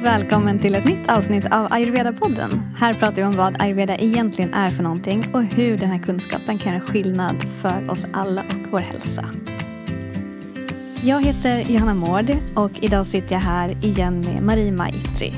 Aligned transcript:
och 0.00 0.06
välkommen 0.06 0.58
till 0.58 0.74
ett 0.74 0.84
nytt 0.84 1.08
avsnitt 1.08 1.44
av 1.44 1.66
Ayurveda-podden. 1.72 2.60
Här 2.78 2.92
pratar 2.92 3.16
vi 3.16 3.24
om 3.24 3.32
vad 3.32 3.62
ayurveda 3.62 3.96
egentligen 3.96 4.54
är 4.54 4.68
för 4.68 4.82
någonting 4.82 5.24
och 5.32 5.42
hur 5.42 5.78
den 5.78 5.90
här 5.90 5.98
kunskapen 5.98 6.58
kan 6.58 6.72
göra 6.72 6.82
skillnad 6.82 7.36
för 7.62 7.90
oss 7.90 8.06
alla 8.12 8.40
och 8.40 8.72
vår 8.72 8.78
hälsa. 8.78 9.24
Jag 11.02 11.24
heter 11.24 11.72
Johanna 11.72 11.94
Mård 11.94 12.36
och 12.54 12.70
idag 12.80 13.06
sitter 13.06 13.32
jag 13.32 13.40
här 13.40 13.84
igen 13.84 14.20
med 14.20 14.42
Marie 14.42 14.72
Maitri. 14.72 15.32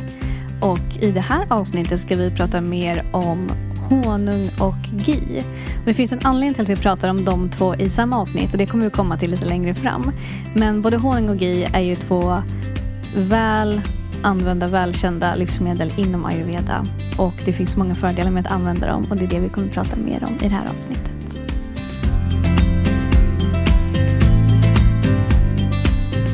Och 0.61 1.03
i 1.03 1.11
det 1.11 1.21
här 1.21 1.46
avsnittet 1.50 2.00
ska 2.00 2.17
vi 2.17 2.31
prata 2.31 2.61
mer 2.61 3.03
om 3.13 3.50
honung 3.89 4.50
och 4.61 5.04
ghee. 5.07 5.44
Det 5.85 5.94
finns 5.94 6.13
en 6.13 6.21
anledning 6.22 6.54
till 6.54 6.63
att 6.63 6.79
vi 6.79 6.82
pratar 6.82 7.08
om 7.08 7.25
de 7.25 7.50
två 7.50 7.75
i 7.75 7.90
samma 7.90 8.21
avsnitt 8.21 8.53
och 8.53 8.58
det 8.58 8.67
kommer 8.67 8.85
vi 8.85 8.90
komma 8.90 9.18
till 9.18 9.31
lite 9.31 9.46
längre 9.46 9.75
fram. 9.75 10.13
Men 10.57 10.82
både 10.82 10.96
honung 10.96 11.29
och 11.29 11.39
ghee 11.39 11.68
är 11.72 11.81
ju 11.81 11.96
två 11.96 12.43
väl 13.17 13.81
använda, 14.22 14.67
välkända 14.67 15.35
livsmedel 15.35 15.93
inom 15.96 16.25
ayurveda. 16.25 16.86
Och 17.18 17.35
det 17.44 17.53
finns 17.53 17.76
många 17.76 17.94
fördelar 17.94 18.31
med 18.31 18.46
att 18.46 18.53
använda 18.53 18.86
dem 18.86 19.07
och 19.11 19.17
det 19.17 19.25
är 19.25 19.29
det 19.29 19.40
vi 19.40 19.48
kommer 19.48 19.68
att 19.68 19.75
prata 19.75 19.96
mer 19.96 20.25
om 20.25 20.35
i 20.35 20.48
det 20.48 20.54
här 20.54 20.68
avsnittet. 20.71 21.12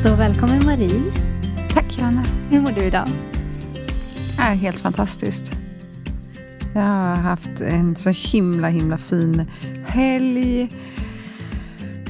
Så 0.03 0.15
välkommen 0.15 0.65
Marie. 0.65 1.01
Tack 1.73 1.97
Johanna. 1.97 2.23
Hur 2.49 2.61
mår 2.61 2.71
du 2.71 2.81
idag? 2.81 3.07
Är 4.39 4.55
helt 4.55 4.79
fantastiskt. 4.79 5.51
Jag 6.73 6.81
har 6.81 7.15
haft 7.15 7.61
en 7.61 7.95
så 7.95 8.09
himla, 8.09 8.67
himla 8.67 8.97
fin 8.97 9.45
helg. 9.87 10.69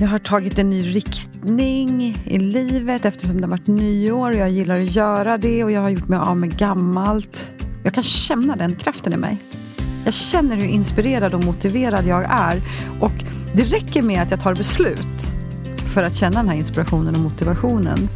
Jag 0.02 0.08
har 0.08 0.20
tagit 0.20 0.59
en 0.59 0.70
ny 0.70 0.95
riktning 0.95 2.17
i 2.26 2.38
livet 2.38 3.05
eftersom 3.05 3.41
det 3.41 3.48
har 3.48 3.49
varit 3.52 3.67
nyår. 3.67 4.30
och 4.31 4.38
Jag 4.38 4.50
gillar 4.50 4.81
att 4.81 4.95
göra 4.95 5.38
det 5.38 5.64
och 5.64 5.72
jag 5.72 5.81
har 5.81 5.89
gjort 5.89 6.08
mig 6.08 6.19
av 6.19 6.38
med 6.38 6.58
gammalt. 6.58 7.52
Jag 7.83 7.94
kan 7.94 8.03
känna 8.03 8.56
den 8.56 8.75
kraften 8.75 9.14
i 9.14 9.17
mig. 9.17 9.38
Jag 10.06 10.14
känner 10.14 10.56
hur 10.56 10.66
inspirerad 10.66 11.33
och 11.33 11.45
motiverad 11.45 12.06
jag 12.08 12.25
är. 12.30 12.61
Och 13.00 13.11
det 13.53 13.64
räcker 13.64 14.02
med 14.02 14.22
att 14.22 14.31
jag 14.31 14.39
tar 14.41 14.56
beslut 14.56 15.31
för 15.94 16.03
att 16.03 16.16
känna 16.16 16.36
den 16.36 16.50
här 16.50 16.56
inspirationen 16.56 17.16
och 17.16 17.22
motivationen. 17.22 18.09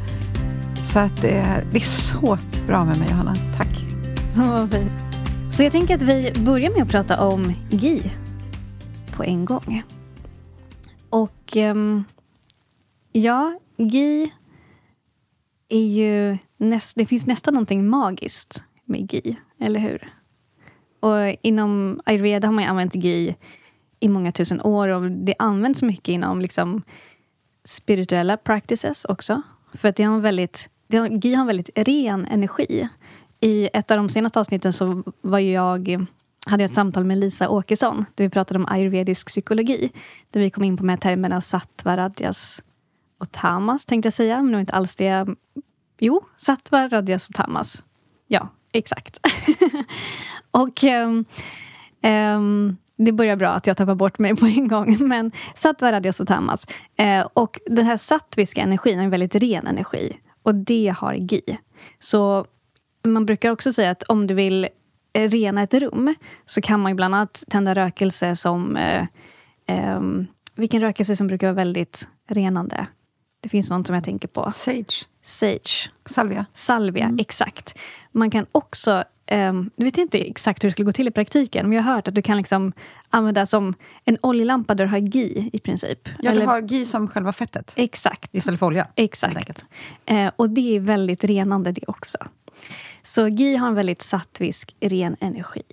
Så 0.84 1.00
att 1.00 1.22
det, 1.22 1.38
är, 1.38 1.64
det 1.72 1.78
är 1.78 1.82
så 1.82 2.38
bra 2.68 2.86
med 2.86 2.98
mig, 2.98 3.08
Johanna. 3.10 3.36
Tack. 3.58 3.86
Oh, 4.38 4.66
så 5.52 5.64
jag 5.64 5.72
tänker 5.72 5.96
att 5.96 6.04
vi 6.04 6.32
börjar 6.40 6.72
med 6.72 6.82
att 6.82 6.90
prata 6.90 7.22
om 7.22 7.54
GI 7.70 8.12
på 9.16 9.24
en 9.24 9.46
gång. 9.46 9.84
Um, 11.56 12.04
ja, 13.12 13.60
GI 13.78 14.34
är 15.70 15.86
ju... 15.86 16.38
Näst, 16.58 16.96
det 16.96 17.06
finns 17.06 17.26
nästan 17.26 17.54
någonting 17.54 17.88
magiskt 17.88 18.62
med 18.86 19.14
GI, 19.14 19.36
eller 19.60 19.80
hur? 19.80 20.14
Och 21.00 21.38
inom 21.42 22.02
ayurveda 22.06 22.48
har 22.48 22.54
man 22.54 22.64
använt 22.64 22.96
GI 22.96 23.36
i 24.00 24.10
många 24.10 24.32
tusen 24.32 24.62
år 24.62 24.88
och 24.88 25.12
det 25.12 25.36
används 25.40 25.84
mycket 25.84 26.10
inom 26.10 26.42
liksom, 26.42 26.82
spirituella 27.64 28.38
practices 28.38 29.06
också. 29.06 29.42
För 29.74 29.90
att 29.90 29.96
det 29.96 30.04
har 30.04 30.16
en 30.16 30.22
väldigt, 30.22 30.70
det 30.88 30.98
har, 30.98 31.08
GI 31.08 31.34
har 31.34 31.42
en 31.42 31.48
väldigt 31.48 31.70
ren 31.76 32.26
energi. 32.26 32.90
I 33.40 33.70
ett 33.74 33.92
av 33.92 33.98
de 33.98 34.10
senaste 34.10 34.40
avsnitten 34.40 34.74
så 34.74 35.04
var 35.22 35.40
jag 35.40 36.08
hade 36.46 36.64
jag 36.64 36.70
ett 36.70 36.76
samtal 36.76 37.04
med 37.04 37.18
Lisa 37.18 37.50
Åkesson 37.50 38.06
där 38.16 38.24
vi 38.24 38.30
pratade 38.30 38.60
om 38.60 38.66
ayurvedisk 38.70 39.28
psykologi. 39.28 39.92
Där 40.32 40.40
vi 40.40 40.50
kom 40.50 40.64
in 40.64 40.78
på 40.78 40.86
med 40.86 41.02
termerna 41.02 41.42
sattva, 41.42 41.98
radjas 41.98 42.64
och 43.18 43.32
tamas, 43.32 43.86
tänkte 43.86 44.08
jag 44.08 44.14
säga. 44.14 44.36
Men 44.36 44.46
det 44.46 44.54
var 44.54 44.60
inte 44.60 44.74
alls 44.74 44.96
det 44.96 45.06
jag... 45.06 45.36
Jo, 46.00 46.22
sattva, 46.38 46.88
radjas 46.88 47.30
och 47.30 47.36
tamas. 47.36 47.84
Ja, 48.28 48.50
exakt. 48.72 49.20
och 50.52 50.84
um, 50.84 51.26
um, 52.12 52.78
det 52.96 53.12
börjar 53.12 53.36
bra 53.36 53.50
att 53.50 53.68
jag 53.68 53.78
tappar 53.78 53.96
bort 53.96 54.20
mig 54.20 54.36
på 54.36 54.46
en 54.46 54.68
gång. 54.68 54.98
Men 55.08 55.32
sattva, 55.56 55.92
radjas 55.92 56.20
och 56.20 56.28
tamas. 56.28 56.68
Uh, 57.02 57.28
och 57.34 57.60
den 57.66 57.86
här 57.86 57.98
sattviska 57.98 58.62
energin 58.62 59.00
är 59.00 59.04
en 59.04 59.10
väldigt 59.10 59.36
ren 59.36 59.68
energi. 59.68 60.18
Och 60.44 60.56
det 60.56 60.96
har 60.98 61.14
Gi. 61.14 61.58
Så 62.00 62.46
man 63.04 63.26
brukar 63.26 63.52
också 63.52 63.72
säga 63.72 63.92
att 63.92 64.04
om 64.04 64.28
du 64.28 64.34
vill 64.34 64.68
rena 65.14 65.62
ett 65.62 65.74
rum 65.74 66.16
så 66.46 66.62
kan 66.62 66.80
man 66.80 66.96
bland 66.96 67.16
annat 67.16 67.44
tända 67.50 67.76
rökelse 67.76 68.36
som... 68.36 68.78
Eh, 68.78 69.06
eh, 69.68 70.02
vilken 70.56 70.82
rökelse 70.82 71.16
som 71.16 71.28
brukar 71.28 71.48
vara 71.48 71.56
väldigt 71.56 72.08
renande? 72.30 72.88
Det 73.42 73.50
finns 73.50 73.70
något 73.70 73.88
som 73.88 73.94
jag 73.94 74.04
tänker 74.04 74.28
på. 74.28 74.52
Sage. 74.52 75.08
Sage. 75.24 75.92
Salvia. 76.06 76.46
Salvia, 76.54 77.06
mm. 77.06 77.20
exakt. 77.20 77.78
Man 78.12 78.32
kan 78.32 78.46
också... 78.52 79.04
Um, 79.32 79.70
du 79.76 79.86
vet 79.86 79.98
inte 79.98 80.18
exakt 80.18 80.64
hur 80.64 80.70
det 80.70 80.72
skulle 80.72 80.86
gå 80.86 80.92
till 80.92 81.08
i 81.08 81.12
praktiken, 81.12 81.70
men 81.70 81.76
jag 81.76 81.84
har 81.84 81.94
hört 81.94 82.08
att 82.08 82.16
du 82.16 82.22
kan 82.22 82.38
liksom 82.38 82.74
använda 83.10 83.46
som 83.46 83.74
en 84.06 84.18
oljelampa 84.22 84.76
där 84.76 84.86
du 84.86 84.92
har 84.92 85.00
ghee 85.00 85.50
i 85.54 85.60
princip. 85.60 86.10
Ja, 86.20 86.32
Eller, 86.32 86.42
du 86.42 86.48
har 86.48 86.62
ghee 86.62 86.86
som 86.86 87.08
själva 87.08 87.34
fettet? 87.34 87.72
Exakt. 87.76 88.36
Istället 88.36 88.60
för 88.60 88.66
olja? 88.66 88.88
Exakt. 88.96 89.66
Uh, 90.12 90.32
och 90.36 90.50
det 90.50 90.76
är 90.76 90.80
väldigt 90.80 91.24
renande 91.24 91.72
det 91.72 91.84
också. 91.88 92.18
Så 93.04 93.26
ghee 93.26 93.58
har 93.58 93.68
en 93.68 93.76
väldigt 93.76 94.02
sattvisk, 94.02 94.76
ren 94.80 95.16
energi. 95.20 95.64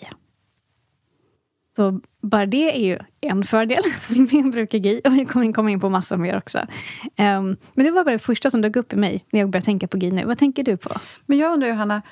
Så 1.77 2.01
bara 2.23 2.47
det 2.47 2.77
är 2.77 2.81
ju 2.81 2.99
en 3.21 3.45
fördel 3.45 3.83
med 4.09 4.53
brukar 4.53 4.79
Gi, 4.79 4.83
ghee. 4.91 5.01
Och 5.05 5.19
vi 5.19 5.25
kommer 5.25 5.53
komma 5.53 5.71
in 5.71 5.81
på 5.81 5.89
massor 5.89 6.17
mer 6.17 6.39
också. 6.39 6.59
Um, 6.59 7.57
men 7.75 7.87
det 7.87 7.91
var 7.91 8.05
bara 8.05 8.13
det 8.13 8.19
första 8.19 8.51
som 8.51 8.61
dök 8.61 8.77
upp 8.77 8.93
i 8.93 8.97
mig 8.97 9.25
när 9.31 9.41
jag 9.41 9.51
började 9.51 9.65
tänka 9.65 9.89
på 9.89 9.97
ghee 9.97 10.11
nu. 10.11 10.25
Vad 10.25 10.39
tänker 10.39 10.63
du 10.63 10.77
på? 10.77 11.01
Men 11.27 11.39
jag 11.39 11.53
undrar 11.53 11.69
Johanna, 11.69 12.03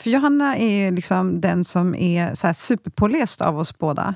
för 0.00 0.10
Johanna 0.10 0.56
är 0.56 0.90
liksom 0.90 1.40
den 1.40 1.64
som 1.64 1.94
är 1.94 2.34
så 2.34 2.46
här 2.46 2.54
superpåläst 2.54 3.40
av 3.40 3.58
oss 3.58 3.78
båda. 3.78 4.14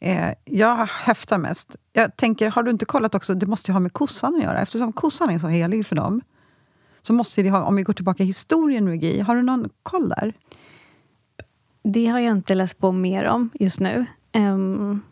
Eh, 0.00 0.30
jag 0.44 0.86
häftar 0.86 1.38
mest. 1.38 1.76
Jag 1.92 2.16
tänker, 2.16 2.50
har 2.50 2.62
du 2.62 2.70
inte 2.70 2.84
kollat 2.84 3.14
också, 3.14 3.34
det 3.34 3.46
måste 3.46 3.70
ju 3.70 3.72
ha 3.72 3.80
med 3.80 3.92
kossan 3.92 4.34
att 4.34 4.42
göra, 4.42 4.60
eftersom 4.60 4.92
kossan 4.92 5.30
är 5.30 5.38
så 5.38 5.48
helig 5.48 5.86
för 5.86 5.96
dem 5.96 6.20
så 7.02 7.12
måste 7.12 7.42
det 7.42 7.50
ha, 7.50 7.64
om 7.64 7.76
vi 7.76 7.82
går 7.82 7.92
tillbaka 7.92 8.22
i 8.22 8.26
historien 8.26 8.84
med 8.84 9.04
GI, 9.04 9.20
har 9.20 9.36
du 9.36 9.42
någon 9.42 9.68
koll 9.82 10.08
där? 10.08 10.34
Det 11.82 12.06
har 12.06 12.18
jag 12.18 12.32
inte 12.32 12.54
läst 12.54 12.78
på 12.78 12.92
mer 12.92 13.24
om 13.24 13.50
just 13.54 13.80
nu. 13.80 14.06
Um, 14.34 15.02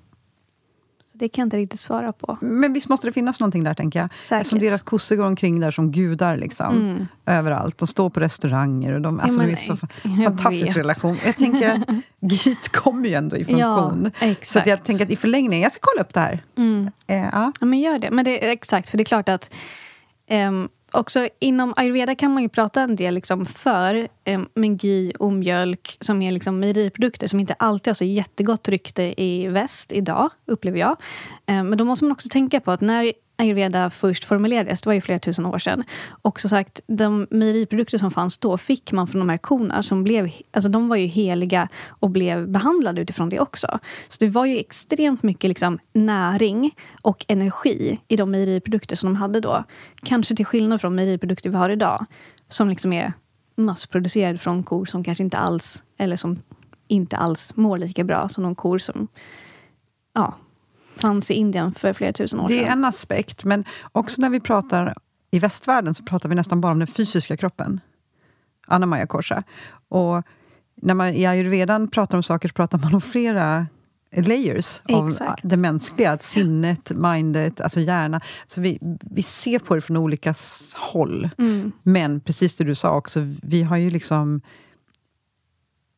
så 1.13 1.19
det 1.19 1.29
kan 1.29 1.43
jag 1.43 1.47
inte 1.47 1.57
riktigt 1.57 1.81
svara 1.81 2.13
på. 2.13 2.39
Men 2.41 2.73
visst 2.73 2.89
måste 2.89 3.09
det 3.09 3.13
finnas 3.13 3.41
någonting 3.41 3.65
där, 3.65 3.75
tänker 3.75 3.99
jag. 3.99 4.09
Säkert. 4.23 4.41
Eftersom 4.41 4.59
deras 4.59 4.83
kossor 4.83 5.17
går 5.17 5.25
omkring 5.25 5.61
där 5.61 5.71
som 5.71 5.93
gudar, 5.93 6.37
liksom. 6.37 6.77
Mm. 6.77 7.07
Överallt. 7.27 7.79
De 7.79 7.87
står 7.87 8.11
på 8.11 8.21
restauranger. 8.21 8.93
Och 8.93 9.01
de, 9.01 9.21
alltså, 9.21 9.39
ja, 9.39 9.39
men, 9.39 9.47
det 9.47 9.53
är 9.53 9.57
så 9.57 9.77
fantastisk 10.25 10.67
vet. 10.67 10.77
relation. 10.77 11.17
Jag 11.25 11.37
tänker 11.37 11.71
att 11.89 11.89
GIT 12.33 12.69
kommer 12.69 13.09
ju 13.09 13.15
ändå 13.15 13.37
i 13.37 13.45
funktion. 13.45 14.11
Ja, 14.21 14.35
så 14.43 14.61
jag 14.67 14.85
tänker 14.85 15.05
att 15.05 15.11
i 15.11 15.17
förlängningen, 15.17 15.63
jag 15.63 15.73
ska 15.73 15.81
kolla 15.83 16.03
upp 16.03 16.15
det 16.15 16.21
här. 16.21 16.45
Mm. 16.57 16.91
Eh, 17.07 17.17
ja. 17.17 17.53
ja. 17.61 17.67
men 17.67 17.81
gör 17.81 17.99
det. 17.99 18.11
Men 18.11 18.25
det, 18.25 18.53
exakt, 18.53 18.89
för 18.89 18.99
det 18.99 19.03
är 19.03 19.05
klart 19.05 19.29
att 19.29 19.51
um, 20.31 20.69
också 20.93 21.29
inom 21.39 21.75
ayurveda 21.77 22.15
kan 22.15 22.33
man 22.33 22.43
ju 22.43 22.49
prata 22.49 22.83
en 22.83 22.97
del 22.97 23.15
liksom 23.15 23.47
för 23.47 24.09
eh, 24.25 24.41
med 24.55 24.81
ghee 24.81 25.13
och 25.19 25.33
mjölk 25.33 25.97
som 26.01 26.23
är 26.23 26.31
liksom 26.31 26.61
mejeriprodukter 26.61 27.27
som 27.27 27.41
inte 27.41 27.55
alltid 27.55 27.91
har 27.91 27.95
så 27.95 28.05
jättegott 28.05 28.69
rykte 28.69 29.23
i 29.23 29.49
väst 29.49 29.93
idag, 29.93 30.31
upplever 30.47 30.79
jag. 30.79 30.97
Eh, 31.47 31.65
men 31.65 31.79
då 31.79 31.85
måste 31.85 32.05
man 32.05 32.13
också 32.13 32.29
tänka 32.29 32.61
på 32.61 32.73
att 32.73 32.81
när 32.81 33.13
ayurveda 33.37 33.91
först 33.91 34.25
formulerades, 34.25 34.83
det 34.83 34.89
var 34.89 34.95
ju 34.95 35.01
flera 35.01 35.19
tusen 35.19 35.47
år 35.47 35.59
sedan. 35.59 35.85
Och 36.23 36.41
som 36.41 36.51
sagt, 36.51 36.81
de 36.87 37.27
mejeriprodukter 37.31 37.99
som 37.99 38.11
fanns 38.11 38.39
då 38.39 38.59
fick 38.59 38.93
man 38.93 39.07
från 39.07 39.19
de 39.19 39.29
här 39.29 39.39
korna 39.39 39.83
som 39.83 40.05
blev, 40.05 40.31
alltså 40.51 40.69
de 40.69 40.89
var 40.89 40.97
ju 40.97 41.07
heliga 41.07 41.69
och 41.89 42.11
blev 42.11 42.49
behandlade 42.49 43.01
utifrån 43.01 43.29
det 43.29 43.41
också. 43.41 43.79
Så 44.09 44.17
det 44.21 44.29
var 44.29 44.47
ju 44.47 44.59
extremt 44.59 45.23
mycket 45.23 45.49
liksom 45.49 45.79
näring 45.93 46.75
och 47.03 47.25
energi 47.29 48.01
i 48.09 48.17
de 48.17 48.31
mejeriprodukter 48.31 48.97
som 48.97 49.09
de 49.09 49.17
hade 49.17 49.41
då. 49.41 49.65
Kanske 50.03 50.37
till 50.37 50.47
skillnad 50.47 50.81
från 50.81 50.94
mejeriprodukter 50.94 51.50
vi 51.50 51.56
har 51.56 51.71
idag, 51.71 52.06
som 52.49 52.69
liksom 52.69 52.93
är 52.93 53.12
massproducerade 53.56 54.39
från 54.39 54.62
kor 54.62 54.85
som 54.85 55.05
kanske 55.05 55.25
inte 55.25 55.37
alls, 55.37 55.82
eller 55.99 56.17
som 56.17 56.43
inte 56.89 57.17
alls 57.17 57.56
mår 57.56 57.79
lika 57.79 58.05
bra 58.05 58.29
som 58.29 58.44
de 58.44 58.55
kor 58.55 58.79
som 58.79 59.09
ja, 60.15 60.35
fanns 60.96 61.31
i 61.31 61.34
Indien 61.34 61.75
för 61.75 61.93
flera 61.93 62.12
tusen 62.12 62.40
år 62.40 62.48
sedan. 62.48 62.56
Det 62.56 62.64
är 62.64 62.72
en 62.72 62.84
aspekt, 62.84 63.44
men 63.44 63.64
också 63.93 64.20
när 64.20 64.31
vi 64.31 64.40
pratar 64.40 64.94
i 65.31 65.38
västvärlden 65.38 65.94
så 65.94 66.04
pratar 66.04 66.28
vi 66.28 66.34
nästan 66.34 66.60
bara 66.60 66.72
om 66.72 66.78
den 66.78 66.88
fysiska 66.88 67.37
kroppen. 67.37 67.81
Anna 68.66 68.87
Maja 68.87 69.06
Korsa. 69.06 69.43
Och 69.88 70.22
när 70.75 70.94
man 70.94 71.08
i 71.08 71.26
ayurvedan 71.26 71.88
pratar 71.88 72.16
om 72.16 72.22
saker 72.22 72.48
så 72.48 72.54
pratar 72.54 72.78
man 72.78 72.94
om 72.94 73.00
flera 73.00 73.66
layers 74.12 74.81
Exakt. 74.88 75.44
av 75.44 75.50
det 75.50 75.56
mänskliga. 75.56 76.19
Sinnet, 76.19 76.90
mindet, 76.94 77.60
alltså 77.60 77.81
hjärnan. 77.81 78.20
Så 78.46 78.60
vi, 78.60 78.78
vi 79.00 79.22
ser 79.22 79.58
på 79.58 79.75
det 79.75 79.81
från 79.81 79.96
olika 79.96 80.34
håll. 80.76 81.31
Mm. 81.38 81.72
Men 81.82 82.20
precis 82.20 82.56
det 82.56 82.64
du 82.64 82.75
sa 82.75 82.96
också, 82.96 83.20
vi 83.43 83.62
har 83.62 83.76
ju 83.76 83.90
liksom 83.90 84.40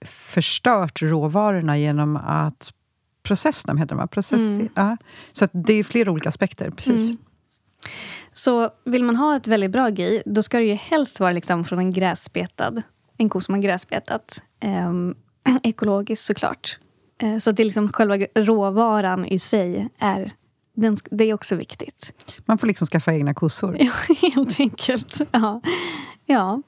förstört 0.04 1.02
råvarorna 1.02 1.78
genom 1.78 2.16
att 2.16 2.72
processnamn 3.28 3.78
heter 3.78 3.96
de 3.96 4.08
Process, 4.08 4.40
mm. 4.40 4.69
ja. 4.75 4.96
Så 5.32 5.48
det 5.52 5.75
är 5.75 5.84
flera 5.84 6.10
olika 6.10 6.28
aspekter. 6.28 6.70
precis. 6.70 7.10
Mm. 7.10 7.16
Så 8.32 8.70
vill 8.84 9.04
man 9.04 9.16
ha 9.16 9.36
ett 9.36 9.46
väldigt 9.46 9.70
bra 9.70 9.90
GI, 9.90 10.22
då 10.26 10.42
ska 10.42 10.58
det 10.58 10.64
ju 10.64 10.75
helst 10.75 11.20
vara 11.20 11.32
liksom 11.32 11.64
från 11.64 11.78
en 11.78 11.92
gräsbetad 11.92 12.82
en 13.19 13.28
ko 13.28 13.40
som 13.40 13.54
har 13.54 13.62
gräsbetat. 13.62 14.42
Eh, 14.60 14.92
ekologiskt 15.62 16.25
såklart. 16.25 16.78
Eh, 17.22 17.38
så 17.38 17.50
att 17.50 17.56
det 17.56 17.62
är 17.62 17.64
liksom 17.64 17.92
själva 17.92 18.16
råvaran 18.34 19.26
i 19.26 19.38
sig 19.38 19.88
är 19.98 20.32
den, 20.74 20.96
det 21.10 21.24
är 21.24 21.34
också 21.34 21.56
viktigt. 21.56 22.12
Man 22.44 22.58
får 22.58 22.66
liksom 22.66 22.86
skaffa 22.86 23.12
egna 23.12 23.34
kossor? 23.34 23.76
Ja, 23.81 23.92
helt 24.32 24.60
enkelt. 24.60 25.20
Ja. 25.31 25.60
ja. 26.26 26.62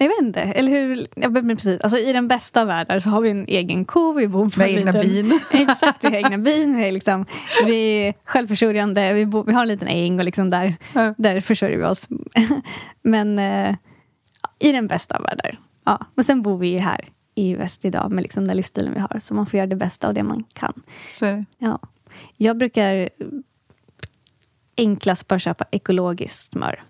Jag 0.00 0.08
vet 0.08 0.20
inte. 0.20 0.40
Eller 0.40 0.72
hur? 0.72 1.06
Ja, 1.14 1.30
precis. 1.30 1.80
Alltså, 1.80 1.98
I 1.98 2.12
den 2.12 2.28
bästa 2.28 2.60
av 2.60 2.66
världar 2.66 2.98
så 2.98 3.10
har 3.10 3.20
vi 3.20 3.30
en 3.30 3.44
egen 3.48 3.84
ko. 3.84 4.12
Vi 4.12 4.28
bor 4.28 4.48
på 4.48 4.58
Med 4.58 4.70
egna 4.70 4.92
liten, 4.92 5.28
bin. 5.28 5.40
Exakt, 5.68 6.04
vi 6.04 6.08
har 6.08 6.16
egna 6.16 6.38
bin. 6.38 6.76
Vi 6.76 6.88
är, 6.88 6.92
liksom, 6.92 7.26
vi 7.66 8.06
är 8.06 8.14
självförsörjande. 8.24 9.12
Vi, 9.12 9.26
bor, 9.26 9.44
vi 9.44 9.52
har 9.52 9.62
en 9.62 9.68
liten 9.68 9.88
äng 9.88 10.18
och 10.18 10.24
liksom 10.24 10.50
där, 10.50 10.76
ja. 10.94 11.14
där 11.18 11.40
försörjer 11.40 11.78
vi 11.78 11.84
oss. 11.84 12.08
Men 13.02 13.38
eh, 13.38 13.74
i 14.58 14.72
den 14.72 14.86
bästa 14.86 15.16
av 15.16 15.22
världar. 15.22 15.58
Ja. 15.84 16.06
Men 16.14 16.24
sen 16.24 16.42
bor 16.42 16.58
vi 16.58 16.78
här 16.78 17.08
i 17.34 17.54
väst 17.54 17.84
idag 17.84 18.12
med 18.12 18.22
liksom 18.22 18.48
den 18.48 18.56
livsstilen 18.56 18.94
vi 18.94 19.00
har. 19.00 19.18
Så 19.20 19.34
man 19.34 19.46
får 19.46 19.58
göra 19.58 19.66
det 19.66 19.76
bästa 19.76 20.08
av 20.08 20.14
det 20.14 20.22
man 20.22 20.44
kan. 20.52 20.82
Så. 21.14 21.44
Ja. 21.58 21.78
Jag 22.36 22.58
brukar 22.58 23.08
enklast 24.76 25.28
bara 25.28 25.38
köpa 25.38 25.64
ekologiskt 25.70 26.52
smör 26.52 26.82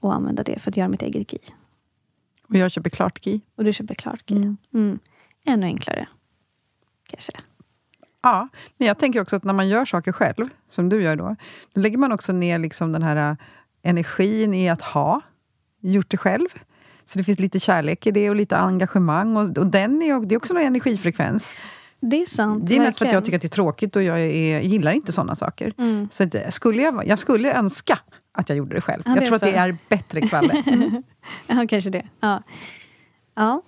och 0.00 0.14
använda 0.14 0.42
det 0.42 0.58
för 0.58 0.70
att 0.70 0.76
göra 0.76 0.88
mitt 0.88 1.02
eget 1.02 1.26
ghee. 1.26 1.40
Och 2.48 2.56
jag 2.56 2.70
köper 2.70 2.90
klart 2.90 3.20
ghee. 3.20 3.40
Och 3.56 3.64
du 3.64 3.72
köper 3.72 3.94
klart 3.94 4.26
ghee. 4.26 4.36
Mm. 4.36 4.56
Mm. 4.74 4.98
Ännu 5.46 5.66
enklare, 5.66 6.08
kanske. 7.10 7.32
Ja, 8.22 8.48
men 8.76 8.88
jag 8.88 8.98
tänker 8.98 9.20
också 9.20 9.36
att 9.36 9.44
när 9.44 9.52
man 9.52 9.68
gör 9.68 9.84
saker 9.84 10.12
själv, 10.12 10.48
som 10.68 10.88
du 10.88 11.02
gör 11.02 11.16
då, 11.16 11.36
då 11.72 11.80
lägger 11.80 11.98
man 11.98 12.12
också 12.12 12.32
ner 12.32 12.58
liksom 12.58 12.92
den 12.92 13.02
här 13.02 13.30
äh, 13.30 13.36
energin 13.82 14.54
i 14.54 14.68
att 14.68 14.82
ha 14.82 15.20
gjort 15.80 16.10
det 16.10 16.16
själv. 16.16 16.48
Så 17.04 17.18
det 17.18 17.24
finns 17.24 17.38
lite 17.38 17.60
kärlek 17.60 18.06
i 18.06 18.10
det 18.10 18.30
och 18.30 18.36
lite 18.36 18.56
engagemang. 18.56 19.36
Och, 19.36 19.58
och 19.58 19.66
den 19.66 20.02
är, 20.02 20.26
det 20.26 20.34
är 20.34 20.36
också 20.36 20.54
en 20.54 20.66
energifrekvens. 20.66 21.54
Det 22.00 22.22
är 22.22 22.26
sant. 22.26 22.66
Det 22.66 22.76
är 22.76 22.80
mest 22.80 22.98
för 22.98 23.06
att 23.06 23.12
jag 23.12 23.24
tycker 23.24 23.36
att 23.36 23.42
det 23.42 23.46
är 23.46 23.48
tråkigt 23.48 23.96
och 23.96 24.02
jag 24.02 24.20
är, 24.20 24.60
gillar 24.60 24.92
inte 24.92 25.12
sådana 25.12 25.34
saker. 25.34 25.72
Mm. 25.78 26.08
Så 26.10 26.22
att, 26.22 26.54
skulle 26.54 26.82
jag, 26.82 27.06
jag 27.06 27.18
skulle 27.18 27.54
önska 27.54 27.98
att 28.36 28.48
jag 28.48 28.58
gjorde 28.58 28.74
det 28.74 28.80
själv. 28.80 29.02
Ja, 29.06 29.10
jag 29.16 29.26
tror 29.26 29.28
så. 29.28 29.34
att 29.34 29.52
det 29.52 29.56
är 29.56 29.76
bättre 29.88 30.20
kvalle. 30.20 30.62
Mm. 30.66 31.02
ja, 31.46 31.66
kanske 31.68 31.90
det. 31.90 32.06
Ja. 32.20 32.42
ja. 33.34 33.62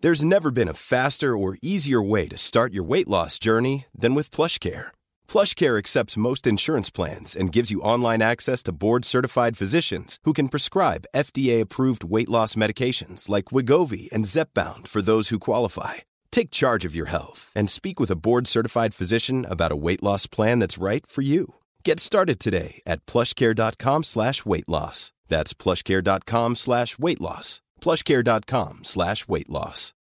There's 0.00 0.24
never 0.24 0.50
been 0.50 0.68
a 0.68 0.74
faster 0.74 1.36
or 1.36 1.58
easier 1.62 2.00
way 2.00 2.28
to 2.28 2.38
start 2.38 2.72
your 2.72 2.84
weight 2.84 3.08
loss 3.08 3.38
journey 3.38 3.86
than 3.98 4.14
with 4.14 4.30
plush 4.30 4.58
care. 4.58 4.92
PlushCare 5.28 5.76
accepts 5.76 6.16
most 6.16 6.46
insurance 6.46 6.88
plans 6.88 7.36
and 7.36 7.52
gives 7.52 7.70
you 7.70 7.82
online 7.82 8.22
access 8.22 8.62
to 8.62 8.72
board-certified 8.72 9.56
physicians 9.58 10.18
who 10.24 10.32
can 10.32 10.48
prescribe 10.48 11.04
FDA-approved 11.14 12.04
weight 12.04 12.28
loss 12.30 12.54
medications 12.54 13.28
like 13.28 13.46
Wigovi 13.46 14.10
and 14.10 14.24
Zepbound 14.24 14.86
for 14.88 15.02
those 15.02 15.28
who 15.28 15.38
qualify. 15.38 15.94
Take 16.38 16.52
charge 16.52 16.84
of 16.88 16.94
your 16.94 17.06
health 17.06 17.50
and 17.56 17.68
speak 17.68 17.98
with 17.98 18.12
a 18.12 18.16
board-certified 18.16 18.94
physician 18.94 19.44
about 19.50 19.72
a 19.72 19.76
weight 19.76 20.02
loss 20.04 20.28
plan 20.28 20.60
that's 20.60 20.78
right 20.78 21.04
for 21.04 21.22
you. 21.22 21.54
Get 21.84 21.98
started 21.98 22.38
today 22.38 22.80
at 22.86 23.04
plushcare.com 23.06 24.04
slash 24.04 24.46
weight 24.46 24.68
loss. 24.68 25.12
That's 25.26 25.52
plushcare.com 25.52 26.54
slash 26.54 26.96
weight 26.96 27.20
loss. 27.20 27.60
plushcare.com 27.80 28.84
slash 28.84 29.28
weight 29.28 29.48
loss. 29.48 29.94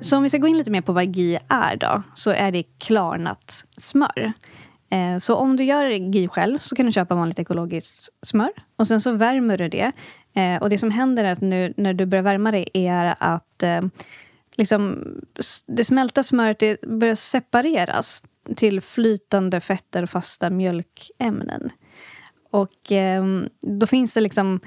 Så 0.00 0.16
om 0.16 0.22
vi 0.22 0.28
ska 0.28 0.38
in 0.48 0.58
lite 0.58 0.70
mer 0.70 0.80
på 0.80 0.92
vad 0.92 1.16
GI 1.16 1.38
är 1.48 1.76
då, 1.76 2.02
så 2.14 2.30
är 2.30 2.50
klarnat 2.78 3.64
smör. 3.76 4.32
Eh, 4.90 5.18
så 5.18 5.34
om 5.34 5.56
du 5.56 5.64
gör 5.64 5.86
GI 5.86 6.28
själv 6.28 6.58
så 6.58 6.76
kan 6.76 6.86
du 6.86 6.92
köpa 6.92 7.14
vanligt 7.14 7.38
ekologiskt 7.38 8.08
smör. 8.22 8.50
Och 8.76 8.86
sen 8.86 9.00
så 9.00 9.12
värmer 9.12 9.58
du 9.58 9.68
det. 9.68 9.92
Eh, 10.34 10.62
och 10.62 10.70
det 10.70 10.78
som 10.78 10.90
händer 10.90 11.24
är 11.24 11.32
att 11.32 11.40
nu, 11.40 11.74
när 11.76 11.94
du 11.94 12.06
börjar 12.06 12.22
värma 12.22 12.50
det 12.50 12.78
är 12.78 13.14
att 13.20 13.62
eh, 13.62 13.82
liksom, 14.56 15.04
det 15.66 15.84
smälta 15.84 16.22
smöret 16.22 16.58
det 16.58 16.80
börjar 16.80 17.14
separeras 17.14 18.22
till 18.56 18.80
flytande 18.80 19.60
fetter 19.60 20.02
och 20.02 20.10
fasta 20.10 20.50
mjölkämnen. 20.50 21.70
Och 22.50 22.92
då 23.60 23.86
finns 23.86 24.14
det 24.14 24.20
liksom 24.20 24.60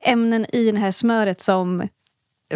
ämnen 0.00 0.46
i 0.54 0.70
det 0.70 0.78
här 0.78 0.90
smöret 0.90 1.40
som 1.40 1.88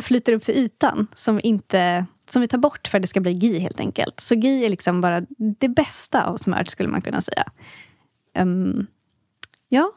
flyter 0.00 0.32
upp 0.32 0.44
till 0.44 0.54
ytan 0.54 1.06
som, 1.14 1.40
inte, 1.42 2.06
som 2.30 2.42
vi 2.42 2.48
tar 2.48 2.58
bort 2.58 2.88
för 2.88 2.98
att 2.98 3.02
det 3.02 3.08
ska 3.08 3.20
bli 3.20 3.32
GI 3.32 3.58
helt 3.58 3.80
enkelt. 3.80 4.20
Så 4.20 4.34
GI 4.34 4.64
är 4.64 4.68
liksom 4.68 5.00
bara 5.00 5.22
det 5.38 5.68
bästa 5.68 6.24
av 6.24 6.36
smöret 6.36 6.70
skulle 6.70 6.88
man 6.88 7.00
kunna 7.00 7.20
säga. 7.20 7.44
Um, 8.38 8.86
ja. 9.68 9.92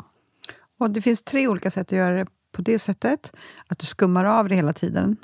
Och 0.80 0.90
det 0.90 1.02
finns 1.02 1.24
tre 1.24 1.48
olika 1.48 1.72
sätt 1.72 1.88
att 1.88 1.98
göra 1.98 2.16
det 2.16 2.26
på 2.52 2.62
det 2.62 2.80
sättet. 2.80 3.34
Att 3.68 3.80
du 3.80 3.86
skummar 3.86 4.26
av 4.26 4.50
det 4.50 4.56
hela 4.56 4.74
tiden. 4.74 5.18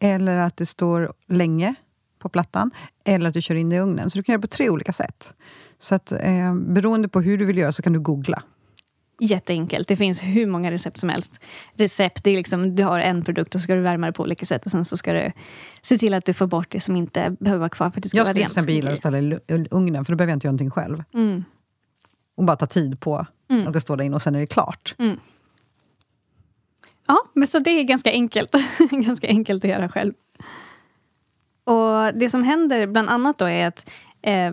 Eller 0.00 0.36
att 0.36 0.56
det 0.56 0.66
står 0.66 1.12
länge 1.28 1.74
på 2.18 2.28
plattan. 2.28 2.70
Eller 3.04 3.28
att 3.28 3.34
du 3.34 3.42
kör 3.42 3.54
in 3.54 3.70
det 3.70 3.76
i 3.76 3.80
ugnen. 3.80 4.10
Så 4.10 4.18
du 4.18 4.22
kan 4.22 4.32
göra 4.32 4.40
det 4.40 4.48
på 4.48 4.54
tre 4.56 4.70
olika 4.70 4.92
sätt. 4.92 5.34
Så 5.78 5.94
att 5.94 6.12
eh, 6.12 6.54
beroende 6.54 7.08
på 7.08 7.20
hur 7.20 7.38
du 7.38 7.44
vill 7.44 7.58
göra 7.58 7.72
så 7.72 7.82
kan 7.82 7.92
du 7.92 8.00
googla 8.00 8.42
jätteenkelt. 9.20 9.88
Det 9.88 9.96
finns 9.96 10.22
hur 10.22 10.46
många 10.46 10.70
recept 10.70 10.98
som 10.98 11.08
helst. 11.08 11.40
Recept, 11.74 12.24
det 12.24 12.30
är 12.30 12.36
liksom, 12.36 12.76
du 12.76 12.84
har 12.84 12.98
en 12.98 13.24
produkt 13.24 13.54
och 13.54 13.60
så 13.60 13.64
ska 13.64 13.74
du 13.74 13.80
värma 13.80 14.06
det 14.06 14.12
på 14.12 14.22
olika 14.22 14.46
sätt. 14.46 14.64
Och 14.64 14.70
sen 14.70 14.84
så 14.84 14.96
ska 14.96 15.12
du 15.12 15.32
se 15.82 15.98
till 15.98 16.14
att 16.14 16.24
du 16.24 16.32
får 16.32 16.46
bort 16.46 16.70
det 16.70 16.80
som 16.80 16.96
inte 16.96 17.36
behöver 17.40 17.58
vara 17.58 17.68
kvar 17.68 17.90
för 17.90 17.98
att 17.98 18.02
det 18.02 18.08
ska 18.08 18.18
jag 18.18 18.24
vara 18.24 18.34
rent. 18.34 18.42
Jag 18.42 18.50
skulle 18.50 18.66
till 18.66 18.72
exempel 18.72 18.74
gilla 18.74 18.92
att 18.92 19.38
ställa 19.38 19.62
i 19.62 19.68
ugnen, 19.70 20.04
för 20.04 20.12
då 20.12 20.16
behöver 20.16 20.30
jag 20.30 20.36
inte 20.36 20.46
göra 20.46 20.52
någonting 20.52 20.70
själv. 20.70 21.02
Mm. 21.14 21.44
Och 22.36 22.44
bara 22.44 22.56
ta 22.56 22.66
tid 22.66 23.00
på 23.00 23.26
mm. 23.50 23.66
att 23.66 23.72
det 23.72 23.80
står 23.80 23.96
där 23.96 24.04
inne 24.04 24.16
och 24.16 24.22
sen 24.22 24.34
är 24.34 24.40
det 24.40 24.46
klart. 24.46 24.94
Mm. 24.98 25.20
Ja, 27.06 27.18
men 27.34 27.48
så 27.48 27.58
det 27.58 27.70
är 27.70 27.82
ganska 27.82 28.10
enkelt. 28.10 28.54
ganska 28.90 29.28
enkelt 29.28 29.64
att 29.64 29.70
göra 29.70 29.88
själv. 29.88 30.12
Och 31.64 32.14
det 32.14 32.30
som 32.30 32.42
händer 32.42 32.86
bland 32.86 33.08
annat 33.08 33.38
då 33.38 33.44
är 33.44 33.66
att 33.66 33.90
eh, 34.22 34.52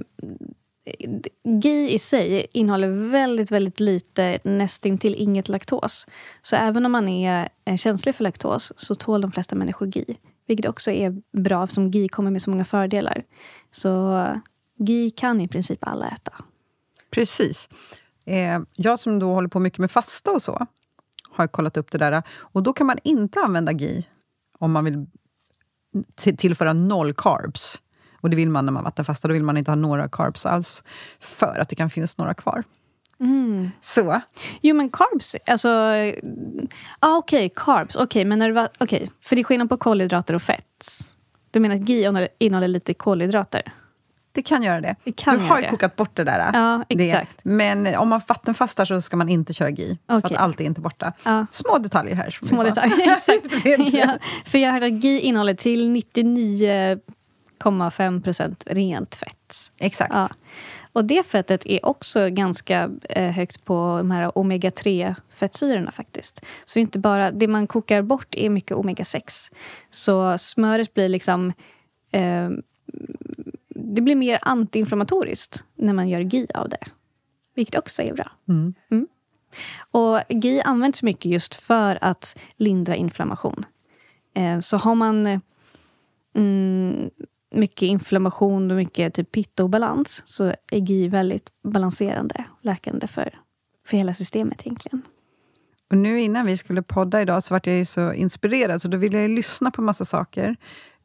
GI 1.43 1.93
i 1.93 1.99
sig 1.99 2.47
innehåller 2.53 3.09
väldigt, 3.09 3.51
väldigt 3.51 3.79
lite, 3.79 4.39
nästintill 4.43 5.15
inget 5.15 5.49
laktos. 5.49 6.07
Så 6.41 6.55
även 6.55 6.85
om 6.85 6.91
man 6.91 7.09
är 7.09 7.49
eh, 7.65 7.77
känslig 7.77 8.15
för 8.15 8.23
laktos 8.23 8.73
så 8.75 8.95
tål 8.95 9.21
de 9.21 9.31
flesta 9.31 9.55
människor 9.55 9.87
GI. 9.97 10.17
Vilket 10.47 10.65
också 10.65 10.91
är 10.91 11.21
bra 11.31 11.63
eftersom 11.63 11.91
GI 11.91 12.07
kommer 12.07 12.31
med 12.31 12.41
så 12.41 12.49
många 12.49 12.65
fördelar. 12.65 13.23
Så 13.71 14.25
GI 14.79 15.09
kan 15.09 15.41
i 15.41 15.47
princip 15.47 15.79
alla 15.81 16.07
äta. 16.07 16.33
Precis. 17.09 17.69
Eh, 18.25 18.61
jag 18.75 18.99
som 18.99 19.19
då 19.19 19.33
håller 19.33 19.49
på 19.49 19.59
mycket 19.59 19.79
med 19.79 19.91
fasta 19.91 20.31
och 20.31 20.41
så, 20.41 20.67
har 21.29 21.47
kollat 21.47 21.77
upp 21.77 21.91
det 21.91 21.97
där. 21.97 22.23
Och 22.29 22.63
då 22.63 22.73
kan 22.73 22.87
man 22.87 22.97
inte 23.03 23.39
använda 23.39 23.71
GI 23.71 24.07
om 24.59 24.71
man 24.71 24.85
vill 24.85 25.05
tillföra 26.15 26.73
noll 26.73 27.13
carbs. 27.13 27.81
Och 28.23 28.29
det 28.29 28.35
vill 28.35 28.49
man 28.49 28.65
när 28.65 28.73
man 28.73 28.83
vattenfastar, 28.83 29.29
då 29.29 29.33
vill 29.33 29.43
man 29.43 29.57
inte 29.57 29.71
ha 29.71 29.75
några 29.75 30.09
carbs 30.09 30.45
alls. 30.45 30.83
För 31.19 31.59
att 31.59 31.69
det 31.69 31.75
kan 31.75 31.89
finnas 31.89 32.17
några 32.17 32.33
kvar. 32.33 32.63
Mm. 33.19 33.71
Så. 33.81 34.21
Jo 34.61 34.75
men 34.75 34.89
carbs, 34.89 35.35
alltså... 35.47 35.69
Ah, 36.99 37.17
Okej, 37.17 37.45
okay, 37.45 37.49
carbs. 37.55 37.95
Okej, 37.95 38.03
okay, 38.03 38.25
men 38.25 38.39
när 38.39 38.51
det 38.51 38.69
okay, 38.79 39.07
för 39.21 39.35
det 39.35 39.41
är 39.41 39.43
skillnad 39.43 39.69
på 39.69 39.77
kolhydrater 39.77 40.33
och 40.33 40.41
fett. 40.41 40.87
Du 41.51 41.59
menar 41.59 41.75
att 41.75 41.89
GI 41.89 42.29
innehåller 42.39 42.67
lite 42.67 42.93
kolhydrater? 42.93 43.73
Det 44.31 44.41
kan 44.41 44.63
göra 44.63 44.81
det. 44.81 44.95
det 45.03 45.11
kan 45.11 45.37
du 45.37 45.45
har 45.45 45.57
ju 45.57 45.63
det. 45.63 45.69
kokat 45.69 45.95
bort 45.95 46.15
det 46.15 46.23
där. 46.23 46.51
Ja, 46.53 46.83
exakt. 46.89 47.37
Det. 47.43 47.49
Men 47.49 47.95
om 47.95 48.09
man 48.09 48.21
vattenfastar 48.27 48.85
så 48.85 49.01
ska 49.01 49.17
man 49.17 49.29
inte 49.29 49.53
köra 49.53 49.69
GI. 49.69 49.97
Okay. 50.07 50.21
För 50.21 50.35
att 50.35 50.41
allt 50.41 50.59
är 50.59 50.63
inte 50.63 50.81
borta. 50.81 51.13
Ja. 51.23 51.45
Små 51.51 51.77
detaljer 51.77 52.15
här. 52.15 52.37
Små 52.41 52.63
detaljer, 52.63 53.13
exakt. 53.17 53.65
ja, 53.93 54.17
för 54.45 54.57
jag 54.57 54.71
hört 54.71 54.83
att 54.83 55.03
GI 55.03 55.19
innehåller 55.19 55.53
till 55.53 55.89
99 55.89 56.99
0,5 57.71 58.23
procent 58.23 58.63
rent 58.67 59.15
fett. 59.15 59.71
Exakt. 59.77 60.13
Ja. 60.15 60.29
Och 60.93 61.05
det 61.05 61.25
fettet 61.25 61.65
är 61.65 61.85
också 61.85 62.29
ganska 62.29 62.89
eh, 63.09 63.31
högt 63.31 63.65
på 63.65 63.95
de 63.97 64.11
här 64.11 64.31
omega-3-fettsyrorna 64.37 65.91
faktiskt. 65.91 66.45
Så 66.65 66.79
inte 66.79 66.99
bara, 66.99 67.31
det 67.31 67.47
man 67.47 67.67
kokar 67.67 68.01
bort 68.01 68.35
är 68.35 68.49
mycket 68.49 68.77
omega-6. 68.77 69.51
Så 69.89 70.37
smöret 70.37 70.93
blir 70.93 71.09
liksom... 71.09 71.53
Eh, 72.11 72.49
det 73.75 74.01
blir 74.01 74.15
mer 74.15 74.39
antiinflammatoriskt 74.41 75.65
när 75.75 75.93
man 75.93 76.09
gör 76.09 76.19
GI 76.19 76.47
av 76.53 76.69
det. 76.69 76.87
Vilket 77.55 77.75
också 77.75 78.01
är 78.01 78.13
bra. 78.13 78.31
Mm. 78.49 78.73
Mm. 78.91 79.07
Och 79.91 80.19
GI 80.29 80.61
används 80.61 81.03
mycket 81.03 81.31
just 81.31 81.55
för 81.55 81.97
att 82.01 82.37
lindra 82.57 82.95
inflammation. 82.95 83.65
Eh, 84.35 84.59
så 84.59 84.77
har 84.77 84.95
man 84.95 85.41
mm, 86.35 87.09
mycket 87.53 87.81
inflammation 87.81 88.71
och 88.71 88.77
mycket 88.77 89.13
typ 89.13 89.31
pittobalans 89.31 90.21
så 90.25 90.43
är 90.71 90.77
GI 90.79 91.07
väldigt 91.07 91.49
balanserande, 91.63 92.45
och 92.51 92.65
läkande 92.65 93.07
för, 93.07 93.39
för 93.87 93.97
hela 93.97 94.13
systemet 94.13 94.61
egentligen. 94.61 95.01
Och 95.89 95.97
nu 95.97 96.21
innan 96.21 96.45
vi 96.45 96.57
skulle 96.57 96.81
podda 96.81 97.21
idag 97.21 97.43
så 97.43 97.53
vart 97.53 97.67
jag 97.67 97.75
ju 97.75 97.85
så 97.85 98.13
inspirerad, 98.13 98.81
så 98.81 98.87
då 98.87 98.97
ville 98.97 99.21
jag 99.21 99.29
lyssna 99.31 99.71
på 99.71 99.81
massa 99.81 100.05
saker. 100.05 100.55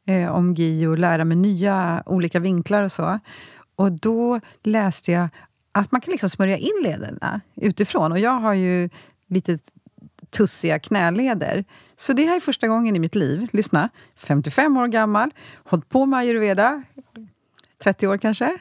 eh, 0.05 0.35
om 0.35 0.53
GI 0.53 0.85
och 0.85 0.97
lära 0.97 1.25
mig 1.25 1.37
nya 1.37 2.03
olika 2.05 2.39
vinklar 2.39 2.83
och 2.83 2.91
så. 2.91 3.19
Och 3.75 3.91
då 3.91 4.39
läste 4.63 5.11
jag 5.11 5.29
att 5.71 5.91
man 5.91 6.01
kan 6.01 6.11
liksom 6.11 6.29
smörja 6.29 6.57
in 6.57 6.83
lederna 6.83 7.41
utifrån. 7.55 8.11
Och 8.11 8.19
jag 8.19 8.31
har 8.31 8.53
ju 8.53 8.89
lite 9.27 9.57
tussiga 10.29 10.79
knäleder. 10.79 11.65
Så 11.99 12.13
det 12.13 12.25
här 12.25 12.35
är 12.35 12.39
första 12.39 12.67
gången 12.67 12.95
i 12.95 12.99
mitt 12.99 13.15
liv, 13.15 13.49
lyssna, 13.51 13.89
55 14.15 14.77
år 14.77 14.87
gammal, 14.87 15.31
hållit 15.63 15.89
på 15.89 16.05
med 16.05 16.19
ayurveda, 16.19 16.83
30 17.83 18.07
år 18.07 18.17
kanske. 18.17 18.57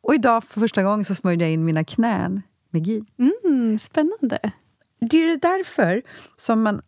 Och 0.00 0.14
idag 0.14 0.44
för 0.44 0.60
första 0.60 0.82
gången 0.82 1.04
så 1.04 1.14
smörjde 1.14 1.44
jag 1.44 1.52
in 1.52 1.64
mina 1.64 1.84
knän 1.84 2.42
med 2.70 2.84
ghee. 2.84 3.04
Mm, 3.18 3.78
spännande. 3.78 4.38
Det 5.00 5.16
är 5.16 5.36
därför 5.36 6.02
som 6.36 6.62
man 6.62 6.82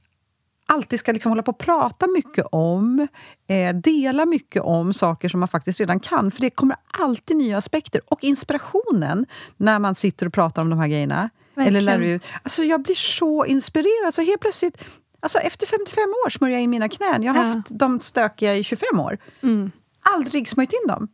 alltid 0.67 1.01
ska 1.01 1.13
liksom 1.13 1.33
hålla 1.33 1.43
på 1.43 1.51
och 1.51 1.59
prata 1.59 2.07
mycket 2.07 2.47
om, 2.53 3.09
eh, 3.47 3.77
dela 3.77 4.27
mycket 4.27 4.63
om 4.63 4.95
saker 4.95 5.29
som 5.29 5.41
man 5.41 5.49
faktiskt 5.49 5.81
redan 5.81 6.01
kan. 6.01 6.31
För 6.31 6.41
det 6.41 6.51
kommer 6.51 6.77
alltid 6.99 7.37
nya 7.37 7.59
aspekter. 7.59 8.01
Och 8.07 8.25
inspirationen 8.25 9.27
när 9.57 9.79
man 9.79 9.95
sitter 9.95 10.27
och 10.27 10.33
pratar 10.33 10.63
om 10.63 10.71
de 10.71 10.79
här 10.79 10.89
grejerna. 10.89 11.31
Verkligen. 11.55 11.77
Eller 11.77 11.99
lär 11.99 12.15
ut. 12.15 12.23
Alltså 12.43 12.65
jag 12.65 12.83
blir 12.83 12.95
så 12.95 13.45
inspirerad. 13.45 14.15
Så 14.15 14.23
helt 14.23 14.41
plötsligt, 14.41 14.79
alltså 15.21 15.39
efter 15.39 15.67
55 15.67 16.03
år 16.27 16.31
smörjer 16.31 16.57
jag 16.57 16.63
in 16.63 16.71
mina 16.71 16.89
knän. 16.89 17.23
Jag 17.23 17.33
har 17.33 17.45
Ja. 17.45 17.49
haft 17.55 17.69
dem 17.71 18.01
stökiga 18.01 18.57
i 18.57 18.65
25 18.65 19.01
år. 19.01 19.19
Mm. 19.43 19.71
Aldrig 20.03 20.49
smörjt 20.49 20.73
in 20.73 20.89
dem. 20.89 21.09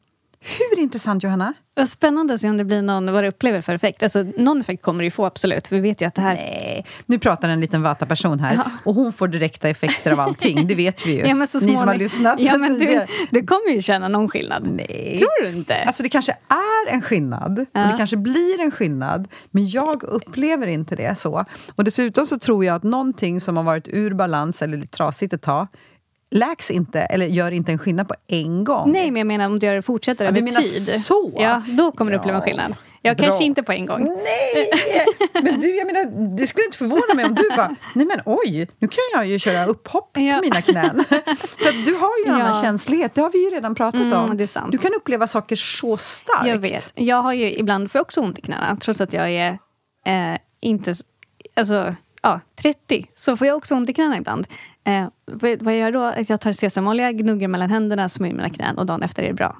Hur 0.45 0.79
intressant, 0.83 1.23
Johanna? 1.23 1.55
Vad 1.77 1.89
spännande 1.89 2.35
att 2.35 2.41
se 2.41 2.51
om 2.51 2.57
det 2.57 2.65
blir 2.65 2.83
någon, 2.83 3.13
vad 3.13 3.25
du 3.25 3.29
upplever 3.29 3.61
för 3.61 3.73
effekt. 3.75 4.03
Alltså, 4.03 4.27
någon 4.37 4.61
effekt 4.61 4.83
kommer 4.83 4.99
det 4.99 5.05
ju 5.05 5.11
få, 5.11 5.27
absolut. 5.27 5.67
För 5.67 5.77
vi 5.77 5.83
vet 5.83 6.03
ju 6.03 6.07
att 6.07 6.15
det 6.15 6.23
här... 6.23 6.35
Nej, 6.35 6.87
nu 7.07 7.19
pratar 7.19 7.49
en 7.49 7.61
liten 7.61 7.83
vata-person 7.83 8.41
här. 8.41 8.55
Ja. 8.55 8.71
Och 8.85 8.95
hon 8.95 9.13
får 9.13 9.29
direkta 9.29 9.69
effekter 9.69 10.13
av 10.13 10.21
allting. 10.21 10.67
Det 10.67 10.75
vet 10.75 11.07
vi 11.07 11.13
ju. 11.13 11.19
Ja, 11.27 11.47
Ni 11.61 11.77
som 11.77 11.89
har 11.89 11.95
lyssnat 11.95 12.41
Ja, 12.41 12.59
men 12.59 12.79
du, 12.79 13.07
du 13.31 13.47
kommer 13.47 13.71
ju 13.71 13.83
känna 13.83 14.09
någon 14.09 14.29
skillnad. 14.29 14.67
Nej. 14.67 15.17
Tror 15.19 15.43
du 15.43 15.59
inte? 15.59 15.85
Alltså 15.85 16.03
det 16.03 16.09
kanske 16.09 16.33
är 16.49 16.93
en 16.93 17.03
skillnad, 17.03 17.59
och 17.59 17.67
Ja. 17.73 17.81
det 17.81 17.95
kanske 17.97 18.17
blir 18.17 18.61
en 18.61 18.71
skillnad, 18.71 19.29
men 19.51 19.69
jag 19.69 20.03
upplever 20.03 20.67
inte 20.67 20.97
det 20.97 21.19
så. 21.19 21.45
Och 21.75 21.85
dessutom 21.85 22.27
så 22.27 22.39
tror 22.39 22.65
jag 22.65 22.77
att 22.77 22.83
någonting 22.83 23.41
som 23.41 23.57
har 23.57 23.65
varit 23.65 23.89
ur 23.89 24.15
balans 24.15 24.63
eller 24.63 24.77
lite 24.77 24.97
trasigt 24.97 25.33
ett 25.33 25.43
tag, 25.43 25.69
läks 26.35 26.71
inte, 26.71 27.01
eller 27.01 27.27
gör 27.27 27.51
inte 27.51 27.73
en 27.73 27.79
skillnad 27.79 28.09
på 28.09 28.15
en 28.27 28.65
gång. 28.65 28.93
Nej, 28.93 29.11
men 29.11 29.21
jag 29.21 29.27
menar 29.27 29.47
om 29.47 29.59
du 29.59 29.67
gör 29.67 29.75
det 29.75 29.83
fortsätter 29.83 30.25
Ja, 30.25 30.31
över 30.31 30.41
du 30.41 30.53
tid. 30.53 31.03
så? 31.03 31.33
Ja, 31.39 31.63
då 31.67 31.93
kommer 31.93 32.11
du 32.11 32.17
Ja, 32.17 32.21
uppleva 32.21 32.39
en 32.39 32.43
skillnad. 32.45 32.75
Jag 33.03 33.17
bra. 33.17 33.25
kanske 33.27 33.45
inte 33.45 33.63
på 33.63 33.73
en 33.73 33.87
gång. 33.87 34.05
Nej! 34.05 34.71
Men 35.43 35.61
du, 35.61 35.77
jag 35.77 35.87
menar, 35.87 36.37
det 36.37 36.47
skulle 36.47 36.65
inte 36.65 36.79
förvåna 36.79 37.15
mig 37.15 37.25
om 37.25 37.35
du 37.35 37.49
bara, 37.57 37.75
nej 37.95 38.07
men 38.07 38.21
oj, 38.25 38.69
nu 38.79 38.89
kan 38.89 38.99
jag 39.13 39.27
ju 39.27 39.39
köra 39.39 39.67
upphopp 39.67 40.11
Ja. 40.15 40.37
på 40.37 40.41
mina 40.45 40.63
knän. 40.63 41.05
För 41.59 41.87
du 41.87 41.95
har 41.95 42.11
ju 42.27 42.33
en 42.33 42.39
Ja. 42.39 42.45
annan 42.45 42.63
känslighet, 42.63 43.15
det 43.15 43.21
har 43.21 43.31
vi 43.31 43.45
ju 43.45 43.51
redan 43.51 43.75
pratat 43.75 44.01
Mm, 44.01 44.13
om. 44.31 44.37
det 44.37 44.43
är 44.43 44.47
sant. 44.49 44.73
Du 44.73 44.79
kan 44.79 44.95
uppleva 44.95 45.27
saker 45.27 45.57
så 45.57 45.97
starkt. 45.97 46.47
Jag 46.49 46.59
vet. 46.59 46.93
Jag 46.95 47.17
har 47.23 47.33
ju 47.33 47.53
ibland 47.53 47.91
får 47.91 47.99
också 48.01 48.21
ont 48.21 48.39
i 48.39 48.43
knäna, 48.43 48.77
trots 48.81 49.01
att 49.01 49.13
jag 49.13 49.31
är 49.31 49.49
eh, 50.07 50.39
inte... 50.61 50.95
Alltså, 51.57 51.95
ja, 52.25 52.41
30. 52.57 53.07
Så 53.15 53.37
får 53.37 53.47
jag 53.47 53.57
också 53.57 53.75
ont 53.75 53.91
i 53.91 53.93
knäna 53.93 54.17
ibland. 54.17 54.47
Eh, 54.85 55.07
vad, 55.25 55.63
vad 55.63 55.75
jag 55.75 55.81
gör 55.81 55.93
då? 55.93 56.25
Jag 56.29 56.41
tar 56.41 56.53
sesamolja, 56.53 57.13
gnuggar 57.13 57.49
mellan 57.49 57.71
händerna, 57.71 58.09
smörjer 58.09 58.35
mina 58.35 58.51
knän 58.51 58.79
och 58.79 58.87
dagen 58.87 59.03
efter 59.03 59.23
är 59.23 59.29
det 59.29 59.35
bra. 59.35 59.57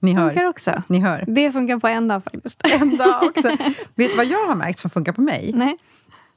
Ni 0.00 0.16
Funkar 0.16 0.40
hör. 0.42 0.48
också. 0.48 0.82
Ni 0.86 1.00
hör. 1.00 1.24
Det 1.28 1.52
funkar 1.52 1.78
på 1.78 1.88
en 1.88 2.08
dag 2.08 2.24
faktiskt. 2.24 2.60
En 2.80 2.96
dag 2.96 3.22
också. 3.24 3.48
Vet 3.94 4.10
du 4.10 4.16
vad 4.16 4.26
jag 4.26 4.46
har 4.46 4.54
märkt 4.54 4.78
som 4.78 4.90
funkar 4.90 5.12
på 5.12 5.20
mig? 5.20 5.50
Nej. 5.54 5.78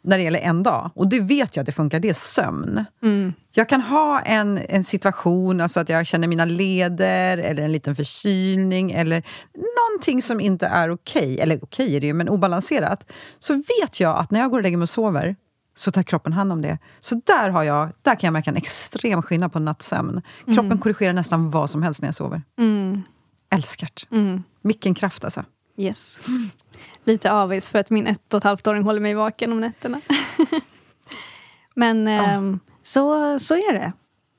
När 0.04 0.18
det 0.18 0.24
gäller 0.24 0.40
en 0.40 0.64
dag, 0.64 0.92
och 0.96 1.08
det 1.08 1.20
vet 1.20 1.56
jag 1.56 1.64
att 1.64 1.66
det 1.66 1.72
funkar, 1.72 2.00
det 2.00 2.10
är 2.10 2.14
sömn. 2.14 2.86
Mm. 3.04 3.34
Jag 3.52 3.70
kan 3.70 3.82
ha 3.82 4.20
en, 4.20 4.58
en 4.58 4.84
situation, 4.84 5.62
alltså 5.62 5.80
att 5.80 5.90
jag 5.90 6.08
känner 6.08 6.28
mina 6.28 6.46
leder 6.46 7.38
eller 7.38 7.64
en 7.64 7.72
liten 7.72 7.96
förkylning 7.96 8.92
eller 8.92 9.24
någonting 9.54 10.22
som 10.22 10.40
inte 10.40 10.68
är 10.68 10.92
okej, 10.92 11.40
eller 11.40 11.60
okej 11.64 11.96
är 11.96 12.00
det 12.00 12.08
ju, 12.08 12.14
men 12.14 12.30
obalanserat. 12.30 13.12
Så 13.40 13.54
vet 13.54 14.00
jag 14.00 14.18
att 14.18 14.32
när 14.32 14.40
jag 14.40 14.50
går 14.50 14.58
och 14.58 14.64
lägger 14.64 14.78
mig 14.78 14.84
och 14.84 14.90
sover 14.90 15.36
så 15.76 15.92
tar 15.92 16.04
kroppen 16.04 16.34
hand 16.34 16.52
om 16.52 16.62
det. 16.62 16.78
Så 17.00 17.22
där, 17.26 17.50
har 17.50 17.64
jag, 17.64 17.90
där 18.02 18.16
kan 18.16 18.28
jag 18.28 18.34
märka 18.34 18.50
en 18.50 18.58
extrem 18.58 19.22
skillnad 19.22 19.54
på 19.54 19.60
nattsömn. 19.60 20.22
Kroppen 20.46 20.78
korrigerar 20.78 21.14
nästan 21.14 21.52
vad 21.52 21.70
som 21.70 21.84
helst 21.84 22.02
när 22.02 22.08
jag 22.08 22.16
sover. 22.16 22.42
Mm. 22.60 23.02
Älskar't. 23.50 24.08
Mm. 24.12 24.44
Vilken 24.62 24.94
kraft 24.94 25.24
alltså. 25.24 25.44
Yes. 25.78 26.20
Lite 27.04 27.32
avis 27.32 27.70
för 27.70 27.80
att 27.80 27.90
min 27.90 28.08
ett 28.08 28.34
och 28.34 28.38
ett 28.38 28.44
halvt 28.44 28.68
åring 28.68 28.84
håller 28.84 29.00
mig 29.00 29.14
vaken 29.14 29.52
om 29.52 29.60
nätterna. 29.62 30.02
Men 31.76 32.08
ehm, 32.08 32.60
så, 32.84 33.40
så 33.40 33.54
är 33.56 33.74
det. 33.74 33.94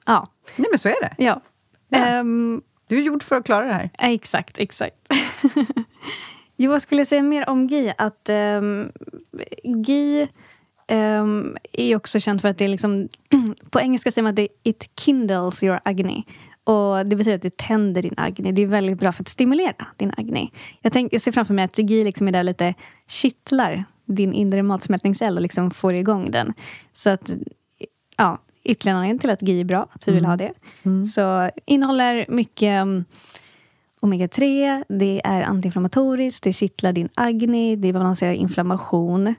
Ja. 0.07 0.27
Nej 0.57 0.69
men 0.71 0.79
så 0.79 0.89
är 0.89 1.01
det. 1.01 1.15
ja. 1.19 1.41
Ja. 1.89 1.99
Ehm, 1.99 2.63
Du 2.87 2.99
är 2.99 3.03
gjord 3.03 3.23
för 3.23 3.37
att 3.37 3.45
klara 3.45 3.65
det 3.65 3.73
här. 3.73 3.91
Ja, 3.99 4.13
Exakt, 4.13 4.59
exakt. 4.59 4.97
jo, 6.57 6.71
vad 6.71 6.83
skulle 6.83 7.01
jag 7.01 7.09
säga 7.09 7.23
mer 7.23 7.49
om 7.49 7.67
GI? 7.67 7.93
Att 7.99 8.29
um, 8.29 8.93
GI 9.65 10.29
um, 10.93 11.57
är 11.73 11.97
också 11.97 12.21
känt 12.21 12.43
för 12.43 12.49
att 12.49 12.59
det 12.59 12.65
är 12.65 12.69
liksom... 12.69 13.09
på 13.71 13.81
engelska 13.81 14.13
säger 14.13 14.23
man 14.23 14.31
att 14.31 14.37
det 14.37 14.49
it 14.63 14.91
kindles 15.01 15.63
your 15.63 15.81
agni. 15.85 16.25
Och 16.65 17.07
Det 17.07 17.17
betyder 17.17 17.37
att 17.37 17.43
det 17.43 17.57
tänder 17.57 18.03
din 18.03 18.15
agni. 18.17 18.53
Det 18.53 18.63
är 18.63 18.67
väldigt 18.67 18.99
bra 18.99 19.13
för 19.13 19.23
att 19.23 19.29
stimulera 19.29 19.87
din 19.97 20.13
agni. 20.17 20.53
Jag, 20.81 20.93
tänk, 20.93 21.13
jag 21.13 21.21
ser 21.21 21.33
framför 21.33 21.55
mig 21.55 21.65
att 21.65 21.79
GI 21.79 22.05
liksom 22.05 22.29
är 22.29 22.33
där 22.33 22.43
lite 22.43 22.75
kittlar 23.09 23.85
din 24.05 24.33
inre 24.33 24.63
matsmältningscell 24.63 25.37
och 25.37 25.43
liksom 25.43 25.71
får 25.71 25.95
igång 25.95 26.31
den. 26.31 26.55
Så 26.93 27.11
att, 27.11 27.31
ja, 28.17 28.39
ytterligare 28.65 28.97
en 28.97 29.01
anledning 29.01 29.19
till 29.19 29.31
att 29.31 29.43
GI 29.43 29.61
är 29.61 29.65
bra, 29.65 29.87
att 29.93 30.09
vi 30.09 30.13
vill 30.13 30.25
ha 30.25 30.37
det. 30.37 30.53
Så 31.07 31.51
innehåller 31.65 32.27
mycket 32.29 32.83
um, 32.83 33.05
omega-3, 34.01 34.85
det 34.89 35.21
är 35.25 35.43
antiinflammatoriskt, 35.43 36.45
det 36.45 36.53
kittlar 36.53 36.93
din 36.93 37.09
agni, 37.15 37.77
det 37.77 37.93
balanserar 37.93 38.33
inflammation. 38.33 39.35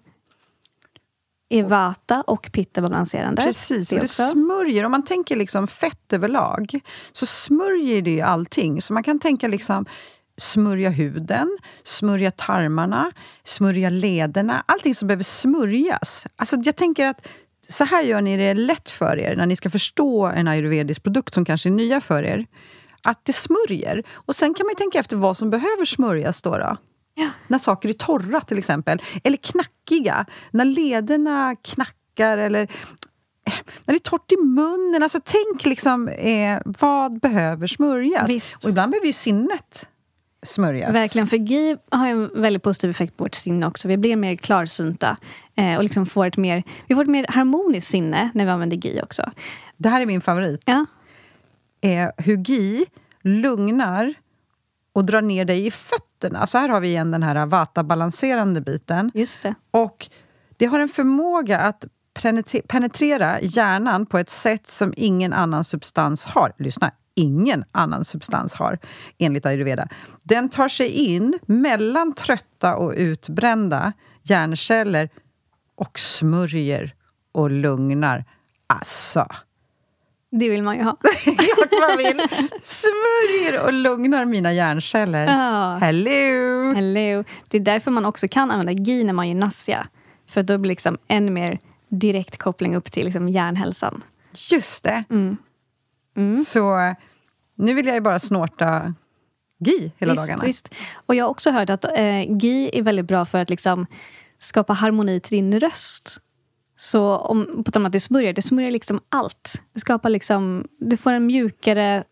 Är 1.53 1.63
vata 1.63 2.21
och 2.21 2.49
pitta 2.51 2.81
balanserande. 2.81 3.41
Precis, 3.41 3.89
det 3.89 3.95
och 3.95 4.01
det 4.01 4.07
smörjer. 4.07 4.83
Om 4.83 4.91
man 4.91 5.05
tänker 5.05 5.35
liksom 5.35 5.67
fett 5.67 6.13
överlag 6.13 6.79
så 7.11 7.25
smörjer 7.25 8.01
det 8.01 8.11
ju 8.11 8.21
allting. 8.21 8.81
Så 8.81 8.93
man 8.93 9.03
kan 9.03 9.19
tänka 9.19 9.47
liksom 9.47 9.85
smörja 10.37 10.89
huden, 10.89 11.57
smörja 11.83 12.31
tarmarna, 12.31 13.11
smörja 13.43 13.89
lederna. 13.89 14.63
Allting 14.65 14.95
som 14.95 15.07
behöver 15.07 15.23
smörjas. 15.23 16.27
Alltså 16.35 16.55
jag 16.55 16.75
tänker 16.75 17.05
att 17.05 17.27
så 17.69 17.83
här 17.83 18.01
gör 18.01 18.21
ni 18.21 18.37
det 18.37 18.53
lätt 18.53 18.89
för 18.89 19.19
er 19.19 19.35
när 19.35 19.45
ni 19.45 19.55
ska 19.55 19.69
förstå 19.69 20.25
en 20.25 20.47
ayurvedisk 20.47 21.03
produkt 21.03 21.33
som 21.33 21.45
kanske 21.45 21.69
är 21.69 21.71
nya 21.71 22.01
för 22.01 22.23
er. 22.23 22.45
Att 23.01 23.25
det 23.25 23.33
smörjer. 23.33 24.03
Och 24.11 24.35
sen 24.35 24.53
kan 24.53 24.65
man 24.65 24.75
tänka 24.75 24.99
efter 24.99 25.17
vad 25.17 25.37
som 25.37 25.49
behöver 25.49 25.85
smörjas 25.85 26.41
då. 26.41 26.57
då. 26.57 26.77
Ja. 27.15 27.29
När 27.47 27.59
saker 27.59 27.89
är 27.89 27.93
torra 27.93 28.41
till 28.41 28.57
exempel. 28.57 29.01
Eller 29.23 29.37
knackiga. 29.37 30.25
När 30.51 30.65
lederna 30.65 31.55
knackar 31.61 32.37
eller 32.37 32.61
eh, 32.61 33.53
när 33.85 33.93
det 33.93 33.97
är 33.97 33.99
torrt 33.99 34.31
i 34.31 34.37
munnen. 34.37 35.03
Alltså 35.03 35.19
tänk 35.25 35.65
liksom, 35.65 36.07
eh, 36.07 36.59
vad 36.65 37.19
behöver 37.19 37.67
smörjas? 37.67 38.29
Visst. 38.29 38.63
Och 38.63 38.69
ibland 38.69 38.91
behöver 38.91 39.07
ju 39.07 39.13
sinnet 39.13 39.87
smörjas. 40.45 40.95
Verkligen, 40.95 41.27
för 41.27 41.37
GI 41.37 41.77
har 41.91 42.07
en 42.07 42.41
väldigt 42.41 42.63
positiv 42.63 42.89
effekt 42.89 43.17
på 43.17 43.23
vårt 43.23 43.35
sinne 43.35 43.67
också. 43.67 43.87
Vi 43.87 43.97
blir 43.97 44.15
mer 44.15 44.35
klarsynta 44.35 45.17
eh, 45.55 45.77
och 45.77 45.83
liksom 45.83 46.05
får 46.05 46.25
ett 46.25 46.37
mer, 46.37 46.63
vi 46.87 46.95
får 46.95 47.01
ett 47.01 47.09
mer 47.09 47.25
harmoniskt 47.29 47.91
sinne 47.91 48.29
när 48.33 48.45
vi 48.45 48.51
använder 48.51 48.77
GI 48.77 49.01
också. 49.03 49.31
Det 49.77 49.89
här 49.89 50.01
är 50.01 50.05
min 50.05 50.21
favorit. 50.21 50.61
Ja, 50.65 50.85
Eh, 51.83 52.09
hur 52.17 52.37
GI 52.37 52.85
lugnar 53.21 54.13
och 54.93 55.05
drar 55.05 55.21
ner 55.21 55.45
dig 55.45 55.65
i 55.65 55.71
fötterna. 55.71 56.47
Så 56.47 56.57
här 56.57 56.69
har 56.69 56.79
vi 56.79 56.87
igen 56.87 57.11
den 57.11 57.23
här 57.23 57.45
vata-balanserande 57.45 58.61
biten. 58.61 59.11
just 59.13 59.41
det. 59.41 59.55
Och 59.71 60.09
det 60.57 60.65
har 60.65 60.79
en 60.79 60.89
förmåga 60.89 61.59
att 61.59 61.85
penetre- 62.19 62.61
penetrera 62.67 63.41
hjärnan 63.41 64.05
på 64.05 64.17
ett 64.17 64.29
sätt 64.29 64.67
som 64.67 64.93
ingen 64.97 65.33
annan 65.33 65.63
substans 65.63 66.25
har. 66.25 66.53
Lyssna, 66.57 66.91
ingen 67.15 67.65
annan 67.71 68.05
substans 68.05 68.53
har, 68.53 68.79
enligt 69.17 69.45
ayurveda. 69.45 69.87
Den 70.23 70.49
tar 70.49 70.69
sig 70.69 70.89
in 70.89 71.39
mellan 71.45 72.13
trötta 72.13 72.75
och 72.75 72.93
utbrända 72.95 73.93
hjärnceller 74.23 75.09
och 75.75 75.99
smörjer 75.99 76.95
och 77.31 77.51
lugnar. 77.51 78.25
Alltså, 78.67 79.27
Det 80.35 80.49
vill 80.49 80.63
man 80.63 80.77
ju 80.77 80.83
ha. 80.83 80.95
klart 81.23 81.71
man 81.89 81.97
vill! 81.97 82.21
Smörjer 82.61 83.63
och 83.63 83.73
lugnar 83.73 84.25
mina 84.25 84.53
hjärnceller. 84.53 85.25
Ja. 85.25 85.77
Hello! 85.77 86.73
Hello. 86.75 87.23
Det 87.47 87.57
är 87.57 87.61
därför 87.61 87.91
man 87.91 88.05
också 88.05 88.27
kan 88.27 88.51
använda 88.51 88.71
GI 88.71 89.03
när 89.03 89.13
man 89.13 89.29
gör 89.29 89.35
nassia. 89.35 89.87
För 90.27 90.43
då 90.43 90.57
blir 90.57 90.69
liksom 90.69 90.97
än 91.07 91.33
mer 91.33 91.59
direkt 91.89 92.37
koppling 92.37 92.75
upp 92.75 92.91
till 92.91 93.05
liksom 93.05 93.29
hjärnhälsan. 93.29 94.03
Just 94.51 94.83
det. 94.83 95.03
Mm. 95.09 95.37
Mm. 96.15 96.37
Så 96.37 96.95
nu 97.55 97.73
vill 97.73 97.85
jag 97.85 97.95
ju 97.95 98.01
bara 98.01 98.19
snorta 98.19 98.93
GI 99.59 99.91
hela 99.97 100.13
visst, 100.13 100.27
dagarna. 100.27 100.43
Visst. 100.43 100.69
Och 101.05 101.15
jag 101.15 101.25
har 101.25 101.29
också 101.29 101.51
hört 101.51 101.69
att 101.69 101.83
eh, 101.83 102.37
GI 102.37 102.69
är 102.73 102.81
väldigt 102.81 103.05
bra 103.05 103.25
för 103.25 103.39
att 103.39 103.49
liksom 103.49 103.85
skapa 104.39 104.73
harmoni 104.73 105.19
till 105.19 105.37
din 105.37 105.59
röst. 105.59 106.19
Så 106.75 107.17
om, 107.17 107.63
på 107.65 107.71
tal 107.71 107.81
om 107.81 107.85
att 107.85 107.91
det 107.91 107.99
smörjer, 107.99 108.33
det 108.33 108.41
smörjer 108.41 108.71
liksom 108.71 108.99
allt. 109.09 109.61
Det 109.73 109.79
skapar 109.79 110.09
liksom, 110.09 110.67
du 110.79 110.97
får 110.97 111.13
en 111.13 111.25
mjukare, 111.25 112.03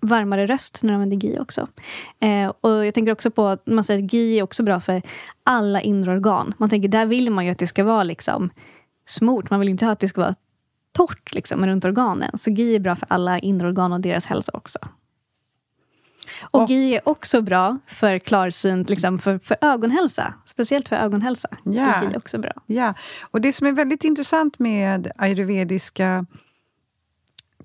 varmare 0.00 0.46
röst 0.46 0.82
när 0.82 0.90
du 0.90 0.94
använder 0.94 1.16
GI 1.16 1.38
också. 1.38 1.68
Eh, 2.20 2.52
och 2.60 2.86
jag 2.86 2.94
tänker 2.94 3.12
också 3.12 3.30
på 3.30 3.46
att 3.46 3.66
man 3.66 3.84
säger 3.84 4.04
att 4.04 4.12
GI 4.12 4.38
är 4.38 4.42
också 4.42 4.62
bra 4.62 4.80
för 4.80 5.02
alla 5.42 5.80
inre 5.80 6.12
organ. 6.12 6.54
Man 6.58 6.70
tänker, 6.70 6.88
där 6.88 7.06
vill 7.06 7.30
man 7.30 7.44
ju 7.44 7.50
att 7.50 7.58
det 7.58 7.66
ska 7.66 7.84
vara 7.84 8.04
liksom 8.04 8.50
smort. 9.06 9.50
Man 9.50 9.60
vill 9.60 9.68
inte 9.68 9.84
ha 9.84 9.92
att 9.92 10.00
det 10.00 10.08
ska 10.08 10.20
vara 10.20 10.34
torrt 10.92 11.34
liksom, 11.34 11.66
runt 11.66 11.84
organen. 11.84 12.38
Så 12.38 12.50
GI 12.50 12.76
är 12.76 12.80
bra 12.80 12.96
för 12.96 13.06
alla 13.10 13.38
inre 13.38 13.66
organ 13.68 13.92
och 13.92 14.00
deras 14.00 14.26
hälsa 14.26 14.52
också. 14.54 14.78
Och, 16.42 16.62
och 16.62 16.70
GI 16.70 16.94
är 16.94 17.08
också 17.08 17.42
bra 17.42 17.78
för 17.86 18.18
klarsyn, 18.18 18.82
liksom 18.82 19.18
för, 19.18 19.38
för 19.38 19.56
ögonhälsa. 19.60 20.34
Speciellt 20.46 20.88
för 20.88 20.96
ögonhälsa. 20.96 21.48
Ja. 21.64 21.94
Är 21.94 22.16
också 22.16 22.38
bra. 22.38 22.52
Ja, 22.66 22.94
och 23.20 23.40
det 23.40 23.52
som 23.52 23.66
är 23.66 23.72
väldigt 23.72 24.04
intressant 24.04 24.58
med 24.58 25.12
ayurvediska 25.16 26.26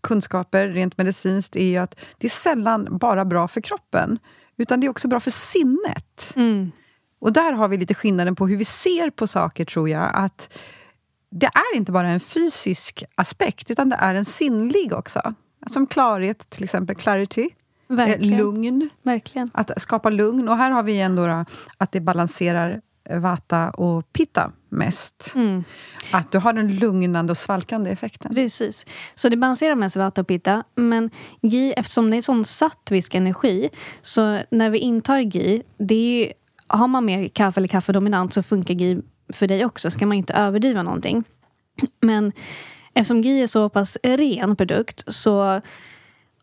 kunskaper 0.02 0.68
rent 0.68 0.98
medicinskt 0.98 1.56
är 1.56 1.82
att 1.82 2.00
det 2.18 2.28
är 2.28 2.32
sällan 2.32 2.98
bara 2.98 3.26
bra 3.26 3.48
för 3.48 3.62
kroppen, 3.62 4.20
utan 4.58 4.80
det 4.80 4.88
är 4.88 4.90
också 4.90 5.08
bra 5.08 5.20
för 5.20 5.32
sinnet. 5.32 6.34
Mm. 6.36 6.72
Och 7.20 7.34
där 7.34 7.54
har 7.54 7.68
vi 7.68 7.78
lite 7.78 7.94
skillnaden 7.94 8.36
på 8.36 8.48
hur 8.48 8.58
vi 8.58 8.66
ser 8.66 9.10
på 9.10 9.28
saker, 9.28 9.66
tror 9.66 9.90
jag. 9.90 10.12
Att 10.14 10.58
det 11.32 11.46
är 11.46 11.78
inte 11.78 11.92
bara 11.92 12.10
en 12.10 12.20
fysisk 12.20 13.04
aspekt, 13.16 13.72
utan 13.72 13.90
det 13.90 13.96
är 13.96 14.16
en 14.16 14.26
sinnlig 14.26 14.94
också. 14.94 15.34
Som 15.72 15.88
klarhet, 15.88 16.50
till 16.50 16.64
exempel 16.64 16.96
clarity. 16.96 17.50
Verkligen. 17.96 18.38
lugn. 18.38 18.90
Verkligen. 19.04 19.50
Att 19.54 19.82
skapa 19.82 20.10
lugn. 20.10 20.50
Och 20.50 20.58
här 20.58 20.72
har 20.72 20.84
vi 20.84 21.02
ändå 21.02 21.28
då, 21.28 21.46
att 21.78 21.92
det 21.92 22.00
balanserar 22.00 22.82
vata 23.10 23.70
och 23.70 24.14
pitta 24.14 24.52
mest. 24.70 25.32
Mm. 25.36 25.64
Att 26.12 26.32
du 26.32 26.38
har 26.38 26.54
den 26.54 26.76
lugnande 26.76 27.32
och 27.32 27.38
svalkande 27.38 27.92
effekten. 27.92 28.36
Precis. 28.36 28.86
Så 29.16 29.30
det 29.30 29.38
balanserar 29.38 29.76
mest 29.76 29.96
vata 29.96 30.22
och 30.22 30.28
pitta. 30.28 30.64
Men 30.76 31.10
GI, 31.42 31.74
eftersom 31.78 32.12
det 32.12 32.18
är 32.18 32.22
sån 32.22 32.46
sattvisk 32.46 33.16
energi, 33.16 33.70
så 34.02 34.40
när 34.52 34.70
vi 34.70 34.78
intar 34.78 35.20
GI, 35.20 35.64
det 35.78 35.96
ju, 35.96 36.32
har 36.68 36.88
man 36.88 37.06
mer 37.06 37.28
kaffe 37.28 37.60
eller 37.60 37.68
kaffedominant 37.68 38.34
så 38.34 38.44
funkar 38.44 38.74
GI 38.74 39.02
för 39.34 39.48
dig 39.48 39.66
också. 39.66 39.92
Ska 39.92 40.06
man 40.06 40.18
inte 40.18 40.34
överdriva 40.34 40.84
någonting. 40.84 41.24
Men 42.02 42.32
eftersom 42.94 43.22
GI 43.22 43.42
är 43.42 43.48
så 43.48 43.70
pass 43.70 43.98
ren 44.04 44.56
produkt 44.56 45.14
så 45.14 45.62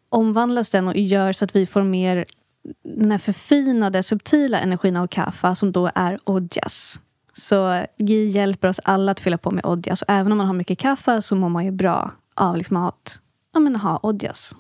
omvandlas 0.08 0.70
den 0.70 0.88
och 0.88 0.96
gör 0.96 1.32
så 1.32 1.44
att 1.44 1.56
vi 1.56 1.66
får 1.66 1.82
mer 1.82 2.24
den 2.82 3.10
här 3.10 3.18
förfinade, 3.18 4.02
subtila 4.02 4.60
energin 4.60 4.96
av 4.96 5.06
kaffe 5.06 5.54
som 5.54 5.72
då 5.72 5.90
är 5.94 6.18
ojas. 6.24 7.00
Så 7.32 7.84
GI 7.96 8.30
hjälper 8.30 8.68
oss 8.68 8.80
alla 8.84 9.12
att 9.12 9.20
fylla 9.20 9.38
på 9.38 9.50
med 9.50 9.66
ojas. 9.66 10.02
Och 10.02 10.10
även 10.10 10.32
om 10.32 10.38
man 10.38 10.46
har 10.46 10.54
mycket 10.54 10.78
kaffe 10.78 11.22
så 11.22 11.36
mår 11.36 11.48
man 11.48 11.64
ju 11.64 11.70
bra 11.70 12.12
av 12.34 12.56
liksom 12.56 12.76
att 12.76 13.20
ja, 13.54 13.60
men 13.60 13.76
ha 13.76 14.00
ojas. 14.02 14.56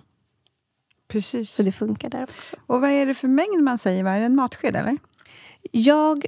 Precis. 1.08 1.50
Så 1.50 1.62
det 1.62 1.72
funkar 1.72 2.10
där 2.10 2.22
också. 2.22 2.56
Och 2.66 2.80
vad 2.80 2.90
är 2.90 3.06
det 3.06 3.14
för 3.14 3.28
mängd 3.28 3.62
man 3.62 3.78
säger? 3.78 4.04
Vad 4.04 4.12
är 4.12 4.18
det, 4.18 4.26
en 4.26 4.36
matsked 4.36 4.76
eller? 4.76 4.98
Jag 5.72 6.24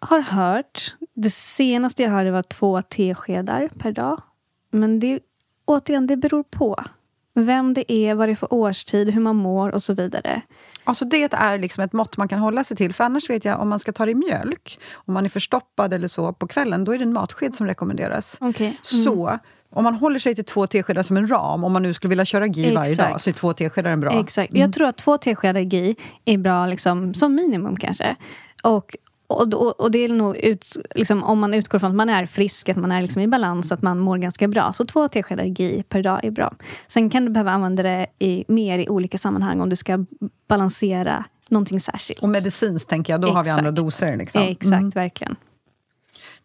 har 0.00 0.20
hört, 0.20 0.94
det 1.14 1.30
senaste 1.30 2.02
jag 2.02 2.10
hörde 2.10 2.30
var 2.30 2.42
två 2.42 2.82
teskedar 2.82 3.68
per 3.78 3.92
dag. 3.92 4.22
Men 4.70 5.00
det, 5.00 5.20
återigen, 5.64 6.06
det 6.06 6.16
beror 6.16 6.42
på. 6.42 6.84
Vem 7.34 7.74
det 7.74 7.92
är, 7.92 8.14
vad 8.14 8.28
det 8.28 8.32
är 8.32 8.36
för 8.36 8.54
årstid, 8.54 9.10
hur 9.10 9.20
man 9.20 9.36
mår 9.36 9.74
och 9.74 9.82
så 9.82 9.94
vidare. 9.94 10.42
Alltså 10.84 11.04
det 11.04 11.32
är 11.32 11.58
liksom 11.58 11.84
ett 11.84 11.92
mått 11.92 12.16
man 12.16 12.28
kan 12.28 12.38
hålla 12.38 12.64
sig 12.64 12.76
till. 12.76 12.92
För 12.94 13.04
annars 13.04 13.30
vet 13.30 13.44
jag, 13.44 13.60
om 13.60 13.68
man 13.68 13.78
ska 13.78 13.92
ta 13.92 14.06
i 14.06 14.14
mjölk, 14.14 14.80
om 14.94 15.14
man 15.14 15.24
är 15.24 15.28
förstoppad 15.28 15.92
eller 15.92 16.08
så 16.08 16.32
på 16.32 16.46
kvällen, 16.46 16.84
då 16.84 16.94
är 16.94 16.98
det 16.98 17.04
en 17.04 17.12
matsked 17.12 17.54
som 17.54 17.66
rekommenderas. 17.66 18.36
Okay. 18.40 18.66
Mm. 18.66 18.76
Så 18.82 19.38
om 19.70 19.84
man 19.84 19.94
håller 19.94 20.18
sig 20.18 20.34
till 20.34 20.44
två 20.44 20.66
teskedar 20.66 21.02
som 21.02 21.16
en 21.16 21.28
ram, 21.28 21.64
om 21.64 21.72
man 21.72 21.82
nu 21.82 21.94
skulle 21.94 22.08
vilja 22.08 22.24
köra 22.24 22.46
GI 22.46 22.74
varje 22.74 22.94
dag, 22.94 23.20
så 23.20 23.30
är 23.30 23.34
två 23.34 23.52
teskedar 23.52 23.90
en 23.90 24.00
bra. 24.00 24.20
Exakt. 24.20 24.50
Mm. 24.50 24.60
Jag 24.60 24.72
tror 24.72 24.88
att 24.88 24.96
två 24.96 25.18
teskedar 25.18 25.60
GI 25.60 25.96
är 26.24 26.38
bra 26.38 26.66
liksom, 26.66 27.14
som 27.14 27.34
minimum 27.34 27.76
kanske. 27.76 28.16
Och 28.62 28.96
och, 29.32 29.54
och, 29.54 29.80
och, 29.80 29.90
det 29.90 29.98
är 29.98 30.08
nog 30.08 30.36
ut, 30.36 30.66
liksom, 30.94 31.22
om 31.22 31.38
man 31.38 31.54
utgår 31.54 31.78
från 31.78 31.90
att 31.90 31.96
man 31.96 32.08
är 32.08 32.26
frisk, 32.26 32.68
att 32.68 32.76
man 32.76 32.92
är 32.92 33.02
liksom 33.02 33.22
i 33.22 33.26
balans, 33.26 33.72
att 33.72 33.82
man 33.82 33.98
mår 33.98 34.18
ganska 34.18 34.48
bra. 34.48 34.72
Så 34.72 34.84
två 34.84 35.08
teskedar 35.08 35.44
GI 35.44 35.82
per 35.88 36.02
dag 36.02 36.24
är 36.24 36.30
bra. 36.30 36.54
Sen 36.88 37.10
kan 37.10 37.24
du 37.24 37.30
behöva 37.30 37.50
använda 37.50 37.82
det 37.82 38.06
i, 38.18 38.44
mer 38.48 38.78
i 38.78 38.88
olika 38.88 39.18
sammanhang 39.18 39.60
om 39.60 39.68
du 39.68 39.76
ska 39.76 40.04
balansera 40.48 41.24
någonting 41.48 41.80
särskilt. 41.80 42.22
Och 42.22 42.28
medicinskt 42.28 42.90
tänker 42.90 43.12
jag, 43.12 43.20
då 43.20 43.28
Exakt. 43.28 43.48
har 43.48 43.54
vi 43.54 43.58
andra 43.58 43.70
doser. 43.70 44.16
Liksom. 44.16 44.42
Exakt, 44.42 44.72
mm. 44.72 44.90
verkligen. 44.90 45.36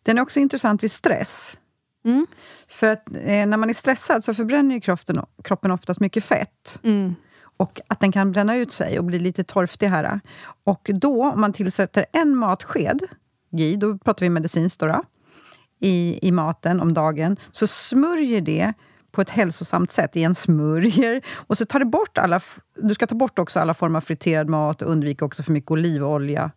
Den 0.03 0.17
är 0.17 0.21
också 0.21 0.39
intressant 0.39 0.83
vid 0.83 0.91
stress. 0.91 1.59
Mm. 2.05 2.27
För 2.67 2.87
att 2.87 3.09
eh, 3.09 3.45
när 3.45 3.57
man 3.57 3.69
är 3.69 3.73
stressad 3.73 4.23
så 4.23 4.33
förbränner 4.33 4.79
kroppen, 4.79 5.25
kroppen 5.43 5.71
oftast 5.71 5.99
mycket 5.99 6.23
fett. 6.23 6.79
Mm 6.83 7.15
och 7.57 7.81
att 7.87 7.99
den 7.99 8.11
kan 8.11 8.31
bränna 8.31 8.55
ut 8.55 8.71
sig 8.71 8.99
och 8.99 9.05
bli 9.05 9.19
lite 9.19 9.43
torftig 9.43 9.87
här. 9.87 10.19
Och 10.63 10.89
då, 10.93 11.31
om 11.31 11.41
man 11.41 11.53
tillsätter 11.53 12.05
en 12.13 12.35
matsked 12.35 13.01
GI, 13.51 13.75
då 13.75 13.97
pratar 13.97 14.25
vi 14.25 14.29
medicinskt 14.29 14.79
då, 14.79 14.87
då, 14.87 15.03
i, 15.79 16.19
i 16.27 16.31
maten 16.31 16.81
om 16.81 16.93
dagen, 16.93 17.37
så 17.51 17.67
smörjer 17.67 18.41
det 18.41 18.73
på 19.11 19.21
ett 19.21 19.29
hälsosamt 19.29 19.91
sätt 19.91 20.15
i 20.15 20.23
en 20.23 20.35
smörjer. 20.35 21.21
Och 21.33 21.57
så 21.57 21.65
tar 21.65 21.79
det 21.79 21.85
bort 21.85 22.17
alla, 22.17 22.41
du 22.75 22.93
ska 22.93 23.07
ta 23.07 23.15
bort 23.15 23.39
också 23.39 23.59
alla 23.59 23.73
former 23.73 23.97
av 23.97 24.01
friterad 24.01 24.49
mat 24.49 24.81
och 24.81 24.91
undvika 24.91 25.25
också 25.25 25.43
för 25.43 25.51
mycket 25.51 25.71
olivolja 25.71 26.51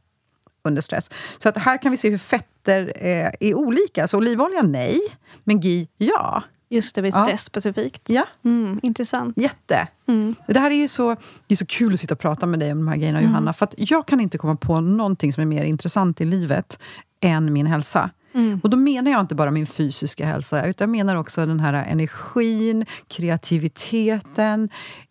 under 0.63 0.83
stress. 0.83 1.11
Så 1.39 1.49
att 1.49 1.57
här 1.59 1.83
kan 1.83 1.91
vi 1.91 1.97
se 1.97 2.11
hur 2.11 2.19
fetter 2.19 2.93
eh, 2.97 3.31
är 3.41 3.55
olika. 3.55 4.09
Så 4.09 4.19
olivolja, 4.19 4.63
nej. 4.63 5.01
Men 5.45 5.61
GI, 5.61 5.89
ja. 5.97 6.43
Just 6.73 6.95
det, 6.95 7.03
vid 7.03 7.15
stress 7.15 7.29
ja. 7.29 7.37
specifikt. 7.37 8.03
Ja. 8.07 8.25
Mm, 8.45 8.81
intressant. 8.83 9.37
Jätte. 9.39 9.89
Mm. 10.07 10.35
Det 10.47 10.59
här 10.59 10.71
är 10.71 10.75
ju 10.75 10.89
så, 10.89 11.17
det 11.47 11.55
är 11.55 11.57
så 11.57 11.67
kul 11.67 11.95
att 11.95 12.01
sitta 12.01 12.15
och 12.15 12.21
prata 12.21 12.47
med 12.47 12.61
dig 12.61 12.73
om 12.73 12.79
de 12.79 12.89
här 12.89 12.97
grejerna, 12.97 13.19
mm. 13.19 13.31
Johanna. 13.31 13.53
För 13.53 13.69
jag 13.77 14.07
kan 14.07 14.21
inte 14.21 14.39
komma 14.39 14.57
på 14.57 14.81
någonting 14.81 15.33
som 15.33 15.41
är 15.41 15.47
mer 15.47 15.65
intressant 15.65 16.21
i 16.21 16.25
livet 16.25 16.79
än 17.21 17.53
min 17.53 17.67
hälsa. 17.67 18.11
Mm. 18.35 18.61
Och 18.63 18.71
då 18.71 18.77
menar 18.77 19.11
jag 19.11 19.21
inte 19.21 19.35
bara 19.35 19.51
min 19.51 19.67
fysiska 19.67 20.27
hälsa, 20.27 20.67
utan 20.67 20.85
jag 20.85 20.91
menar 20.91 21.17
också 21.17 21.47
den 21.47 21.61
här 21.61 21.73
energin, 21.73 22.87
kreativiteten, 23.09 24.69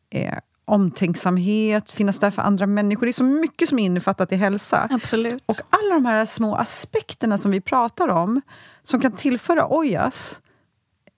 eh, 0.09 0.37
omtänksamhet, 0.65 1.89
finnas 1.89 2.19
där 2.19 2.31
för 2.31 2.41
andra 2.41 2.67
människor. 2.67 3.05
Det 3.05 3.11
är 3.11 3.13
så 3.13 3.23
mycket 3.23 3.69
som 3.69 3.79
är 3.79 3.85
innefattat 3.85 4.31
i 4.31 4.35
hälsa. 4.35 4.87
Absolut. 4.91 5.43
Och 5.45 5.55
alla 5.69 5.93
de 5.93 6.05
här 6.05 6.25
små 6.25 6.55
aspekterna 6.55 7.37
som 7.37 7.51
vi 7.51 7.61
pratar 7.61 8.07
om, 8.07 8.41
som 8.83 9.01
kan 9.01 9.11
tillföra 9.11 9.67
ojas, 9.69 10.39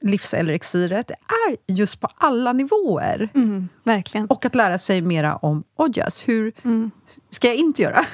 livselixiret 0.01 1.11
är 1.11 1.73
just 1.73 1.99
på 1.99 2.07
alla 2.17 2.53
nivåer. 2.53 3.29
Mm, 3.33 3.69
verkligen. 3.83 4.27
Och 4.27 4.45
att 4.45 4.55
lära 4.55 4.77
sig 4.77 5.01
mera 5.01 5.35
om 5.35 5.63
ojas. 5.75 6.27
Hur 6.27 6.53
mm. 6.63 6.91
ska 7.29 7.47
jag 7.47 7.55
inte 7.55 7.81
göra? 7.81 8.05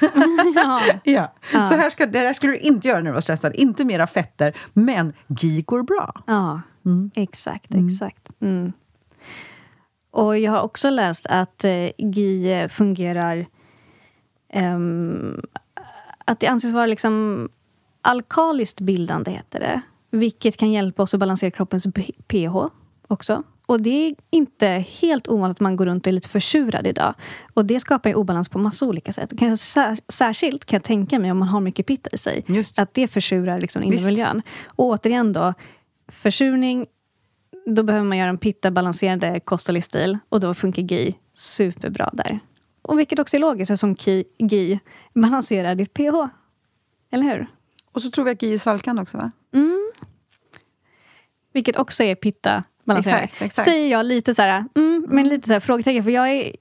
ja. 0.54 0.80
ja. 1.04 1.34
ja. 1.52 1.66
Så 1.66 1.74
här 1.74 1.90
ska, 1.90 2.06
det 2.06 2.18
här 2.18 2.32
skulle 2.32 2.52
du 2.52 2.58
inte 2.58 2.88
göra 2.88 2.98
när 2.98 3.10
du 3.10 3.14
var 3.14 3.20
stressad. 3.20 3.54
Inte 3.54 3.84
mera 3.84 4.06
fetter, 4.06 4.56
men 4.72 5.12
GI 5.26 5.62
går 5.62 5.82
bra. 5.82 6.22
Ja, 6.26 6.60
mm. 6.84 7.10
exakt. 7.14 7.74
exakt. 7.74 8.28
Mm. 8.40 8.72
Och 10.10 10.38
jag 10.38 10.52
har 10.52 10.62
också 10.62 10.90
läst 10.90 11.26
att 11.26 11.64
eh, 11.64 11.90
GI 11.98 12.66
fungerar... 12.70 13.46
Um, 14.54 15.42
att 16.24 16.40
det 16.40 16.46
anses 16.46 16.72
vara 16.72 16.86
liksom 16.86 17.48
alkaliskt 18.02 18.80
bildande, 18.80 19.30
heter 19.30 19.60
det. 19.60 19.80
Vilket 20.10 20.56
kan 20.56 20.72
hjälpa 20.72 21.02
oss 21.02 21.14
att 21.14 21.20
balansera 21.20 21.50
kroppens 21.50 21.86
pH 22.28 22.56
också. 23.08 23.42
Och 23.66 23.82
det 23.82 23.90
är 23.90 24.14
inte 24.30 24.66
helt 25.00 25.28
ovanligt 25.28 25.56
att 25.56 25.60
man 25.60 25.76
går 25.76 25.86
runt 25.86 26.06
och 26.06 26.08
är 26.08 26.12
lite 26.12 26.28
försurad 26.28 26.86
idag. 26.86 27.14
Och 27.54 27.64
det 27.64 27.80
skapar 27.80 28.10
ju 28.10 28.16
obalans 28.16 28.48
på 28.48 28.58
massa 28.58 28.86
olika 28.86 29.12
sätt. 29.12 29.32
Och 29.32 29.38
kanske 29.38 29.96
särskilt 30.08 30.64
kan 30.64 30.76
jag 30.76 30.84
tänka 30.84 31.18
mig 31.18 31.30
om 31.30 31.38
man 31.38 31.48
har 31.48 31.60
mycket 31.60 31.86
pitta 31.86 32.10
i 32.12 32.18
sig. 32.18 32.44
Just. 32.46 32.78
Att 32.78 32.94
det 32.94 33.08
försurar 33.08 33.60
liksom 33.60 33.82
in 33.82 33.92
i 33.92 34.04
miljön. 34.04 34.42
Och 34.66 34.84
återigen 34.86 35.32
då, 35.32 35.54
försurning, 36.08 36.86
då 37.66 37.82
behöver 37.82 38.06
man 38.06 38.18
göra 38.18 38.28
en 38.28 38.38
pitta-balanserande 38.38 39.40
kost 39.40 39.68
och 39.68 39.74
livsstil. 39.74 40.18
Och 40.28 40.40
då 40.40 40.54
funkar 40.54 40.82
GI 40.82 41.14
superbra 41.34 42.10
där. 42.12 42.40
Och 42.82 42.98
vilket 42.98 43.18
också 43.18 43.36
är 43.36 43.40
logiskt 43.40 43.70
eftersom 43.70 43.96
GI 44.38 44.80
balanserar 45.14 45.74
ditt 45.74 45.94
pH. 45.94 46.28
Eller 47.10 47.24
hur? 47.24 47.46
Och 47.92 48.02
så 48.02 48.10
tror 48.10 48.24
vi 48.24 48.30
att 48.30 48.42
GI 48.42 48.54
är 48.54 48.58
svalkande 48.58 49.02
också 49.02 49.16
va? 49.16 49.30
Mm. 49.54 49.87
Vilket 51.52 51.76
också 51.76 52.02
är 52.02 52.14
pitta 52.14 52.64
Exakt, 52.96 53.42
exakt. 53.42 53.68
Säger 53.68 53.90
jag 53.90 54.06
lite 54.06 54.34
så 54.34 54.42
här, 54.42 54.64
mm, 54.74 55.06
men 55.08 55.28
lite 55.28 55.46
så 55.46 55.52
här 55.52 55.60
frågetecken. 55.60 56.04
För 56.04 56.10
jag 56.10 56.30
är, 56.30 56.56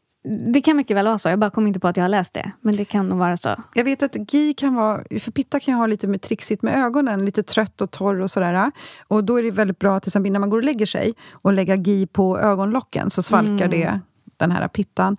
det 0.54 0.62
kan 0.62 0.78
mycket 0.78 0.97
väl 0.97 1.06
vara 1.06 1.17
så. 1.17 1.30
Jag 1.30 1.39
bara 1.39 1.50
kommer 1.50 1.67
inte 1.67 1.80
på 1.80 1.88
att 1.88 1.97
jag 1.97 2.04
har 2.04 2.10
läst 2.10 2.34
det. 2.34 2.52
Men 2.62 2.76
det 2.76 2.86
kan 2.86 3.10
nog 3.10 3.17
vara 3.17 3.38
så. 3.38 3.56
Jag 3.73 3.84
vet 3.84 4.04
att 4.04 4.34
GI 4.34 4.54
kan 4.54 4.76
vara... 4.76 5.04
För 5.19 5.32
pitta 5.32 5.60
kan 5.60 5.73
ju 5.73 5.78
ha 5.78 5.88
lite 5.88 6.08
med 6.08 6.21
trixigt 6.21 6.62
med 6.62 6.86
ögonen. 6.86 7.26
Lite 7.26 7.43
trött 7.43 7.82
och 7.82 7.91
torr 7.91 8.21
och 8.21 8.32
sådär. 8.32 8.71
Och 9.08 9.23
då 9.23 9.39
är 9.39 9.43
det 9.43 9.52
väldigt 9.52 9.80
bra, 9.80 10.00
till 10.00 10.10
exempel 10.10 10.32
när 10.32 10.39
man 10.39 10.50
går 10.50 10.58
och 10.58 10.63
lägger 10.63 10.86
sig, 10.86 11.13
och 11.32 11.54
lägga 11.54 11.76
GI 11.76 12.08
på 12.08 12.39
ögonlocken. 12.39 13.10
Så 13.10 13.23
svalkar 13.23 13.65
mm. 13.65 13.69
det 13.69 14.00
den 14.38 14.52
här 14.52 14.67
pittan. 14.67 15.17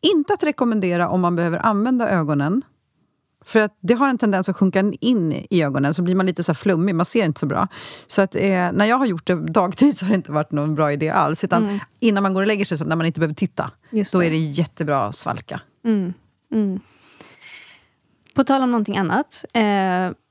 Inte 0.00 0.32
att 0.32 0.42
rekommendera 0.42 1.08
om 1.08 1.20
man 1.20 1.36
behöver 1.36 1.58
använda 1.58 2.08
ögonen 2.08 2.62
För 3.48 3.60
att 3.60 3.76
det 3.80 3.94
har 3.94 4.08
en 4.08 4.18
tendens 4.18 4.48
att 4.48 4.56
sjunka 4.56 4.92
in 5.00 5.32
i 5.50 5.62
ögonen, 5.62 5.94
så 5.94 6.02
blir 6.02 6.14
man 6.14 6.26
lite 6.26 6.44
så 6.44 6.54
flummig, 6.54 6.94
man 6.94 7.06
ser 7.06 7.24
inte 7.24 7.40
så 7.40 7.46
bra. 7.46 7.68
Så 8.06 8.22
att, 8.22 8.34
eh, 8.34 8.72
när 8.72 8.84
jag 8.84 8.96
har 8.96 9.06
gjort 9.06 9.26
det 9.26 9.34
dagtid 9.34 9.98
så 9.98 10.04
har 10.04 10.10
det 10.10 10.16
inte 10.16 10.32
varit 10.32 10.52
någon 10.52 10.74
bra 10.74 10.92
idé 10.92 11.08
alls. 11.08 11.44
Utan 11.44 11.62
mm. 11.62 11.78
innan 12.00 12.22
man 12.22 12.34
går 12.34 12.40
och 12.40 12.46
lägger 12.46 12.64
sig, 12.64 12.78
så 12.78 12.84
när 12.84 12.96
man 12.96 13.06
inte 13.06 13.20
behöver 13.20 13.34
titta, 13.34 13.70
då 14.12 14.22
är 14.22 14.30
det 14.30 14.36
jättebra 14.36 15.04
att 15.04 15.16
svalka. 15.16 15.60
Mm. 15.84 16.14
Mm. 16.52 16.80
På 18.34 18.44
tal 18.44 18.62
om 18.62 18.70
någonting 18.70 18.96
annat. 18.96 19.44
Eh, 19.54 19.60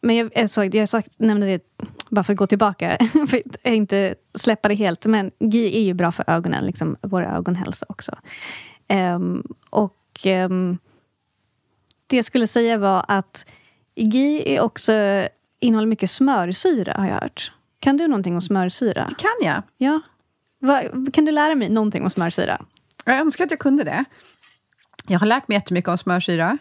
men 0.02 0.16
jag, 0.16 0.38
alltså, 0.38 0.64
jag 0.64 0.90
sagt, 0.90 1.20
nämnde 1.20 1.48
det 1.48 1.62
bara 2.10 2.24
för 2.24 2.34
att 2.34 2.40
gå 2.40 2.48
tillbaka, 2.48 2.98
för 3.28 3.38
att 3.38 3.58
inte 3.64 4.16
släppa 4.36 4.68
det 4.68 4.76
helt. 4.76 5.06
Men 5.06 5.32
GI 5.40 5.78
är 5.78 5.84
ju 5.84 5.94
bra 5.94 6.12
för 6.12 6.26
ögonen, 6.28 6.66
liksom, 6.66 6.98
vår 7.02 7.24
ögonhälsa 7.24 7.86
också. 7.90 8.12
Eh, 8.88 9.20
och 9.70 10.28
eh, 10.28 10.50
det 12.08 12.16
jag 12.16 12.26
skulle 12.26 12.48
säga 12.48 12.78
var 12.78 13.06
att 13.08 13.46
GI 13.96 14.56
är 14.56 14.62
också, 14.62 14.94
innehåller 15.60 15.88
mycket 15.88 16.10
smörsyra, 16.10 16.94
har 16.94 17.06
jag 17.06 17.14
hört. 17.14 17.52
Kan 17.80 17.98
du 17.98 18.08
någonting 18.08 18.36
om 18.36 18.42
smörsyra? 18.42 19.06
Det 19.10 19.16
kan 19.16 19.48
jag. 19.50 19.64
Ja. 19.78 20.02
Va, 20.60 20.82
kan 21.14 21.26
du 21.26 21.32
lära 21.32 21.56
mig 21.56 21.70
någonting 21.70 22.04
om 22.04 22.10
smörsyra? 22.10 22.66
Jag 23.06 23.20
önskar 23.20 23.44
att 23.44 23.52
jag 23.52 23.60
kunde 23.60 23.84
det. 23.84 24.06
Jag 25.08 25.20
har 25.20 25.28
lärt 25.28 25.48
mig 25.48 25.56
jättemycket 25.56 25.90
om 25.90 25.98
smörsyra. 25.98 26.58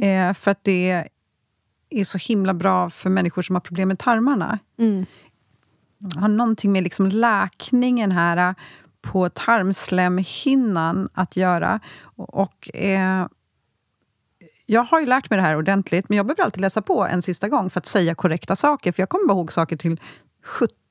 Eh, 0.00 0.34
för 0.34 0.50
att 0.50 0.64
det 0.64 1.08
är 1.90 2.04
så 2.04 2.18
himla 2.18 2.54
bra 2.54 2.90
för 2.90 3.10
människor 3.10 3.42
som 3.42 3.56
har 3.56 3.60
problem 3.60 3.88
med 3.88 3.98
tarmarna. 3.98 4.58
Mm. 4.78 5.06
Har 6.16 6.28
någonting 6.28 6.72
med 6.72 6.82
liksom 6.82 7.06
läkningen 7.06 8.12
här 8.12 8.54
på 9.00 9.28
tarmslemhinnan 9.28 11.08
att 11.14 11.36
göra. 11.36 11.80
Och, 12.16 12.76
eh, 12.76 13.26
jag 14.70 14.84
har 14.84 15.00
ju 15.00 15.06
lärt 15.06 15.30
mig 15.30 15.36
det 15.36 15.42
här 15.42 15.56
ordentligt, 15.56 16.08
men 16.08 16.16
jag 16.16 16.26
behöver 16.26 16.42
alltid 16.42 16.60
läsa 16.60 16.82
på 16.82 17.06
en 17.06 17.22
sista 17.22 17.48
gång 17.48 17.70
för 17.70 17.80
att 17.80 17.86
säga 17.86 18.14
korrekta 18.14 18.56
saker. 18.56 18.92
För 18.92 19.02
jag 19.02 19.08
kommer 19.08 19.28
bara 19.28 19.38
ihåg 19.38 19.52
saker 19.52 19.76
till 19.76 20.00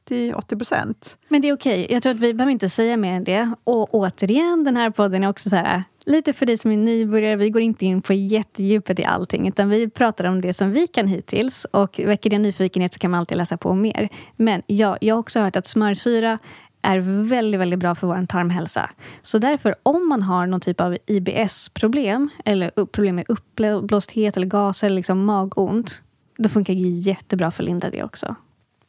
70-80 0.10 0.58
procent. 0.58 1.18
Men 1.28 1.42
det 1.42 1.50
är 1.50 1.54
okej. 1.54 1.84
Okay. 1.84 1.94
Jag 1.96 2.04
tror 2.04 2.14
att 2.14 2.20
vi 2.20 2.34
behöver 2.34 2.52
inte 2.52 2.70
säga 2.70 2.98
mer 2.98 3.14
än 3.14 3.24
det. 3.24 3.52
Och 3.64 3.96
återigen, 3.96 4.64
den 4.64 4.78
här 4.78 4.90
podden 4.90 5.24
är 5.24 5.30
också 5.30 5.50
så 5.50 5.56
här 5.56 5.84
lite 6.06 6.34
för 6.34 6.46
dig 6.46 6.58
som 6.58 6.72
är 6.72 6.78
nybörjare. 6.78 7.36
Vi 7.36 7.50
går 7.50 7.62
inte 7.62 7.86
in 7.86 8.02
på 8.02 8.14
jättedjupet 8.14 9.00
i 9.00 9.06
allting, 9.06 9.48
utan 9.48 9.70
vi 9.70 9.90
pratar 9.90 10.26
om 10.26 10.42
det 10.42 10.54
som 10.54 10.72
vi 10.72 10.88
kan 10.88 11.08
hittills. 11.08 11.66
Och 11.66 12.00
väcker 12.00 12.30
det 12.30 12.38
nyfikenhet 12.38 12.94
så 12.94 13.00
kan 13.00 13.12
man 13.12 13.20
alltid 13.20 13.38
läsa 13.38 13.58
på 13.58 13.74
mer. 13.74 14.10
Men 14.36 14.62
ja, 14.68 14.98
jag 15.02 15.16
har 15.16 15.20
också 15.20 15.40
hört 15.40 15.56
att 15.56 15.66
smörsyra 15.66 16.40
är 16.88 17.00
väldigt, 17.30 17.60
väldigt 17.60 17.80
bra 17.80 17.96
för 17.96 18.08
vår 18.08 18.26
tarmhälsa. 18.26 18.90
Så 19.22 19.38
därför, 19.38 19.76
om 19.84 20.10
man 20.10 20.24
har 20.24 20.48
någon 20.48 20.60
typ 20.60 20.82
av 20.82 20.98
IBS-problem 21.06 22.30
eller 22.46 22.86
problem 22.86 23.16
med 23.16 23.26
uppblåsthet 23.28 24.38
eller 24.38 24.48
gas 24.48 24.84
eller 24.84 24.96
liksom 24.96 25.26
magont, 25.26 26.04
då 26.38 26.50
funkar 26.50 26.74
GI 26.74 27.00
jättebra 27.00 27.52
för 27.52 27.64
att 27.64 27.68
lindra 27.68 27.90
det 27.90 28.04
också. 28.04 28.36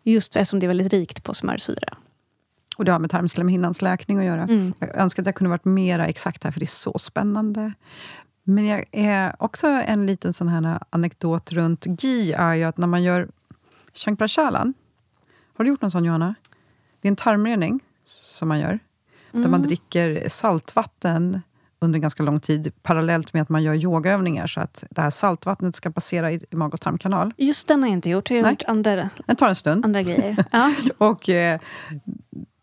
Just 0.03 0.37
eftersom 0.37 0.61
det 0.61 0.67
är 0.67 0.69
väldigt 0.69 0.93
rikt 0.93 1.25
på 1.25 1.35
smörsyra. 1.35 1.97
Och 2.77 2.85
det 2.85 2.93
har 2.93 2.99
med 2.99 3.11
tarmslemhinnans 3.11 3.83
läkning 3.83 4.19
att 4.19 4.25
göra. 4.25 4.43
Mm. 4.43 4.73
Jag 4.79 4.97
önskar 4.97 5.23
att 5.23 5.27
jag 5.27 5.35
kunde 5.35 5.51
varit 5.51 5.65
mer 5.65 5.99
exakt 5.99 6.45
här, 6.45 6.51
för 6.51 6.61
det 6.61 6.65
är 6.65 6.67
så 6.67 6.99
spännande. 6.99 7.73
Men 8.45 8.67
jag 8.67 8.85
är 8.93 9.37
också 9.39 9.67
en 9.67 10.07
liten 10.07 10.33
sån 10.33 10.49
här 10.49 10.79
anekdot 10.91 11.53
runt 11.53 11.87
GI 12.03 12.33
är 12.33 12.55
ju 12.55 12.65
att 12.65 12.79
när 12.79 12.87
man 12.87 13.03
gör 13.03 13.29
Shankprachalan. 13.95 14.75
Har 15.57 15.65
du 15.65 15.71
gjort 15.71 15.83
någon 15.83 15.91
sån, 15.91 16.05
Johanna? 16.05 16.35
Det 17.01 17.09
är 17.09 17.11
en 17.11 17.17
tarmrening 17.17 17.81
som 18.39 18.49
man 18.49 18.61
gör. 18.61 18.69
Mm. 18.69 19.43
Där 19.43 19.49
man 19.49 19.61
mm. 19.61 19.67
dricker 19.67 20.29
saltvatten 20.29 21.41
under 21.81 21.99
ganska 21.99 22.23
lång 22.23 22.41
tid 22.41 22.73
parallellt 22.83 23.33
med 23.33 23.43
att 23.43 23.49
man 23.49 23.63
gör 23.63 23.75
yogaövningar 23.75 24.47
så 24.47 24.61
att 24.61 24.85
det 24.91 25.03
här 25.03 25.11
saltvattnet 25.11 25.77
ska 25.77 25.91
passera 25.91 26.33
i 26.33 26.41
mag 26.51 26.75
och 26.75 26.81
tarmkanal. 26.81 27.35
Just 27.37 27.69
den 27.69 27.83
har 27.83 27.89
jag 27.89 27.97
inte 27.97 28.11
gjort. 28.11 28.31
Jag 28.31 28.37
har 28.37 28.43
Nej. 28.43 28.53
gjort 28.53 28.63
andra, 28.67 29.11
den 29.27 29.37
tar 29.37 29.49
en 29.49 29.55
stund. 29.55 29.85
andra 29.85 30.03
grejer. 30.03 30.45
Ja. 30.53 30.75
och, 30.99 31.29
eh, 31.29 31.61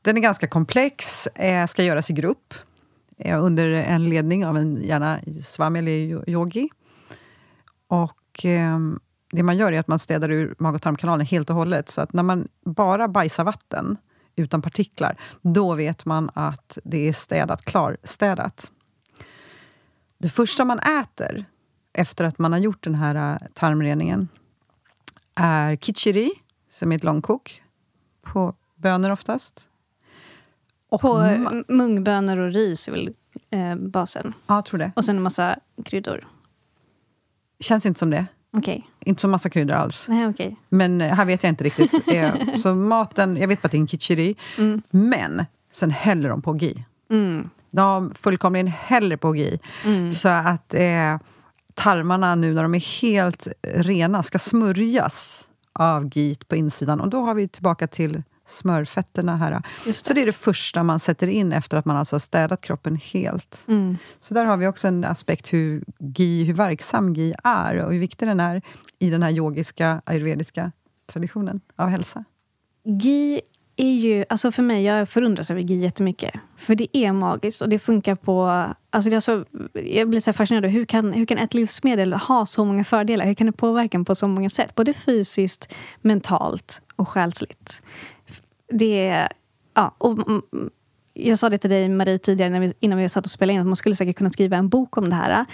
den 0.02 0.18
är 0.18 0.22
ganska 0.22 0.48
komplex, 0.48 1.28
eh, 1.28 1.68
ska 1.68 1.84
göras 1.84 2.10
i 2.10 2.14
grupp 2.14 2.54
eh, 3.18 3.44
under 3.44 3.66
en 3.70 4.10
ledning 4.10 4.46
av 4.46 4.58
en 4.58 4.82
gärna 4.84 5.20
swami 5.44 5.80
eller 5.80 6.30
yogi. 6.30 6.70
Och 7.88 8.46
eh, 8.46 8.80
det 9.32 9.44
man 9.44 9.58
gör 9.58 9.72
är 9.72 9.80
att 9.80 9.88
man 9.88 10.00
städar 10.00 10.32
ur 10.32 10.56
mag 10.60 10.76
och 10.76 10.82
tarmkanalen 10.82 11.26
helt 11.26 11.50
och 11.50 11.56
hållet. 11.56 11.90
Så 11.90 12.02
att 12.02 12.14
när 12.14 12.24
man 12.24 12.48
bara 12.66 13.08
bajsar 13.08 13.44
vatten 13.44 13.98
utan 14.36 14.62
partiklar, 14.62 15.18
då 15.42 15.74
vet 15.74 16.06
man 16.06 16.30
att 16.34 16.78
det 16.84 17.08
är 17.10 17.14
städat, 17.14 17.66
klarstädat. 17.66 18.72
Det 20.18 20.30
första 20.30 20.66
man 20.66 20.80
äter 20.80 21.46
efter 21.94 22.26
att 22.26 22.40
man 22.40 22.52
har 22.52 22.60
gjort 22.60 22.84
den 22.84 22.96
här 22.96 23.16
eh, 23.16 23.48
tarmreningen 23.54 24.28
är 25.36 25.76
kichiri, 25.76 26.32
som 26.70 26.92
är 26.92 26.96
ett 26.96 27.04
långkok 27.04 27.64
på 28.22 28.56
bönor 28.76 29.10
oftast. 29.10 29.68
Och 30.90 31.02
på 31.02 31.40
mungbönor 31.68 32.38
och 32.38 32.52
ris 32.52 32.88
är 32.88 32.92
väl 32.92 33.14
eh, 33.50 33.76
basen? 33.76 34.34
Ja, 34.48 34.56
jag 34.56 34.66
tror 34.66 34.78
det. 34.78 34.92
Och 34.96 35.06
sen 35.06 35.16
en 35.16 35.24
massa 35.24 35.60
kryddor? 35.86 36.28
Känns 37.60 37.86
inte 37.86 38.00
som 38.00 38.10
det. 38.10 38.26
Okay. 38.58 38.82
Inte 39.00 39.22
så 39.22 39.28
massa 39.28 39.50
kryddor 39.50 39.76
alls. 39.76 40.06
Nej, 40.10 40.28
okay. 40.28 40.56
Men 40.70 41.02
eh, 41.02 41.14
här 41.14 41.26
vet 41.26 41.44
jag 41.44 41.50
inte 41.50 41.64
riktigt. 41.64 42.08
Eh, 42.08 42.34
så 42.58 42.76
maten, 42.76 43.38
jag 43.38 43.48
vet 43.48 43.62
bara 43.62 43.66
att 43.66 43.72
det 43.72 43.78
är 43.78 43.80
en 43.80 43.88
kichiri. 43.88 44.36
Mm. 44.58 44.82
Men 44.90 45.46
sen 45.74 45.92
häller 45.92 46.30
de 46.30 46.42
på 46.42 46.58
gi. 46.58 46.86
Mm. 47.12 47.50
De 47.72 48.14
fullkomligen 48.22 48.68
häller 48.68 49.18
på 49.18 49.36
gi. 49.36 49.60
Mm. 49.86 50.12
Så 50.12 50.30
att 50.30 50.74
eh, 50.74 51.18
tarmarna 51.74 52.36
nu 52.36 52.54
när 52.54 52.64
de 52.64 52.76
är 52.76 53.02
helt 53.02 53.48
rena 53.62 54.24
ska 54.24 54.40
smörjas 54.40 55.50
av 55.74 56.18
git 56.18 56.48
på 56.48 56.56
insidan. 56.56 57.02
Och 57.02 57.10
då 57.10 57.22
har 57.22 57.34
vi 57.34 57.48
tillbaka 57.48 57.88
till 57.88 58.24
smörfetterna 58.48 59.38
här. 59.38 59.62
Det. 59.86 59.94
Så 59.94 60.14
det 60.14 60.22
är 60.22 60.26
det 60.26 60.32
första 60.32 60.84
man 60.84 61.00
sätter 61.00 61.28
in 61.28 61.52
efter 61.52 61.78
att 61.78 61.86
man 61.86 61.98
alltså 61.98 62.16
har 62.16 62.20
städat 62.20 62.62
kroppen 62.62 62.96
helt. 62.96 63.60
Mm. 63.68 63.98
Så 64.20 64.34
där 64.34 64.46
har 64.46 64.58
vi 64.58 64.68
också 64.68 64.88
en 64.88 65.04
aspekt 65.04 65.54
hur, 65.54 65.84
gi, 66.00 66.44
hur 66.44 66.54
verksam 66.54 67.14
GI 67.14 67.34
är 67.44 67.76
och 67.76 67.94
hur 67.94 68.00
viktig 68.00 68.28
den 68.28 68.40
är 68.40 68.62
i 69.00 69.10
den 69.10 69.24
här 69.24 69.32
yogiska, 69.32 70.02
ayurvediska 70.06 70.72
traditionen 71.08 71.62
av 71.76 71.90
hälsa. 71.90 72.24
GI 72.84 73.42
är 73.76 73.94
ju, 73.94 74.26
alltså 74.30 74.52
för 74.52 74.64
mig, 74.64 74.84
jag 74.84 75.10
förundras 75.10 75.52
över 75.52 75.62
GI 75.62 75.76
jättemycket. 75.76 76.34
För 76.58 76.76
det 76.76 76.98
är 76.98 77.12
magiskt 77.12 77.62
och 77.62 77.70
det 77.70 77.80
funkar 77.80 78.16
på... 78.16 78.66
Alltså 78.90 79.10
det 79.10 79.16
är 79.16 79.20
så, 79.20 79.46
jag 79.74 80.10
blir 80.10 80.22
så 80.22 80.34
fascinerad. 80.34 80.72
Hur 80.72 80.86
kan, 80.86 81.14
hur 81.14 81.26
kan 81.26 81.38
ett 81.38 81.54
livsmedel 81.54 82.14
ha 82.14 82.46
så 82.46 82.66
många 82.66 82.84
fördelar? 82.84 83.26
Hur 83.26 83.34
kan 83.34 83.48
det 83.48 83.54
påverka 83.54 84.04
på 84.04 84.16
så 84.16 84.28
många 84.28 84.50
sätt? 84.50 84.76
Både 84.76 84.94
fysiskt, 84.94 85.74
mentalt 86.02 86.82
och 86.96 87.10
själsligt 87.10 87.82
det 88.70 89.08
är... 89.08 89.30
Ja, 89.74 89.96
och, 89.98 90.20
jag 91.14 91.40
sa 91.40 91.50
det 91.50 91.58
till 91.58 91.70
dig, 91.70 91.90
Marie, 91.90 92.18
tidigare 92.18 92.50
när 92.50 92.60
vi, 92.60 92.74
innan 92.80 92.98
vi 92.98 93.10
satt 93.10 93.26
och 93.26 93.32
spelade 93.32 93.54
in 93.54 93.60
att 93.60 93.68
man 93.68 93.76
skulle 93.76 93.96
säkert 93.96 94.16
kunna 94.16 94.30
skriva 94.30 94.58
en 94.58 94.70
bok 94.70 94.98
om 94.98 95.10
det 95.10 95.16
här. 95.16 95.46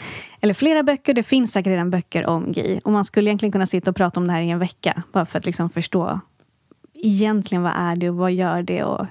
Eller 0.42 0.54
flera 0.54 0.84
böcker. 0.84 1.14
Det 1.14 1.24
finns 1.24 1.52
säkert 1.52 1.72
redan 1.72 1.90
böcker 1.90 2.28
om 2.28 2.52
GI. 2.52 2.82
Och 2.84 2.92
man 2.92 3.06
skulle 3.06 3.30
egentligen 3.30 3.52
kunna 3.52 3.66
sitta 3.66 3.90
och 3.90 3.96
prata 3.96 4.20
om 4.20 4.28
det 4.28 4.34
här 4.34 4.42
i 4.42 4.50
en 4.50 4.60
vecka. 4.60 5.04
Bara 5.12 5.26
för 5.26 5.40
att 5.40 5.46
liksom 5.46 5.70
förstå 5.70 6.20
egentligen 6.94 7.62
vad 7.62 7.74
är 7.76 7.96
det 7.96 8.10
och 8.10 8.16
vad 8.16 8.32
gör 8.32 8.64
det 8.64 8.84
och 8.84 9.06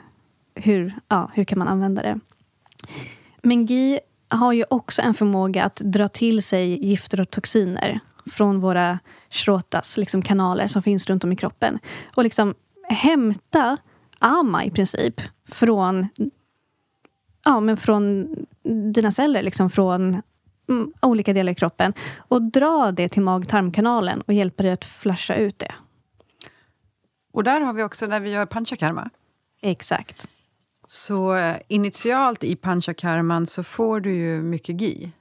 hur, 0.55 0.95
ja, 1.09 1.31
hur 1.35 1.45
kan 1.45 1.59
man 1.59 1.69
använda 1.69 2.03
det. 2.03 2.21
Men 3.43 3.67
GI 3.67 4.01
har 4.29 4.53
ju 4.53 4.65
också 4.71 5.03
en 5.03 5.15
förmåga 5.15 5.65
att 5.65 5.77
dra 5.77 6.09
till 6.09 6.43
sig 6.43 6.87
gifter 6.87 7.21
och 7.21 7.31
toxiner 7.31 8.01
från 8.27 8.61
våra 8.61 8.99
shrotas, 9.31 9.97
liksom 9.97 10.23
kanaler 10.23 10.67
som 10.67 10.83
finns 10.83 11.07
runt 11.07 11.25
om 11.25 11.33
i 11.33 11.37
kroppen. 11.37 11.79
Och 12.15 12.25
liksom 12.25 12.55
hämta 12.89 13.77
ama 14.21 14.65
i 14.65 14.71
princip 14.71 15.21
från, 15.49 16.09
ja, 17.45 17.61
men 17.61 17.77
från 17.77 18.29
dina 18.93 19.13
celler, 19.13 19.43
liksom 19.43 19.71
från 19.71 20.23
mm, 20.69 20.93
olika 21.03 21.33
delar 21.33 21.53
i 21.53 21.55
kroppen 21.55 21.93
och 22.19 22.43
dra 22.43 22.93
det 22.93 23.09
till 23.09 23.23
mag-tarmkanalen 23.23 24.21
och 24.21 24.35
hjälpa 24.35 24.63
dig 24.63 24.73
att 24.73 24.85
flasha 24.85 25.35
ut 25.35 25.59
det. 25.59 25.75
Och 27.33 27.45
där 27.45 27.61
har 27.61 27.73
vi 27.73 27.83
också 27.83 28.07
när 28.07 28.21
vi 28.21 28.31
gör 28.31 28.47
panchakarma. 28.47 29.11
Exakt. 29.63 30.29
Så 30.87 31.35
eh, 31.35 31.57
initialt 31.69 32.45
i 32.45 32.57
panchakarman 32.57 33.47
så 33.47 33.63
får 33.63 34.01
du 34.01 34.15
ju 34.15 34.43
mycket 34.43 34.81
gi 34.81 35.13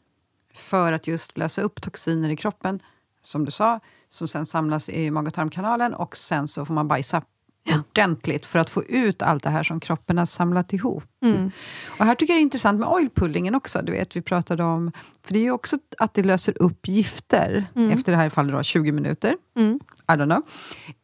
för 0.54 0.94
att 0.94 1.08
just 1.08 1.38
lösa 1.38 1.62
upp 1.62 1.82
toxiner 1.82 2.30
i 2.30 2.36
kroppen, 2.36 2.80
som 3.22 3.46
du 3.46 3.52
sa, 3.52 3.80
som 4.10 4.28
sen 4.28 4.46
samlas 4.46 4.90
i 4.90 5.12
mag 5.12 5.28
och 5.28 5.34
tarmkanalen 5.34 5.94
och 5.94 6.18
sen 6.18 6.48
så 6.48 6.66
får 6.66 6.74
man 6.74 6.88
bajsa 6.88 7.22
ja. 7.70 7.84
ordentligt 7.90 8.46
för 8.46 8.60
att 8.60 8.70
få 8.70 8.84
ut 8.84 9.22
allt 9.22 9.44
det 9.44 9.50
här 9.50 9.64
som 9.64 9.80
kroppen 9.80 10.18
har 10.18 10.26
samlat 10.26 10.74
ihop. 10.74 11.04
Mm. 11.24 11.52
Och 11.88 12.06
här 12.06 12.16
tycker 12.16 12.34
jag 12.34 12.38
det 12.38 12.42
är 12.42 12.44
intressant 12.44 12.80
med 12.80 12.90
oilpullingen 12.90 13.56
också. 13.56 13.82
Du 13.84 13.92
vet, 13.92 14.16
vi 14.16 14.22
pratade 14.22 14.64
om, 14.64 14.92
för 15.26 15.34
det 15.34 15.40
är 15.40 15.44
ju 15.44 15.52
också 15.52 15.78
att 15.98 16.14
det 16.14 16.24
löser 16.24 16.62
upp 16.62 16.88
gifter 16.88 17.66
mm. 17.76 17.92
efter 17.92 18.12
det 18.12 18.18
här 18.18 18.30
fallet 18.30 18.52
då, 18.52 18.64
20 18.64 18.92
minuter. 18.92 19.38
Mm. 19.58 19.80
I 20.08 20.12
don't 20.12 20.26
know. 20.26 20.44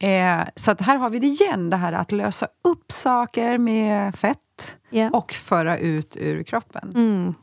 Eh, 0.10 0.47
så 0.56 0.71
att 0.71 0.82
här 0.82 0.97
har 0.97 1.10
vi 1.10 1.19
det 1.19 1.28
igen, 1.28 1.69
det 1.69 1.78
här 1.78 1.93
att 1.93 2.12
lösa 2.12 2.47
upp 2.63 2.91
saker 2.91 3.58
med 3.58 4.15
fett 4.15 4.75
yeah. 4.91 5.13
och 5.13 5.32
föra 5.32 5.78
ut 5.78 6.17
ur 6.19 6.43
kroppen. 6.43 6.91
Mm. 6.95 7.34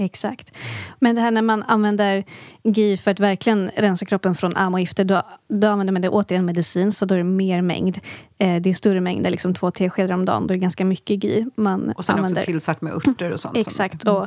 Mm. 0.00 0.06
Exakt. 0.06 0.56
Men 0.98 1.14
det 1.14 1.20
här 1.20 1.30
när 1.30 1.42
man 1.42 1.62
använder 1.62 2.24
GI 2.62 2.96
för 2.96 3.10
att 3.10 3.20
verkligen 3.20 3.70
rensa 3.76 4.06
kroppen 4.06 4.34
från 4.34 4.56
armavgifter 4.56 5.04
då, 5.04 5.22
då 5.48 5.66
använder 5.66 5.92
man 5.92 6.02
det 6.02 6.08
återigen 6.08 6.44
medicin, 6.44 6.92
så 6.92 7.04
då 7.04 7.14
är 7.14 7.18
det 7.18 7.24
mer 7.24 7.62
mängd. 7.62 7.98
Eh, 8.38 8.62
det 8.62 8.70
är 8.70 8.74
större 8.74 9.00
mängder, 9.00 9.30
liksom 9.30 9.54
två 9.54 9.70
teskedar 9.70 10.14
om 10.14 10.24
dagen. 10.24 10.46
Då 10.46 10.52
är 10.54 10.56
det 10.56 10.62
ganska 10.62 10.84
mycket 10.84 11.24
GI 11.24 11.46
man 11.54 11.92
Och 11.96 12.04
sen 12.04 12.16
använder. 12.16 12.40
också 12.40 12.50
tillsatt 12.50 12.80
med 12.80 12.92
örter 12.92 13.30
och 13.32 13.40
sånt. 13.40 13.56
Exakt. 13.56 14.04
Och 14.04 14.26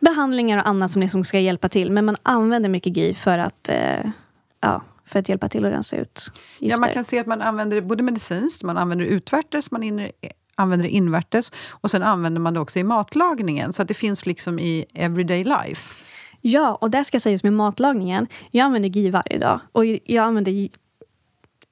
behandlingar 0.00 0.58
och 0.58 0.68
annat 0.68 0.92
som 0.92 1.02
liksom 1.02 1.24
ska 1.24 1.40
hjälpa 1.40 1.68
till. 1.68 1.92
Men 1.92 2.04
man 2.04 2.16
använder 2.22 2.68
mycket 2.68 2.96
GI 2.96 3.14
för 3.14 3.38
att, 3.38 3.68
eh, 3.68 4.10
ja, 4.60 4.82
för 5.06 5.18
att 5.18 5.28
hjälpa 5.28 5.48
till 5.48 5.64
att 5.64 5.72
rensa 5.72 5.96
ut 5.96 6.32
gifter. 6.58 6.74
ja, 6.74 6.80
man 6.80 6.92
kan 6.92 7.04
se 7.04 7.18
att 7.18 7.26
man 7.26 7.42
använder 7.42 7.76
det 7.76 7.82
både 7.82 8.02
medicinskt, 8.02 8.62
man 8.62 8.76
använder 8.76 9.04
det 9.04 9.10
utvärtes, 9.10 9.70
man 9.70 9.82
använder 10.56 10.86
det 10.86 10.94
invärtes 10.94 11.52
och 11.70 11.90
sen 11.90 12.02
använder 12.02 12.40
man 12.40 12.54
det 12.54 12.60
också 12.60 12.78
i 12.78 12.84
matlagningen. 12.84 13.72
Så 13.72 13.82
att 13.82 13.88
det 13.88 13.94
finns 13.94 14.26
liksom 14.26 14.58
i 14.58 14.84
everyday 14.94 15.44
life. 15.44 16.04
Ja, 16.40 16.74
och 16.74 16.90
där 16.90 17.04
ska 17.04 17.20
sägas 17.20 17.42
med 17.42 17.52
matlagningen. 17.52 18.26
Jag 18.50 18.64
använder 18.64 18.88
GI 18.88 19.10
varje 19.10 19.38
dag. 19.38 19.60
Och 19.72 19.84
jag 19.86 20.24
använder 20.24 20.68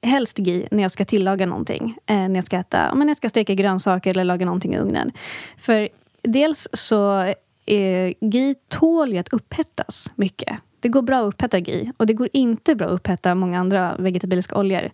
helst 0.01 0.39
GI 0.39 0.67
när 0.71 0.83
jag 0.83 0.91
ska 0.91 1.05
tillaga 1.05 1.45
någonting. 1.45 1.97
Eh, 2.05 2.15
när 2.15 2.35
jag 2.35 2.43
ska 2.43 2.57
äta, 2.57 2.93
när 2.93 3.07
jag 3.07 3.17
ska 3.17 3.29
steka 3.29 3.53
grönsaker 3.53 4.09
eller 4.09 4.23
laga 4.23 4.45
någonting 4.45 4.73
i 4.73 4.77
ugnen. 4.77 5.11
För 5.57 5.89
dels 6.21 6.67
så 6.73 7.19
eh, 7.65 8.13
GI 8.21 8.55
tål 8.67 9.13
ju 9.13 9.17
att 9.17 9.33
upphettas 9.33 10.09
mycket. 10.15 10.57
Det 10.79 10.89
går 10.89 11.01
bra 11.01 11.19
att 11.19 11.33
upphetta 11.33 11.57
GI 11.57 11.91
och 11.97 12.05
det 12.05 12.13
går 12.13 12.29
inte 12.33 12.75
bra 12.75 12.87
att 12.87 12.93
upphetta 12.93 13.35
många 13.35 13.59
andra 13.59 13.95
vegetabiliska 13.99 14.55
oljor. 14.57 14.91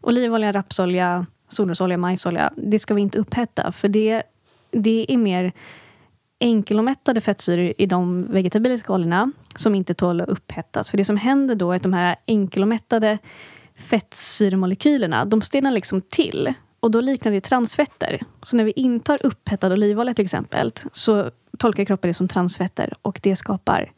Olivolja, 0.00 0.52
rapsolja, 0.52 1.26
solrosolja, 1.52 1.96
majsolja. 1.96 2.52
Det 2.56 2.78
ska 2.78 2.94
vi 2.94 3.02
inte 3.02 3.18
upphetta 3.18 3.72
för 3.72 3.88
det, 3.88 4.22
det 4.70 5.06
är 5.08 5.18
mer 5.18 5.52
enkelomättade 6.40 7.20
fettsyror 7.20 7.72
i 7.78 7.86
de 7.86 8.32
vegetabiliska 8.32 8.92
oljorna 8.92 9.32
som 9.54 9.74
inte 9.74 9.94
tål 9.94 10.20
att 10.20 10.28
upphettas. 10.28 10.90
För 10.90 10.98
det 10.98 11.04
som 11.04 11.16
händer 11.16 11.54
då 11.54 11.72
är 11.72 11.76
att 11.76 11.82
de 11.82 11.92
här 11.92 12.16
enkelomättade 12.26 13.18
fettsyremolekylerna, 13.74 15.24
de 15.24 15.42
stelnar 15.42 15.70
liksom 15.70 16.00
till. 16.00 16.54
Och 16.80 16.90
då 16.90 17.00
liknar 17.00 17.32
det 17.32 17.40
transfetter. 17.40 18.22
Så 18.42 18.56
när 18.56 18.64
vi 18.64 18.70
intar 18.70 19.26
upphettad 19.26 19.72
olivolja 19.72 20.14
till 20.14 20.24
exempel, 20.24 20.72
så 20.92 21.30
tolkar 21.58 21.84
kroppen 21.84 22.08
det 22.08 22.14
som 22.14 22.28
transfetter 22.28 22.92
och 23.02 23.20
det 23.22 23.36
skapar 23.36 23.92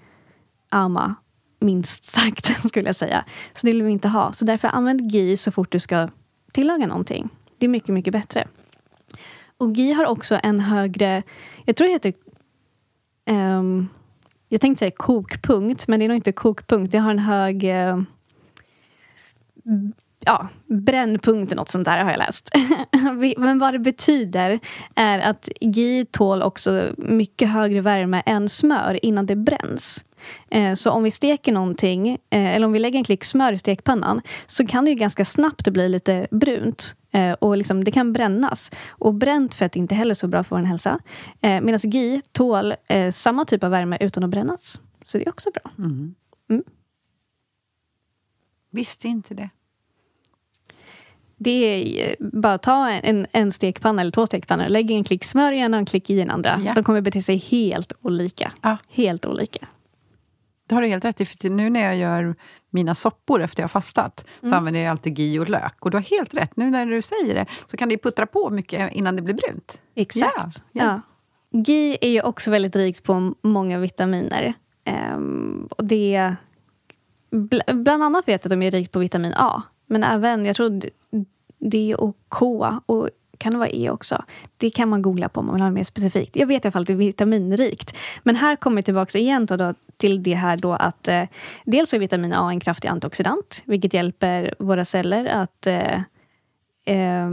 AMA, 0.68 1.14
minst 1.60 2.04
sagt, 2.04 2.68
skulle 2.68 2.88
jag 2.88 2.96
säga. 2.96 3.24
Så 3.52 3.66
det 3.66 3.72
vill 3.72 3.82
vi 3.82 3.90
inte 3.90 4.08
ha. 4.08 4.32
Så 4.32 4.44
därför 4.44 4.68
använd 4.68 5.12
GI 5.12 5.36
så 5.36 5.52
fort 5.52 5.72
du 5.72 5.78
ska 5.78 6.08
tillaga 6.52 6.86
någonting. 6.86 7.28
Det 7.58 7.66
är 7.66 7.68
mycket, 7.70 7.88
mycket 7.88 8.12
bättre. 8.12 8.48
Och 9.58 9.72
GI 9.72 9.92
har 9.92 10.06
också 10.06 10.40
en 10.42 10.60
högre, 10.60 11.22
jag 11.64 11.76
tror 11.76 11.86
det 11.88 11.92
heter 11.92 12.12
um, 13.30 13.88
jag 14.48 14.60
tänkte 14.60 14.78
säga 14.78 14.90
kokpunkt, 14.90 15.88
men 15.88 16.00
det 16.00 16.06
är 16.06 16.08
nog 16.08 16.16
inte 16.16 16.32
kokpunkt. 16.32 16.92
Det 16.92 16.98
har 16.98 17.10
en 17.10 17.18
hög 17.18 17.64
eh, 17.64 17.98
ja, 20.20 20.48
brännpunkt 20.66 21.52
eller 21.52 21.60
något 21.60 21.70
sånt 21.70 21.84
där 21.84 22.04
har 22.04 22.10
jag 22.10 22.18
läst. 22.18 22.50
Men 23.38 23.58
vad 23.58 23.74
det 23.74 23.78
betyder 23.78 24.60
är 24.94 25.18
att 25.18 25.48
GI 25.60 26.06
tål 26.10 26.42
också 26.42 26.88
mycket 26.96 27.48
högre 27.48 27.80
värme 27.80 28.22
än 28.26 28.48
smör 28.48 29.04
innan 29.04 29.26
det 29.26 29.36
bränns. 29.36 30.04
Eh, 30.50 30.74
Så 30.74 30.90
om 30.90 31.02
vi 31.02 31.10
steker 31.10 31.52
någonting, 31.52 32.08
eh, 32.08 32.18
eller 32.54 32.66
om 32.66 32.72
vi 32.72 32.78
lägger 32.78 32.98
en 32.98 33.04
klick 33.04 33.24
smör 33.24 33.52
i 33.52 33.58
stekpannan 33.58 34.22
så 34.46 34.66
kan 34.66 34.84
det 34.84 34.90
ju 34.90 34.96
ganska 34.96 35.24
snabbt 35.24 35.68
bli 35.68 35.88
lite 35.88 36.26
brunt. 36.30 36.96
Eh, 37.14 37.32
Och 37.32 37.56
liksom, 37.56 37.84
det 37.84 37.90
kan 37.90 38.12
brännas. 38.12 38.70
Och 38.88 39.14
bränt 39.14 39.54
fett 39.54 39.76
är 39.76 39.80
inte 39.80 39.94
heller 39.94 40.14
så 40.14 40.28
bra 40.28 40.44
för 40.44 40.56
vår 40.56 40.62
hälsa. 40.62 40.98
Medan 41.40 41.78
GI 41.78 42.20
tål 42.32 42.74
eh, 42.88 43.10
samma 43.10 43.44
typ 43.44 43.64
av 43.64 43.70
värme 43.70 43.98
utan 44.00 44.24
att 44.24 44.30
brännas. 44.30 44.80
Så 45.04 45.18
det 45.18 45.24
är 45.24 45.28
också 45.28 45.50
bra. 45.50 45.70
Visste 48.70 49.08
inte 49.08 49.34
det. 49.34 49.50
Det 51.36 51.50
är 51.50 52.08
eh, 52.08 52.14
bara 52.32 52.58
ta 52.58 52.90
en, 52.90 53.26
en 53.32 53.52
stekpanna 53.52 54.02
eller 54.02 54.12
två 54.12 54.26
stekpannor. 54.26 54.68
Lägg 54.68 54.90
en 54.90 55.04
klick 55.04 55.24
smör 55.24 55.52
i 55.52 55.58
ena 55.58 55.76
och 55.76 55.78
en 55.78 55.86
klick 55.86 56.10
i 56.10 56.16
den 56.16 56.30
andra. 56.30 56.60
Ja. 56.64 56.74
De 56.74 56.84
kommer 56.84 57.00
bete 57.00 57.22
sig 57.22 57.36
helt 57.36 57.92
olika. 58.02 58.52
Ja. 58.62 58.76
Helt 58.88 59.26
olika. 59.26 59.68
Det 60.68 60.74
har 60.74 60.82
du 60.82 60.88
helt 60.88 61.04
rätt 61.04 61.20
i. 61.20 61.26
För 61.26 61.50
nu 61.50 61.70
när 61.70 61.80
jag 61.84 61.96
gör 61.96 62.34
mina 62.74 62.94
soppor 62.94 63.42
efter 63.42 63.62
jag 63.62 63.64
har 63.64 63.68
fastat 63.68 64.24
så 64.40 64.46
Mm. 64.46 64.58
använder 64.58 64.80
jag 64.80 64.90
alltid 64.90 65.18
GI 65.18 65.38
och 65.38 65.48
lök. 65.48 65.74
Och 65.84 65.90
du 65.90 65.96
har 65.96 66.02
helt 66.02 66.34
rätt. 66.34 66.56
Nu 66.56 66.70
när 66.70 66.86
du 66.86 67.02
säger 67.02 67.34
det 67.34 67.46
så 67.66 67.76
kan 67.76 67.88
det 67.88 67.98
puttra 67.98 68.26
på 68.26 68.50
mycket 68.50 68.92
innan 68.92 69.16
det 69.16 69.22
blir 69.22 69.34
brunt. 69.34 69.78
Exakt. 69.94 70.62
Ja, 70.72 70.82
Ja. 70.82 71.00
GI 71.66 71.98
är 72.00 72.08
ju 72.08 72.22
också 72.22 72.50
väldigt 72.50 72.76
rikt 72.76 73.02
på 73.02 73.34
många 73.42 73.78
vitaminer. 73.78 74.54
Ehm, 74.84 75.68
och 75.70 75.84
det, 75.84 76.34
bl- 77.30 77.72
bland 77.82 78.02
annat 78.02 78.28
vet 78.28 78.44
jag 78.44 78.52
att 78.52 78.60
de 78.60 78.62
är 78.66 78.70
rikt 78.70 78.92
på 78.92 78.98
vitamin 78.98 79.32
A. 79.36 79.62
Men 79.86 80.04
även, 80.04 80.44
jag 80.46 80.56
tror 80.56 80.80
D 81.70 81.94
och 81.94 82.16
K 82.28 82.66
och 82.86 83.08
kan 83.44 83.52
det 83.52 83.58
vara 83.58 83.68
E 83.68 83.90
också? 83.90 84.24
Det 84.56 84.70
kan 84.70 84.88
man 84.88 85.02
googla 85.02 85.28
på 85.28 85.40
om 85.40 85.46
man 85.46 85.54
vill 85.54 85.62
ha 85.62 85.68
det 85.68 85.74
mer 85.74 85.84
specifikt. 85.84 86.36
Jag 86.36 86.46
vet 86.46 86.64
i 86.64 86.68
alla 86.68 86.72
fall 86.72 86.82
att 86.82 86.86
det 86.86 86.92
är 86.92 86.96
vitaminrikt. 86.96 87.96
Men 88.22 88.36
här 88.36 88.56
kommer 88.56 88.76
vi 88.76 88.82
tillbaka 88.82 89.18
igen 89.18 89.46
då, 89.46 89.56
då, 89.56 89.74
till 89.96 90.22
det 90.22 90.34
här 90.34 90.56
då 90.56 90.72
att 90.72 91.08
eh, 91.08 91.22
dels 91.64 91.94
är 91.94 91.98
vitamin 91.98 92.32
A 92.32 92.50
en 92.50 92.60
kraftig 92.60 92.88
antioxidant, 92.88 93.62
vilket 93.66 93.94
hjälper 93.94 94.54
våra 94.58 94.84
celler 94.84 95.26
att 95.26 95.66
eh, 95.66 95.94
eh, 96.86 97.30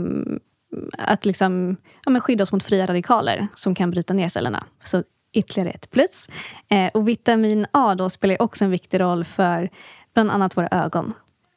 att 0.98 1.24
liksom, 1.24 1.76
ja, 2.04 2.10
men 2.10 2.20
skydda 2.20 2.42
oss 2.42 2.52
mot 2.52 2.62
fria 2.62 2.86
radikaler 2.86 3.48
som 3.54 3.74
kan 3.74 3.90
bryta 3.90 4.14
ner 4.14 4.28
cellerna. 4.28 4.64
Så 4.80 5.02
ytterligare 5.32 5.70
ett 5.70 5.90
plus. 5.90 6.28
Eh, 6.68 6.90
och 6.94 7.08
vitamin 7.08 7.66
A 7.70 7.94
då 7.94 8.10
spelar 8.10 8.42
också 8.42 8.64
en 8.64 8.70
viktig 8.70 9.00
roll 9.00 9.24
för 9.24 9.70
bland 10.14 10.30
annat 10.30 10.56
våra 10.56 10.68
ögon 10.70 11.14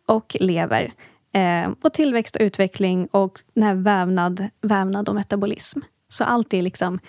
och 0.08 0.38
lever. 0.40 0.94
Eh, 1.36 1.72
och 1.82 1.94
tillväxt 1.94 2.36
och 2.36 2.42
utveckling 2.42 3.08
och 3.12 3.42
den 3.54 3.64
här 3.64 3.76
vävnad, 3.76 4.48
vävnad 4.62 5.10
och 5.10 5.16
metabolism. 5.16 5.80
Så 6.08 6.24
allt 6.24 6.54
är 6.54 6.62
liksom 6.62 7.00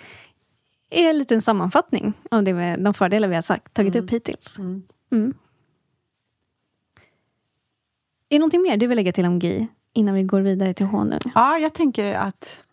är 0.89 1.09
en 1.09 1.17
liten 1.17 1.41
sammanfattning 1.41 2.13
av 2.31 2.43
det 2.43 2.53
med 2.53 2.79
de 2.83 2.93
fördelar 2.93 3.27
vi 3.27 3.35
har 3.35 3.41
sagt, 3.41 3.73
tagit 3.73 3.95
upp 3.95 4.09
hittills. 4.09 4.59
Mm. 4.59 5.33
Är 8.29 8.35
det 8.35 8.39
någonting 8.39 8.61
mer 8.61 8.77
du 8.77 8.87
vill 8.87 8.95
lägga 8.95 9.11
till 9.11 9.25
om 9.25 9.39
GI 9.39 9.67
innan 9.93 10.15
vi 10.15 10.23
går 10.23 10.41
vidare 10.41 10.73
till 10.73 10.85
honung? 10.85 11.19
Ja, 11.35 11.57
jag 11.57 11.73
tänker 11.73 12.13
att... 12.13 12.63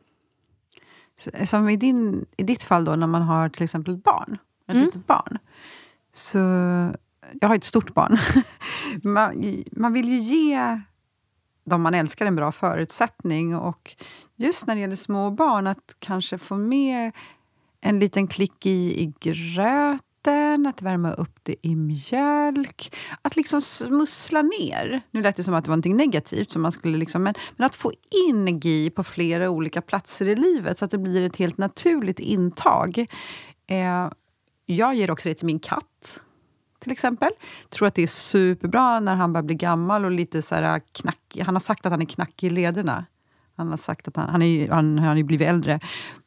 Som 1.45 1.69
i, 1.69 1.77
din, 1.77 2.27
i 2.37 2.43
ditt 2.43 2.63
fall 2.63 2.85
då, 2.85 2.97
när 2.97 3.07
man 3.07 3.23
har 3.23 3.49
till 3.49 3.63
exempel 3.63 3.97
barn. 3.97 4.39
Ett 4.69 4.75
Mm. 4.75 4.85
litet 4.87 5.07
barn. 5.07 5.39
Så, 6.13 6.39
jag 7.41 7.49
har 7.49 7.57
ett 7.57 7.65
stort 7.65 7.95
barn. 7.95 8.19
man, 9.05 9.65
man 9.73 9.93
vill 9.93 10.09
ju 10.09 10.19
ge 10.19 10.81
de 11.65 11.83
man 11.83 11.95
älskar 11.95 12.27
en 12.27 12.37
bra 12.37 12.53
förutsättning. 12.53 13.57
Och 13.57 13.97
just 14.37 14.67
när 14.67 14.75
det 14.75 14.81
gäller 14.81 14.97
små 14.97 15.31
barn, 15.31 15.67
att 15.67 15.95
kanske 15.99 16.39
få 16.39 16.57
med 16.57 17.13
en 17.81 17.99
liten 17.99 18.27
klick 18.27 18.67
i, 18.67 19.03
i 19.03 19.13
gröten, 19.21 20.67
att 20.67 20.83
värma 20.83 21.13
upp 21.13 21.39
det 21.43 21.57
i 21.63 21.77
mjölk. 21.77 22.95
Att 23.23 23.37
liksom 23.37 23.61
smussla 23.61 24.43
ner. 24.43 25.03
Nu 25.11 25.23
lät 25.23 25.37
det 25.37 25.45
som 25.45 25.55
att 25.55 25.65
det 25.65 25.71
var 25.71 25.77
något 25.77 25.97
negativt, 25.97 26.51
som 26.51 26.63
man 26.63 26.73
skulle 26.73 26.99
liksom, 26.99 27.23
men, 27.23 27.35
men 27.57 27.67
att 27.67 27.75
få 27.75 27.93
in 28.29 28.61
GI 28.61 28.91
på 28.91 29.05
flera 29.05 29.51
olika 29.51 29.81
platser 29.81 30.27
i 30.27 30.35
livet, 30.35 30.79
så 30.79 30.85
att 30.85 30.91
det 30.91 30.99
blir 30.99 31.23
ett 31.23 31.37
helt 31.37 31.59
naturligt 31.59 32.19
intag. 32.19 33.07
Eh, 33.67 34.09
jag 34.67 34.95
ger 34.95 35.11
också 35.11 35.29
det 35.29 35.35
till 35.35 35.47
min 35.47 35.59
katt, 35.59 36.21
till 36.85 36.93
exempel. 36.93 37.31
Tror 37.71 37.89
att 37.89 37.95
det 37.95 38.03
är 38.03 38.07
superbra 38.07 39.01
när 39.01 39.15
han 39.15 39.33
börjar 39.33 39.43
bli 39.45 39.55
gammal 39.55 40.05
och 40.05 40.11
lite 40.11 40.43
så 40.43 40.55
här 40.55 40.81
knackig. 40.93 41.43
Han 41.43 41.55
har 41.55 41.61
sagt 41.61 41.87
att 41.87 41.93
han 41.93 42.03
är 42.03 42.07
knackig 42.07 42.47
i 42.47 42.51
lederna. 42.51 43.05
Han 43.57 43.69
har 43.69 43.77
sagt 43.77 44.09
att 44.09 44.17
han, 44.17 44.29
han, 44.29 44.43
är, 44.43 44.71
han, 44.71 44.99
han 44.99 45.09
har 45.09 45.17
ju 45.17 45.23
blivit 45.23 45.49
äldre. 45.49 45.81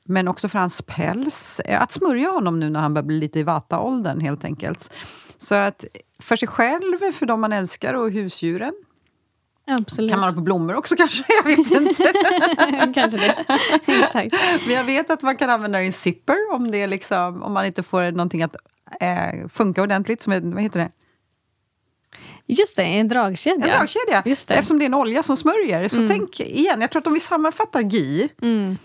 Men 0.03 0.27
också 0.27 0.49
för 0.49 0.59
hans 0.59 0.81
päls. 0.81 1.59
Eh, 1.59 1.81
Att 1.81 1.91
smörja 1.91 2.29
honom 2.29 2.59
nu 2.59 2.69
när 2.69 2.79
han 2.79 2.93
börjar 2.93 3.05
bli 3.05 3.19
lite 3.19 3.39
i 3.39 3.43
vata-åldern, 3.43 4.19
helt 4.19 4.43
enkelt. 4.43 4.93
Så 5.37 5.55
att 5.55 5.85
för 6.19 6.35
sig 6.35 6.47
själv, 6.47 7.11
för 7.11 7.25
de 7.25 7.41
man 7.41 7.53
älskar 7.53 7.93
och 7.93 8.11
husdjuren. 8.11 8.73
Absolut. 9.67 10.11
Kan 10.11 10.19
man 10.19 10.29
ha 10.29 10.35
på 10.35 10.41
blommor 10.41 10.75
också 10.75 10.95
kanske? 10.95 11.23
Jag 11.43 11.43
vet 11.43 11.71
inte. 11.71 12.13
Kanske 12.93 13.17
det. 13.17 13.45
Exakt. 13.85 14.35
Men 14.65 14.75
jag 14.75 14.83
vet 14.83 15.09
att 15.09 15.21
man 15.21 15.37
kan 15.37 15.49
använda 15.49 15.77
det 15.77 15.83
i 15.83 15.87
en 15.87 15.93
zipper 15.93 16.35
om, 16.51 16.71
det 16.71 16.87
liksom, 16.87 17.43
om 17.43 17.53
man 17.53 17.65
inte 17.65 17.83
får 17.83 18.11
någonting 18.11 18.43
att 18.43 18.55
eh, 18.99 19.47
funka 19.49 19.81
ordentligt. 19.81 20.21
Som 20.21 20.33
är, 20.33 20.41
vad 20.41 20.63
heter 20.63 20.79
det? 20.79 20.91
Just 22.45 22.75
det, 22.75 22.83
en 22.83 23.07
dragkedja. 23.07 23.65
En 23.65 23.71
dragkedja. 23.71 24.23
Just 24.25 24.47
det. 24.47 24.53
Eftersom 24.53 24.79
det 24.79 24.85
är 24.85 24.87
en 24.87 24.93
olja 24.93 25.23
som 25.23 25.37
smörjer. 25.37 25.87
Så 25.87 26.07
tänk 26.07 26.39
igen, 26.39 26.81
jag 26.81 26.91
tror 26.91 26.99
att 26.99 27.07
om 27.07 27.13
vi 27.13 27.19
sammanfattar 27.19 27.81
GI. 27.81 28.29
Mm. 28.41 28.77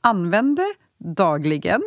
Använd 0.00 0.56
det 0.56 0.74
dagligen 0.98 1.82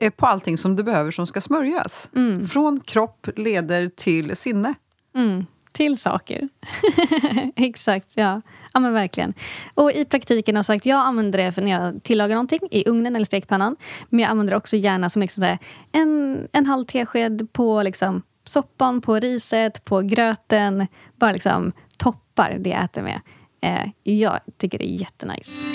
eh, 0.00 0.10
på 0.10 0.26
allting 0.26 0.58
som 0.58 0.76
du 0.76 0.82
behöver 0.82 1.10
som 1.10 1.26
ska 1.26 1.40
smörjas. 1.40 2.08
Mm. 2.16 2.48
Från 2.48 2.80
kropp, 2.80 3.28
leder 3.36 3.88
till 3.88 4.36
sinne. 4.36 4.74
Mm. 5.14 5.46
Till 5.72 5.98
saker. 5.98 6.48
Exakt, 7.56 8.08
ja. 8.14 8.40
Ja, 8.72 8.80
men 8.80 8.92
verkligen. 8.92 9.34
Och 9.74 9.92
i 9.92 10.04
praktiken 10.04 10.56
har 10.56 10.62
sagt, 10.62 10.86
jag 10.86 10.98
använder 10.98 11.38
det 11.38 11.52
för 11.52 11.62
när 11.62 11.70
jag 11.70 12.02
tillagar 12.02 12.34
någonting 12.34 12.60
i 12.70 12.88
ugnen 12.88 13.16
eller 13.16 13.26
stekpannan. 13.26 13.76
Men 14.08 14.20
jag 14.20 14.30
använder 14.30 14.50
det 14.50 14.56
också 14.56 14.76
gärna 14.76 15.10
som 15.10 15.22
liksom 15.22 15.56
en, 15.92 16.48
en 16.52 16.66
halv 16.66 16.84
tesked 16.84 17.52
på 17.52 17.82
liksom, 17.82 18.22
soppan, 18.44 19.00
på 19.00 19.16
riset, 19.16 19.84
på 19.84 20.00
gröten. 20.00 20.86
Bara 21.16 21.32
liksom 21.32 21.72
toppar 21.96 22.56
det 22.60 22.70
jag 22.70 22.84
äter 22.84 23.02
med. 23.02 23.20
Eh, 23.62 23.90
jag 24.02 24.40
tycker 24.58 24.78
det 24.78 24.90
är 24.90 25.00
jättenice. 25.00 25.66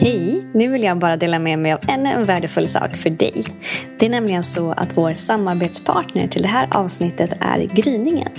Hej! 0.00 0.37
Nu 0.54 0.68
vill 0.68 0.82
jag 0.82 0.98
bara 0.98 1.16
dela 1.16 1.38
med 1.38 1.58
mig 1.58 1.72
av 1.72 1.78
ännu 1.88 2.10
en 2.10 2.24
värdefull 2.24 2.68
sak 2.68 2.96
för 2.96 3.10
dig. 3.10 3.44
Det 3.98 4.06
är 4.06 4.10
nämligen 4.10 4.42
så 4.42 4.72
att 4.72 4.96
vår 4.96 5.14
samarbetspartner 5.14 6.28
till 6.28 6.42
det 6.42 6.48
här 6.48 6.68
avsnittet 6.70 7.32
är 7.40 7.60
Gryningen. 7.60 8.32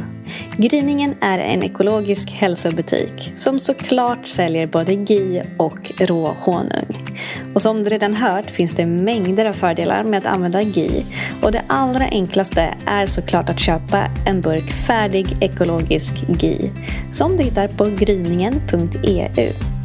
Gryningen 0.58 1.16
är 1.22 1.40
en 1.40 1.64
ekologisk 1.64 2.32
hälsobutik 2.32 3.34
som 3.36 3.60
såklart 3.60 4.26
säljer 4.26 4.68
både 4.68 4.94
GI 4.94 5.44
och 5.58 5.92
rå 6.00 6.36
honung. 6.40 7.16
Och 7.54 7.62
som 7.62 7.84
du 7.84 7.90
redan 7.90 8.14
hört 8.14 8.52
finns 8.52 8.74
det 8.74 8.86
mängder 8.86 9.46
av 9.46 9.54
fördelar 9.54 10.04
med 10.04 10.18
att 10.18 10.36
använda 10.36 10.62
GI 10.62 11.06
och 11.42 11.52
det 11.52 11.62
allra 11.68 12.06
enklaste 12.06 12.74
är 12.86 13.06
såklart 13.06 13.50
att 13.50 13.60
köpa 13.60 14.06
en 14.28 14.42
burk 14.42 14.72
färdig 14.72 15.38
ekologisk 15.42 16.14
GI 16.42 16.72
som 17.12 17.38
du 17.38 17.44
hittar 17.44 17.68
på 17.68 17.86
gryningen.eu. 18.00 19.79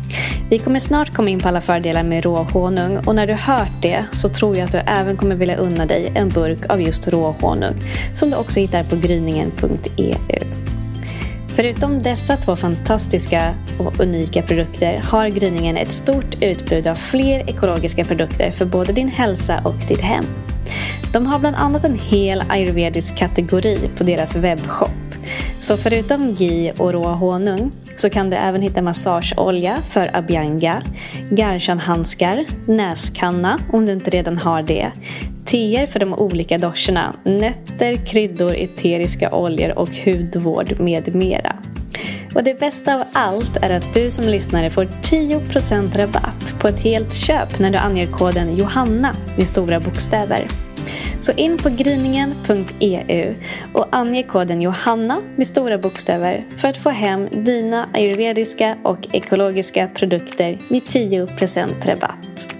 Vi 0.51 0.59
kommer 0.59 0.79
snart 0.79 1.15
komma 1.15 1.29
in 1.29 1.41
på 1.41 1.49
alla 1.49 1.61
fördelar 1.61 2.03
med 2.03 2.25
råhonung 2.25 2.97
och 2.97 3.15
när 3.15 3.27
du 3.27 3.33
hört 3.33 3.83
det 3.83 4.05
så 4.13 4.29
tror 4.29 4.57
jag 4.57 4.65
att 4.65 4.73
du 4.73 4.79
även 4.79 5.17
kommer 5.17 5.35
vilja 5.35 5.57
unna 5.57 5.87
dig 5.87 6.13
en 6.15 6.29
burk 6.29 6.71
av 6.71 6.83
just 6.83 7.09
råhonung 7.09 7.75
som 8.15 8.31
du 8.31 8.37
också 8.37 8.61
hittar 8.61 8.85
på 8.85 8.97
gryningen.eu. 8.97 10.45
Förutom 11.49 12.03
dessa 12.03 12.37
två 12.37 12.57
fantastiska 12.57 13.55
och 13.79 14.01
unika 14.01 14.43
produkter 14.43 15.03
har 15.05 15.29
Gryningen 15.29 15.77
ett 15.77 15.93
stort 15.93 16.43
utbud 16.43 16.87
av 16.87 16.95
fler 16.95 17.51
ekologiska 17.51 18.05
produkter 18.05 18.51
för 18.51 18.65
både 18.65 18.93
din 18.93 19.09
hälsa 19.09 19.61
och 19.65 19.77
ditt 19.89 20.01
hem. 20.01 20.25
De 21.13 21.27
har 21.27 21.39
bland 21.39 21.57
annat 21.57 21.85
en 21.85 21.99
hel 21.99 22.43
ayurvedisk 22.49 23.17
kategori 23.17 23.91
på 23.97 24.05
deras 24.05 24.37
webbshop. 24.37 25.04
Så 25.61 25.77
förutom 25.77 26.35
ghee 26.35 26.73
och 26.79 26.93
rå 26.93 27.05
honung 27.05 27.73
så 27.97 28.11
kan 28.11 28.31
du 28.31 28.37
även 28.37 28.63
hitta 28.63 28.83
massageolja 28.83 29.79
för 29.91 30.17
abhyanga, 30.17 30.83
garshanhandskar, 31.31 32.45
näskanna 32.67 33.59
om 33.73 33.87
du 33.87 33.93
inte 33.93 34.11
redan 34.11 34.39
har 34.39 34.63
det, 34.63 34.93
teer 35.45 35.87
för 35.87 36.01
de 36.01 36.15
olika 36.15 36.59
doscherna, 36.59 37.15
nötter, 37.25 38.07
kryddor, 38.07 38.55
eteriska 38.55 39.31
oljor 39.31 39.79
och 39.79 39.91
hudvård 40.05 40.81
med 40.81 41.15
mera. 41.15 41.57
Och 42.35 42.45
det 42.45 42.61
bästa 42.61 42.95
av 42.95 43.05
allt 43.13 43.57
är 43.57 43.71
att 43.71 43.95
du 43.95 44.11
som 44.11 44.25
lyssnare 44.25 44.71
får 44.71 44.85
10% 44.85 45.97
rabatt 45.97 46.55
på 46.61 46.69
ett 46.69 46.81
helt 46.81 47.15
köp 47.15 47.59
när 47.59 47.71
du 47.71 47.79
anger 47.79 48.07
koden 48.07 48.57
Johanna 48.57 49.17
med 49.37 49.49
stora 49.49 49.81
bokstäver. 49.81 50.45
Så 51.21 51.33
in 51.33 51.59
på 51.59 51.69
gryningen.eu 51.69 53.35
och 53.73 53.87
ange 53.91 54.23
koden 54.23 54.63
Johanna 54.63 55.23
med 55.37 55.47
stora 55.47 55.79
bokstäver 55.79 56.45
för 56.57 56.69
att 56.69 56.77
få 56.77 56.91
hem 56.91 57.29
dina 57.45 57.89
ayurvediska 57.93 58.77
och 58.85 59.15
ekologiska 59.15 59.89
produkter 59.89 60.59
med 60.69 60.83
10% 60.83 61.87
rabatt. 61.87 62.55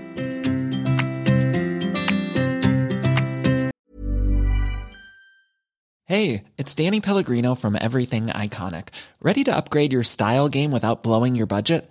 Hej, 6.09 6.45
det 6.57 6.63
är 6.63 6.85
Danny 6.85 7.01
Pellegrino 7.01 7.57
from 7.57 7.75
Everything 7.75 8.31
Iconic. 8.45 8.85
Ready 9.21 9.45
to 9.45 9.51
upgrade 9.51 9.93
your 9.93 10.03
style 10.03 10.49
game 10.49 10.71
without 10.71 11.03
blowing 11.03 11.37
your 11.37 11.47
budget? 11.47 11.91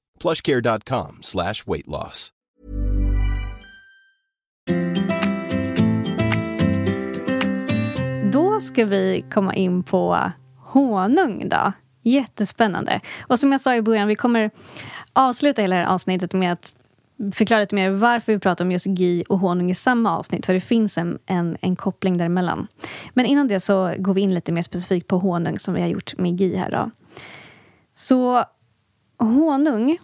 plushcare.com 0.21 1.17
slash 1.21 1.53
weight 1.65 1.87
loss. 1.87 2.29
Då 8.31 8.61
ska 8.61 8.85
vi 8.85 9.25
komma 9.33 9.55
in 9.55 9.83
på 9.83 10.31
honung 10.57 11.49
då. 11.49 11.73
Jättespännande. 12.03 13.01
Och 13.27 13.39
som 13.39 13.51
jag 13.51 13.61
sa 13.61 13.75
i 13.75 13.81
början, 13.81 14.07
vi 14.07 14.15
kommer 14.15 14.51
avsluta 15.13 15.61
hela 15.61 15.75
det 15.75 15.83
här 15.83 15.93
avsnittet 15.93 16.33
med 16.33 16.53
att 16.53 16.75
förklara 17.33 17.59
lite 17.61 17.75
mer 17.75 17.89
varför 17.89 18.33
vi 18.33 18.39
pratar 18.39 18.65
om 18.65 18.71
just 18.71 18.87
GI 18.87 19.23
och 19.29 19.39
honung 19.39 19.71
i 19.71 19.75
samma 19.75 20.17
avsnitt. 20.17 20.45
För 20.45 20.53
det 20.53 20.59
finns 20.59 20.97
en, 20.97 21.19
en, 21.25 21.57
en 21.61 21.75
koppling 21.75 22.17
däremellan. 22.17 22.67
Men 23.13 23.25
innan 23.25 23.47
det 23.47 23.59
så 23.59 23.93
går 23.97 24.13
vi 24.13 24.21
in 24.21 24.33
lite 24.33 24.51
mer 24.51 24.61
specifikt 24.61 25.07
på 25.07 25.17
honung 25.17 25.59
som 25.59 25.73
vi 25.73 25.81
har 25.81 25.87
gjort 25.87 26.17
med 26.17 26.41
GI 26.41 26.55
här 26.55 26.71
då. 26.71 26.91
Så 27.95 28.43
honung 29.19 29.97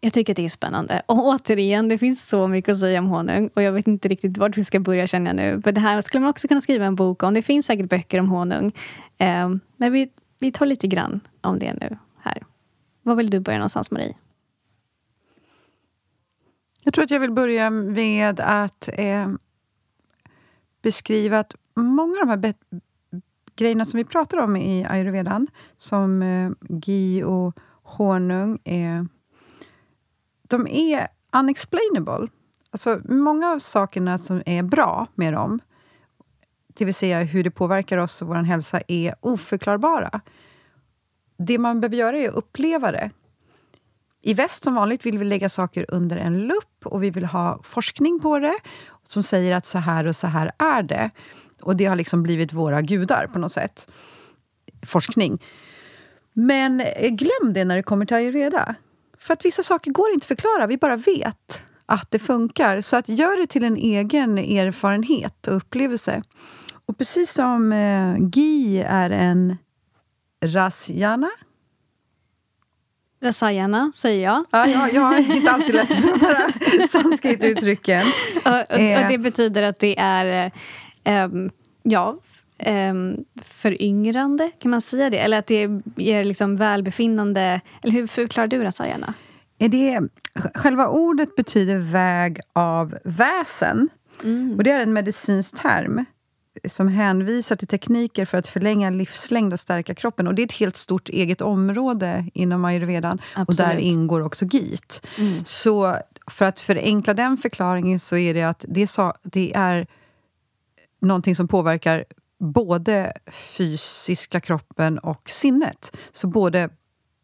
jag 0.00 0.12
tycker 0.12 0.32
att 0.32 0.36
det 0.36 0.44
är 0.44 0.48
spännande. 0.48 1.02
Och 1.06 1.26
återigen, 1.26 1.88
det 1.88 1.98
finns 1.98 2.28
så 2.28 2.48
mycket 2.48 2.72
att 2.72 2.80
säga 2.80 2.98
om 2.98 3.06
honung. 3.06 3.50
Och 3.54 3.62
jag 3.62 3.72
vet 3.72 3.86
inte 3.86 4.08
riktigt 4.08 4.36
vart 4.36 4.56
vi 4.56 4.64
ska 4.64 4.80
börja 4.80 5.06
känner 5.06 5.26
jag 5.26 5.36
nu. 5.36 5.62
Men 5.64 5.74
det 5.74 5.80
här 5.80 6.02
skulle 6.02 6.20
man 6.20 6.30
också 6.30 6.48
kunna 6.48 6.60
skriva 6.60 6.84
en 6.84 6.94
bok 6.94 7.22
om. 7.22 7.34
Det 7.34 7.42
finns 7.42 7.66
säkert 7.66 7.88
böcker 7.88 8.20
om 8.20 8.28
honung. 8.28 8.72
Eh, 9.18 9.50
men 9.76 9.92
vi, 9.92 10.10
vi 10.40 10.52
tar 10.52 10.66
lite 10.66 10.86
grann 10.86 11.20
om 11.40 11.58
det 11.58 11.74
nu 11.74 11.98
här. 12.18 12.42
Var 13.02 13.14
vill 13.14 13.30
du 13.30 13.40
börja 13.40 13.58
någonstans, 13.58 13.90
Marie? 13.90 14.16
Jag 16.82 16.94
tror 16.94 17.04
att 17.04 17.10
jag 17.10 17.20
vill 17.20 17.32
börja 17.32 17.70
med 17.70 18.40
att 18.40 18.88
eh, 18.92 19.28
beskriva 20.82 21.38
att 21.38 21.54
många 21.74 22.20
av 22.20 22.26
de 22.26 22.46
här 22.46 22.54
grejerna 23.56 23.84
som 23.84 23.98
vi 23.98 24.04
pratar 24.04 24.38
om 24.38 24.56
i 24.56 24.84
ayurvedan, 24.84 25.46
som 25.78 26.22
eh, 26.22 26.50
gi 26.68 27.22
och 27.22 27.54
honung, 27.82 28.58
är 28.64 29.06
de 30.48 30.66
är 30.66 31.08
unexplainable. 31.32 32.28
Alltså, 32.70 33.00
många 33.04 33.50
av 33.50 33.58
sakerna 33.58 34.18
som 34.18 34.42
är 34.46 34.62
bra 34.62 35.06
med 35.14 35.32
dem, 35.32 35.60
det 36.74 36.84
vill 36.84 36.94
säga 36.94 37.22
hur 37.22 37.44
det 37.44 37.50
påverkar 37.50 37.98
oss 37.98 38.22
och 38.22 38.28
vår 38.28 38.34
hälsa, 38.34 38.80
är 38.88 39.14
oförklarbara. 39.20 40.20
Det 41.38 41.58
man 41.58 41.80
behöver 41.80 41.96
göra 41.96 42.18
är 42.18 42.28
att 42.28 42.34
uppleva 42.34 42.92
det. 42.92 43.10
I 44.22 44.34
väst 44.34 44.64
som 44.64 44.74
vanligt 44.74 45.06
vill 45.06 45.18
vi 45.18 45.24
lägga 45.24 45.48
saker 45.48 45.86
under 45.88 46.16
en 46.16 46.38
lupp 46.38 46.84
och 46.84 47.02
vi 47.02 47.10
vill 47.10 47.24
ha 47.24 47.60
forskning 47.62 48.20
på 48.20 48.38
det 48.38 48.58
som 49.02 49.22
säger 49.22 49.56
att 49.56 49.66
så 49.66 49.78
här 49.78 50.06
och 50.06 50.16
så 50.16 50.26
här 50.26 50.52
är 50.58 50.82
det. 50.82 51.10
Och 51.60 51.76
det 51.76 51.84
har 51.84 51.96
liksom 51.96 52.22
blivit 52.22 52.52
våra 52.52 52.82
gudar 52.82 53.26
på 53.32 53.38
något 53.38 53.52
sätt. 53.52 53.88
Forskning. 54.86 55.42
Men 56.32 56.80
eh, 56.80 57.10
glöm 57.10 57.52
det 57.52 57.64
när 57.64 57.76
det 57.76 57.82
kommer 57.82 58.06
till 58.06 58.16
ayurveda. 58.16 58.74
För 59.20 59.32
att 59.32 59.44
vissa 59.44 59.62
saker 59.62 59.90
går 59.90 60.10
inte 60.10 60.24
att 60.24 60.28
förklara, 60.28 60.66
vi 60.66 60.76
bara 60.76 60.96
vet 60.96 61.62
att 61.86 62.10
det 62.10 62.18
funkar. 62.18 62.80
Så 62.80 62.96
att 62.96 63.08
gör 63.08 63.40
det 63.40 63.46
till 63.46 63.64
en 63.64 63.76
egen 63.76 64.38
erfarenhet 64.38 65.48
och 65.48 65.56
upplevelse. 65.56 66.22
Och 66.86 66.98
precis 66.98 67.32
som 67.32 67.72
eh, 67.72 68.16
Gi 68.32 68.78
är 68.78 69.10
en 69.10 69.56
rasjana. 70.44 71.30
Rasayana, 73.20 73.92
säger 73.94 74.24
jag. 74.24 74.44
Ja, 74.50 74.66
ja, 74.66 74.88
jag 74.88 75.02
har 75.02 75.36
inte 75.36 75.50
alltid 75.50 75.74
lätt 75.74 75.94
för 75.94 76.02
de 76.02 76.20
här 76.20 76.86
sanskrit-uttrycken. 76.88 78.06
och, 78.44 78.52
och, 78.52 79.02
och, 79.02 79.08
det 79.10 79.18
betyder 79.18 79.62
att 79.62 79.78
det 79.78 79.98
är... 79.98 80.52
Eh, 81.04 81.28
ja, 81.82 82.18
eh, 82.58 82.94
föryngrande, 83.42 84.50
kan 84.58 84.70
man 84.70 84.80
säga 84.80 85.10
det? 85.10 85.18
Eller 85.18 85.38
att 85.38 85.46
det 85.46 85.68
ger 85.96 86.24
liksom 86.24 86.56
välbefinnande? 86.56 87.60
Eller 87.82 87.92
hur 87.92 88.06
förklarar 88.06 88.46
du 88.46 88.62
det, 88.62 88.72
Sarjana? 88.72 89.14
Är 89.58 89.68
det, 89.68 90.00
själva 90.54 90.88
ordet 90.88 91.36
betyder 91.36 91.78
väg 91.78 92.40
av 92.52 92.98
väsen. 93.04 93.88
Mm. 94.24 94.56
Och 94.56 94.64
det 94.64 94.70
är 94.70 94.80
en 94.80 94.92
medicinsk 94.92 95.62
term 95.62 96.04
som 96.68 96.88
hänvisar 96.88 97.56
till 97.56 97.68
tekniker 97.68 98.24
för 98.24 98.38
att 98.38 98.48
förlänga 98.48 98.90
livslängd 98.90 99.52
och 99.52 99.60
stärka 99.60 99.94
kroppen. 99.94 100.26
Och 100.26 100.34
Det 100.34 100.42
är 100.42 100.46
ett 100.46 100.52
helt 100.52 100.76
stort 100.76 101.08
eget 101.08 101.40
område 101.40 102.26
inom 102.34 102.64
ayurvedan. 102.64 103.20
Absolut. 103.34 103.48
Och 103.48 103.54
där 103.54 103.76
ingår 103.76 104.20
också 104.20 104.44
git. 104.44 105.06
Mm. 105.18 105.44
Så 105.44 105.96
för 106.30 106.44
att 106.44 106.60
förenkla 106.60 107.14
den 107.14 107.36
förklaringen 107.36 108.00
så 108.00 108.16
är 108.16 108.34
det 108.34 108.42
att 108.42 108.64
det, 108.68 108.86
så, 108.86 109.12
det 109.22 109.52
är 109.56 109.86
någonting 111.00 111.36
som 111.36 111.48
påverkar 111.48 112.04
både 112.38 113.12
fysiska 113.32 114.40
kroppen 114.40 114.98
och 114.98 115.30
sinnet. 115.30 115.96
Så 116.12 116.26
både 116.26 116.68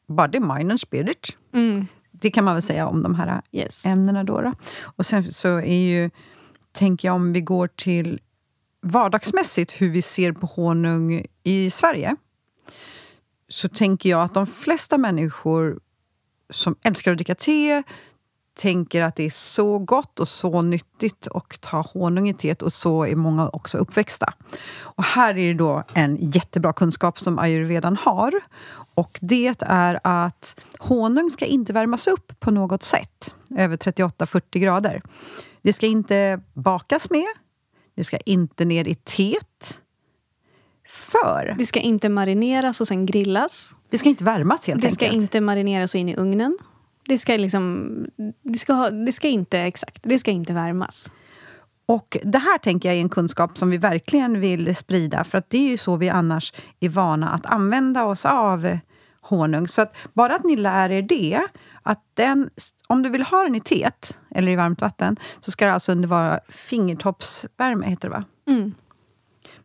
body, 0.06 0.40
mind 0.40 0.70
and 0.70 0.80
spirit. 0.80 1.36
Mm. 1.52 1.86
Det 2.10 2.30
kan 2.30 2.44
man 2.44 2.54
väl 2.54 2.62
säga 2.62 2.86
om 2.86 3.02
de 3.02 3.14
här 3.14 3.42
yes. 3.52 3.86
ämnena. 3.86 4.24
Då, 4.24 4.40
då, 4.40 4.52
Och 4.96 5.06
sen 5.06 5.32
så 5.32 5.48
är 5.60 5.76
ju, 5.76 6.10
tänker 6.72 7.08
jag 7.08 7.14
om 7.14 7.32
vi 7.32 7.40
går 7.40 7.66
till 7.66 8.20
vardagsmässigt 8.82 9.80
hur 9.80 9.90
vi 9.90 10.02
ser 10.02 10.32
på 10.32 10.46
honung 10.46 11.26
i 11.42 11.70
Sverige 11.70 12.16
så 13.48 13.68
tänker 13.68 14.10
jag 14.10 14.22
att 14.22 14.34
de 14.34 14.46
flesta 14.46 14.98
människor 14.98 15.80
som 16.50 16.76
älskar 16.82 17.10
att 17.10 17.18
dricka 17.18 17.34
te 17.34 17.82
tänker 18.55 19.02
att 19.02 19.16
det 19.16 19.24
är 19.24 19.30
så 19.30 19.78
gott 19.78 20.20
och 20.20 20.28
så 20.28 20.62
nyttigt 20.62 21.28
att 21.34 21.61
ta 21.61 21.80
honung 21.80 22.28
i 22.28 22.34
teet 22.34 22.62
och 22.62 22.72
så 22.72 23.07
är 23.07 23.16
många 23.16 23.48
också 23.48 23.78
uppväxta. 23.78 24.34
Och 24.78 25.05
här 25.05 25.38
är 25.38 25.48
det 25.48 25.59
då 25.59 25.82
en 25.92 26.30
jättebra 26.30 26.72
kunskap 26.72 27.18
som 27.18 27.38
ayurvedan 27.38 27.96
har. 27.96 28.40
Och 28.94 29.18
det 29.20 29.55
är 29.61 30.00
att 30.05 30.61
honung 30.78 31.30
ska 31.30 31.44
inte 31.46 31.72
värmas 31.72 32.07
upp 32.07 32.40
på 32.40 32.50
något 32.50 32.82
sätt 32.82 33.34
över 33.59 33.76
38-40 33.76 34.59
grader. 34.59 35.02
Det 35.62 35.72
ska 35.72 35.86
inte 35.86 36.40
bakas 36.55 37.11
med, 37.11 37.26
det 37.94 38.05
ska 38.05 38.16
inte 38.16 38.64
ner 38.64 38.88
i 38.88 38.94
teet. 38.94 39.80
För... 40.88 41.55
Det 41.59 41.66
ska 41.66 41.80
inte 41.80 42.09
marineras 42.09 42.80
och 42.80 42.88
sen 42.88 43.07
grillas. 43.07 43.74
Det 43.90 43.98
ska 43.98 44.09
inte 44.09 44.24
värmas 44.24 44.66
helt 44.66 44.80
Det 44.80 44.86
enkelt. 44.86 44.94
ska 44.94 45.16
inte 45.16 45.40
marineras 45.40 45.94
och 45.94 46.00
in 46.00 46.09
i 46.09 46.16
ugnen. 46.16 46.59
Det 47.07 47.18
ska 47.18 47.36
liksom... 47.36 48.07
Det 48.42 48.59
ska, 48.59 48.72
ha, 48.72 48.90
det 48.90 49.12
ska 49.12 49.28
inte, 49.28 49.59
exakt, 49.59 49.98
det 50.02 50.18
ska 50.18 50.30
inte 50.30 50.52
värmas. 50.52 51.11
Och 51.86 52.16
Det 52.22 52.38
här 52.38 52.59
tänker 52.59 52.88
jag 52.88 52.96
är 52.96 53.00
en 53.00 53.09
kunskap 53.09 53.59
som 53.59 53.70
vi 53.70 53.78
verkligen 53.78 54.40
vill 54.40 54.76
sprida. 54.76 55.24
För 55.24 55.38
att 55.38 55.50
det 55.50 55.59
är 55.59 55.70
ju 55.70 55.76
så 55.76 55.96
vi 55.96 56.09
annars 56.09 56.52
är 56.80 56.88
vana 56.88 57.30
att 57.30 57.46
använda 57.46 58.05
oss 58.05 58.26
av 58.26 58.78
honung. 59.20 59.68
Så 59.68 59.82
att 59.82 59.96
bara 60.12 60.34
att 60.34 60.44
ni 60.44 60.57
lär 60.57 60.90
er 60.90 61.02
det, 61.02 61.42
att 61.82 62.02
den, 62.14 62.50
om 62.88 63.02
du 63.02 63.09
vill 63.09 63.22
ha 63.22 63.42
den 63.42 63.55
i 63.55 63.61
teet 63.61 64.18
eller 64.30 64.52
i 64.52 64.57
varmt 64.57 64.80
vatten 64.80 65.16
så 65.40 65.50
ska 65.50 65.66
det 65.66 65.72
alltså 65.72 66.07
vara 66.07 66.40
fingertoppsvärme, 66.48 67.86
heter 67.86 68.09
det 68.09 68.14
va? 68.14 68.24
Mm. 68.46 68.74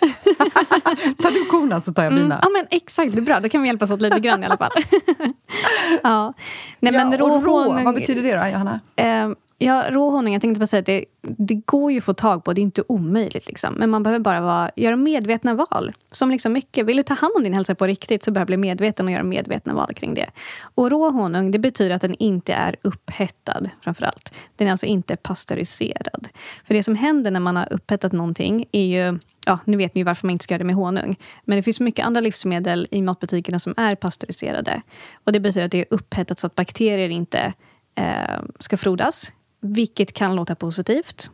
tar 1.22 1.32
du 1.32 1.46
korna 1.46 1.82
så 1.82 1.94
tar 1.94 2.04
jag 2.04 2.14
bina. 2.14 2.26
Mm, 2.26 2.40
ja, 2.42 2.50
men 2.50 2.68
exakt, 2.70 3.12
det 3.12 3.20
är 3.20 3.22
bra. 3.22 3.40
Då 3.40 3.50
kan 3.50 3.62
vi 3.62 3.68
hjälpas 3.68 3.92
åt 3.92 4.02
lite 4.02 4.20
grann 4.20 4.44
i 4.44 4.46
alla 4.46 4.58
fall. 4.58 4.72
ja. 6.04 6.34
Nej, 6.80 6.94
men 6.94 7.18
rå, 7.18 7.28
rå 7.28 7.64
honung, 7.64 7.86
vad 7.86 7.96
betyder 7.96 8.22
det 8.22 8.38
då, 8.38 8.48
Johanna? 8.48 8.80
Eh, 8.96 9.30
Ja, 9.64 9.86
rå 9.90 10.10
honung, 10.10 10.34
jag 10.34 10.42
tänkte 10.42 10.60
bara 10.60 10.68
säga 10.68 10.80
att 10.80 10.86
det, 10.86 11.06
det 11.22 11.56
går 11.56 11.92
ju 11.92 11.98
att 11.98 12.04
få 12.04 12.14
tag 12.14 12.44
på, 12.44 12.54
det 12.54 12.62
är 12.62 12.64
inte 12.64 12.84
omöjligt. 12.88 13.48
Liksom. 13.48 13.74
Men 13.74 13.90
man 13.90 14.04
behöver 14.04 14.20
bara 14.20 14.42
vara, 14.42 14.72
göra 14.76 14.96
medvetna 14.96 15.54
val. 15.54 15.92
Som 16.12 16.32
liksom 16.32 16.54
mycket, 16.54 16.86
vill 16.86 16.98
du 16.98 17.04
ta 17.04 17.14
hand 17.14 17.34
om 17.36 17.44
din 17.44 17.54
hälsa 17.54 17.76
på 17.76 17.88
riktigt 17.88 18.24
så 18.24 18.32
behöver 18.32 18.46
du 18.46 18.58
bli 18.58 18.58
medveten 18.58 19.06
och 19.06 19.12
göra 19.12 19.24
medvetna 19.24 19.74
val 19.74 19.94
kring 19.94 20.14
det. 20.14 20.30
Och 20.76 20.90
rå 20.90 21.10
honung, 21.10 21.52
det 21.52 21.60
betyder 21.60 21.96
att 21.96 22.02
den 22.02 22.16
inte 22.16 22.54
är 22.54 22.76
upphettad 22.82 23.70
framför 23.82 24.06
allt. 24.06 24.34
Den 24.56 24.68
är 24.68 24.72
alltså 24.72 24.86
inte 24.86 25.16
pasteuriserad. 25.16 26.28
För 26.68 26.74
det 26.74 26.84
som 26.84 26.96
händer 26.96 27.32
när 27.32 27.40
man 27.40 27.56
har 27.56 27.74
upphettat 27.74 28.12
någonting 28.12 28.66
är 28.72 28.86
ju 28.86 29.20
Ja, 29.46 29.60
nu 29.66 29.78
vet 29.78 29.96
ni 29.96 30.04
varför 30.04 30.28
man 30.28 30.32
inte 30.32 30.44
ska 30.44 30.54
göra 30.54 30.60
det 30.60 30.66
med 30.66 30.76
honung. 30.76 31.16
Men 31.46 31.58
det 31.58 31.64
finns 31.64 31.80
mycket 31.80 32.06
andra 32.06 32.22
livsmedel 32.22 32.88
i 32.92 33.02
matbutikerna 33.02 33.60
som 33.60 33.74
är 33.78 33.96
pasteuriserade. 33.96 34.82
Och 35.24 35.32
Det 35.32 35.40
betyder 35.40 35.66
att 35.66 35.72
det 35.72 35.80
är 35.80 35.86
upphettat 35.90 36.40
så 36.40 36.48
att 36.48 36.56
bakterier 36.56 37.10
inte 37.10 37.54
eh, 37.96 38.42
ska 38.60 38.78
frodas 38.78 39.34
vilket 39.62 40.14
kan 40.14 40.36
låta 40.36 40.56
positivt. 40.56 41.32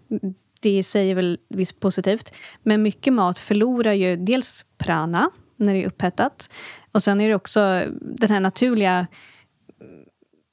Det 0.60 0.84
säger 0.84 1.16
väl 1.16 1.40
visst 1.50 1.80
positivt. 1.80 2.34
Men 2.64 2.82
mycket 2.82 3.14
mat 3.14 3.40
förlorar 3.40 3.94
ju 3.94 4.16
dels 4.16 4.66
prana 4.78 5.30
när 5.56 5.74
det 5.74 5.84
är 5.84 5.88
upphettat. 5.88 6.50
Och 6.92 7.04
sen 7.04 7.22
är 7.22 7.30
det 7.30 7.36
också 7.36 7.84
den 8.02 8.30
här 8.30 8.40
naturliga 8.40 9.08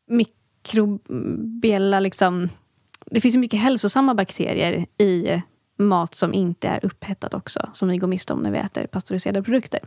mikrobiella... 0.06 2.00
Liksom, 2.00 2.48
det 3.06 3.20
finns 3.20 3.34
ju 3.34 3.38
mycket 3.38 3.60
hälsosamma 3.60 4.14
bakterier 4.14 4.86
i 4.98 5.42
mat 5.76 6.14
som 6.14 6.34
inte 6.34 6.68
är 6.68 6.84
upphettat 6.84 7.34
också. 7.34 7.70
Som 7.72 7.88
vi 7.88 7.98
går 7.98 8.08
miste 8.08 8.32
om 8.32 8.38
när 8.38 8.50
vi 8.50 8.58
äter 8.58 8.86
pasteuriserade 8.86 9.42
produkter. 9.42 9.80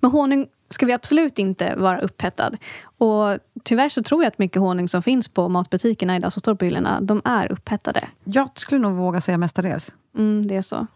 Men 0.00 0.10
honung 0.10 0.48
ska 0.68 0.86
vi 0.86 0.92
absolut 0.92 1.38
inte 1.38 1.74
vara 1.74 1.98
upphettad. 1.98 2.50
Och 2.98 3.38
tyvärr 3.62 3.88
så 3.88 4.02
tror 4.02 4.22
jag 4.22 4.28
att 4.28 4.38
mycket 4.38 4.60
honung 4.60 4.88
som 4.88 5.02
finns 5.02 5.28
på 5.28 5.48
matbutikerna 5.48 6.16
idag 6.16 6.32
som 6.32 6.40
står 6.40 6.54
på 6.54 6.64
hyllorna, 6.64 7.00
de 7.00 7.22
är 7.24 7.52
upphettade. 7.52 8.08
Jag 8.24 8.50
skulle 8.54 8.80
nog 8.80 8.96
våga 8.96 9.20
säga 9.20 9.38
mestadels. 9.38 9.92
Mm, 10.18 10.46
det 10.46 10.56
är 10.56 10.62
så. 10.62 10.86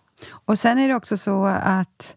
Och 0.45 0.59
sen 0.59 0.79
är 0.79 0.89
det 0.89 0.95
också 0.95 1.17
så 1.17 1.45
att 1.45 2.17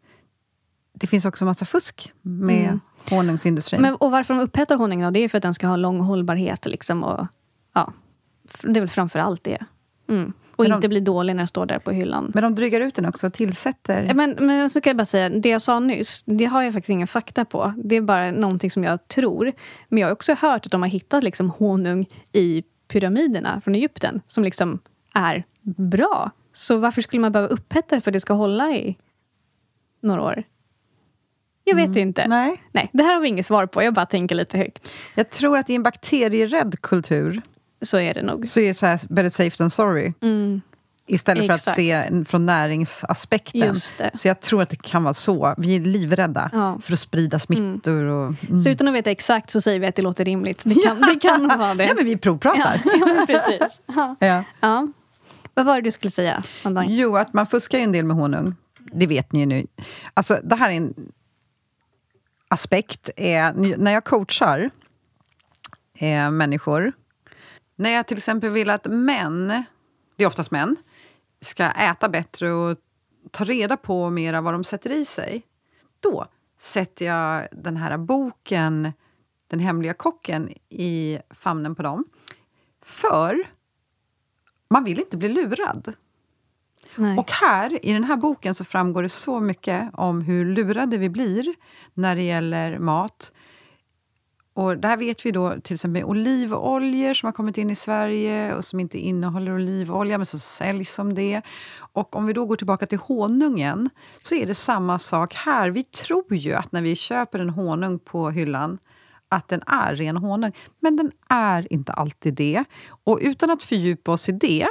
det 0.93 1.07
finns 1.07 1.25
också 1.25 1.45
massa 1.45 1.65
fusk 1.65 2.13
med 2.21 2.65
mm. 2.65 2.79
honungsindustrin. 3.09 3.81
Men, 3.81 3.95
och 3.95 4.11
varför 4.11 4.33
de 4.33 4.43
upphettar 4.43 4.75
honungen? 4.75 5.13
Det 5.13 5.19
är 5.19 5.29
för 5.29 5.37
att 5.37 5.41
den 5.41 5.53
ska 5.53 5.67
ha 5.67 5.75
lång 5.75 5.99
hållbarhet. 5.99 6.65
Liksom, 6.65 7.03
och, 7.03 7.27
ja, 7.73 7.93
det 8.61 8.79
är 8.79 8.81
väl 8.81 8.89
framför 8.89 9.19
allt 9.19 9.43
det. 9.43 9.65
Mm. 10.09 10.33
Och 10.55 10.63
Men 10.63 10.67
inte 10.73 10.81
de- 10.81 10.87
bli 10.89 10.99
dålig 10.99 11.35
när 11.35 11.41
den 11.41 11.47
står 11.47 11.65
där 11.65 11.79
på 11.79 11.91
hyllan. 11.91 12.31
Men 12.33 12.43
de 12.43 12.55
drygar 12.55 12.79
ut 12.81 12.95
den 12.95 13.05
också 13.05 13.27
och 13.27 13.33
tillsätter... 13.33 14.11
Men, 14.13 14.37
men 14.39 14.69
så 14.69 14.81
kan 14.81 14.89
jag 14.91 14.97
bara 14.97 15.05
säga, 15.05 15.29
det 15.29 15.49
jag 15.49 15.61
sa 15.61 15.79
nyss, 15.79 16.23
det 16.25 16.45
har 16.45 16.61
jag 16.63 16.73
faktiskt 16.73 16.89
ingen 16.89 17.07
fakta 17.07 17.45
på. 17.45 17.73
Det 17.77 17.95
är 17.95 18.01
bara 18.01 18.31
någonting 18.31 18.69
som 18.71 18.83
jag 18.83 19.07
tror. 19.07 19.51
Men 19.89 19.99
jag 19.99 20.07
har 20.07 20.11
också 20.13 20.33
hört 20.33 20.65
att 20.65 20.71
de 20.71 20.81
har 20.81 20.89
hittat 20.89 21.23
liksom 21.23 21.49
honung 21.49 22.05
i 22.31 22.63
pyramiderna 22.87 23.61
från 23.61 23.75
Egypten 23.75 24.21
som 24.27 24.43
liksom 24.43 24.79
är 25.13 25.43
bra. 25.61 26.31
Så 26.53 26.77
varför 26.77 27.01
skulle 27.01 27.21
man 27.21 27.31
behöva 27.31 27.49
upphetta 27.53 27.95
det 27.95 28.01
för 28.01 28.11
att 28.11 28.13
det 28.13 28.19
ska 28.19 28.33
hålla 28.33 28.71
i 28.71 28.97
några 30.01 30.21
år? 30.21 30.43
Jag 31.63 31.75
vet 31.75 31.95
inte. 31.95 32.21
Mm. 32.21 32.29
Nej. 32.39 32.63
Nej, 32.71 32.89
det 32.93 33.03
här 33.03 33.13
har 33.13 33.21
vi 33.21 33.27
inget 33.27 33.45
svar 33.45 33.65
på. 33.65 33.83
Jag 33.83 33.93
bara 33.93 34.05
tänker 34.05 34.35
lite 34.35 34.57
högt. 34.57 34.93
Jag 35.15 35.29
tror 35.29 35.57
att 35.57 35.69
i 35.69 35.75
en 35.75 35.83
bakterierädd 35.83 36.81
kultur 36.81 37.41
Så 37.83 37.97
är 37.99 38.13
det 38.13 38.21
nog. 38.21 38.47
så 38.47 38.59
är 38.59 38.67
det 38.67 38.73
så 38.73 38.85
här, 38.85 38.99
better 39.09 39.29
safe 39.29 39.57
than 39.57 39.69
sorry. 39.69 40.13
Mm. 40.21 40.61
Istället 41.07 41.47
för 41.47 41.53
Exakt. 41.53 41.67
att 41.67 41.75
se 41.75 42.25
från 42.25 42.45
näringsaspekten. 42.45 43.61
Just 43.61 43.97
det. 43.97 44.11
Så 44.13 44.27
jag 44.27 44.39
tror 44.39 44.61
att 44.61 44.69
det 44.69 44.81
kan 44.81 45.03
vara 45.03 45.13
så. 45.13 45.53
Vi 45.57 45.75
är 45.75 45.79
livrädda 45.79 46.49
Ja. 46.53 46.79
för 46.83 46.93
att 46.93 46.99
sprida 46.99 47.39
smittor. 47.39 48.03
Och, 48.03 48.33
mm. 48.49 48.59
Så 48.59 48.69
utan 48.69 48.87
att 48.87 48.93
veta 48.93 49.11
exakt 49.11 49.51
så 49.51 49.61
säger 49.61 49.79
vi 49.79 49.87
att 49.87 49.95
det 49.95 50.01
låter 50.01 50.25
rimligt. 50.25 50.61
Det 50.65 50.75
kan, 50.75 51.01
det 51.13 51.19
kan 51.19 51.47
vara 51.47 51.73
det. 51.73 51.85
Ja, 51.85 51.93
men 51.95 52.05
vi 52.05 52.17
provpratar. 52.17 52.81
ja, 52.85 52.91
ja, 52.99 53.25
precis. 53.27 53.79
Ja. 53.85 54.15
Ja. 54.19 54.43
Ja. 54.59 54.87
Vad 55.53 55.65
var 55.65 55.75
det 55.75 55.81
du 55.81 55.91
skulle 55.91 56.11
säga? 56.11 56.43
Jo, 56.87 57.17
att 57.17 57.33
man 57.33 57.47
fuskar 57.47 57.77
ju 57.77 57.83
en 57.83 57.91
del 57.91 58.05
med 58.05 58.17
honung. 58.17 58.55
Det 58.93 59.07
vet 59.07 59.31
ni 59.31 59.39
ju 59.39 59.45
nu. 59.45 59.65
Alltså, 60.13 60.39
det 60.43 60.55
här 60.55 60.69
är 60.69 60.73
en 60.73 60.93
aspekt. 62.47 63.09
Är, 63.15 63.53
när 63.77 63.91
jag 63.91 64.03
coachar 64.03 64.69
eh, 65.97 66.31
människor, 66.31 66.91
när 67.83 67.89
jag 67.89 68.07
till 68.07 68.17
exempel 68.17 68.49
vill 68.49 68.69
att 68.69 68.85
män, 68.85 69.63
det 70.15 70.23
är 70.23 70.27
oftast 70.27 70.51
män, 70.51 70.75
ska 71.41 71.63
äta 71.71 72.09
bättre 72.09 72.51
och 72.51 72.77
ta 73.31 73.43
reda 73.43 73.77
på 73.77 74.09
mera 74.09 74.41
vad 74.41 74.53
de 74.53 74.63
sätter 74.63 74.91
i 74.91 75.05
sig, 75.05 75.43
då 75.99 76.27
sätter 76.59 77.05
jag 77.05 77.47
den 77.51 77.77
här 77.77 77.97
boken, 77.97 78.93
Den 79.47 79.59
hemliga 79.59 79.93
kocken, 79.93 80.49
i 80.69 81.19
famnen 81.29 81.75
på 81.75 81.83
dem. 81.83 82.05
För 82.81 83.43
man 84.69 84.83
vill 84.83 84.99
inte 84.99 85.17
bli 85.17 85.29
lurad. 85.29 85.93
Nej. 86.95 87.17
Och 87.17 87.31
här, 87.31 87.85
i 87.85 87.93
den 87.93 88.03
här 88.03 88.17
boken, 88.17 88.55
så 88.55 88.63
framgår 88.63 89.03
det 89.03 89.09
så 89.09 89.39
mycket 89.39 89.89
om 89.93 90.21
hur 90.21 90.45
lurade 90.45 90.97
vi 90.97 91.09
blir 91.09 91.55
när 91.93 92.15
det 92.15 92.21
gäller 92.21 92.79
mat. 92.79 93.31
Och 94.53 94.69
här 94.83 94.97
vet 94.97 95.25
vi 95.25 95.31
då 95.31 95.53
till 95.63 95.73
exempel 95.73 96.03
olivoljor 96.03 97.13
som 97.13 97.27
har 97.27 97.31
kommit 97.31 97.57
in 97.57 97.69
i 97.69 97.75
Sverige 97.75 98.55
och 98.55 98.65
som 98.65 98.79
inte 98.79 98.97
innehåller 98.97 99.55
olivolja, 99.55 100.17
men 100.17 100.25
så 100.25 100.39
säljs 100.39 100.93
som 100.93 101.13
det. 101.13 101.41
Och 101.75 102.15
om 102.15 102.25
vi 102.25 102.33
då 102.33 102.45
går 102.45 102.55
tillbaka 102.55 102.85
till 102.85 102.97
honungen, 102.97 103.89
så 104.23 104.35
är 104.35 104.45
det 104.45 104.55
samma 104.55 104.99
sak 104.99 105.33
här. 105.33 105.69
Vi 105.69 105.83
tror 105.83 106.33
ju 106.33 106.53
att 106.53 106.71
när 106.71 106.81
vi 106.81 106.95
köper 106.95 107.39
en 107.39 107.49
honung 107.49 107.99
på 107.99 108.29
hyllan, 108.29 108.79
att 109.29 109.47
den 109.47 109.61
är 109.67 109.95
ren 109.95 110.17
honung. 110.17 110.51
Men 110.79 110.95
den 110.95 111.11
är 111.29 111.73
inte 111.73 111.93
alltid 111.93 112.33
det. 112.33 112.63
Och 113.03 113.19
utan 113.21 113.49
att 113.49 113.63
fördjupa 113.63 114.11
oss 114.11 114.29
i 114.29 114.31
det, 114.31 114.67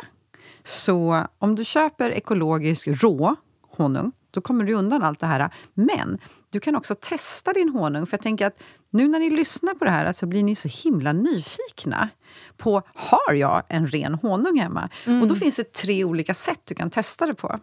så 0.63 1.27
om 1.39 1.55
du 1.55 1.65
köper 1.65 2.11
ekologisk 2.11 2.89
rå 2.89 3.37
honung, 3.77 4.13
då 4.31 4.41
kommer 4.41 4.65
du 4.65 4.75
undan 4.75 5.03
allt 5.03 5.21
det 5.21 5.27
här. 5.27 5.51
Men 5.75 6.19
du 6.51 6.61
kan 6.61 6.77
också 6.77 6.95
testa 6.95 7.53
din 7.53 7.69
honung. 7.69 8.07
För 8.07 8.17
jag 8.17 8.23
tänker 8.23 8.47
att 8.47 8.63
nu 8.93 9.09
när 9.09 9.19
ni 9.19 9.31
lyssnar 9.31 9.75
på 9.75 9.85
det 9.85 9.91
här 9.91 10.13
så 10.13 10.27
blir 10.27 10.43
ni 10.43 10.55
så 10.55 10.69
himla 10.69 11.13
nyfikna 11.13 12.09
på, 12.57 12.83
har 12.95 13.35
jag 13.35 13.63
en 13.69 13.87
ren 13.87 14.15
honung 14.15 14.59
hemma? 14.59 14.89
Och 15.23 15.29
då 15.29 15.35
finns 15.35 15.57
det 15.57 15.73
tre 15.73 16.05
olika 16.05 16.35
sätt 16.35 16.61
du 16.65 16.75
kan 16.75 16.91
testa 16.91 17.27
det 17.27 17.35
på. 17.35 17.61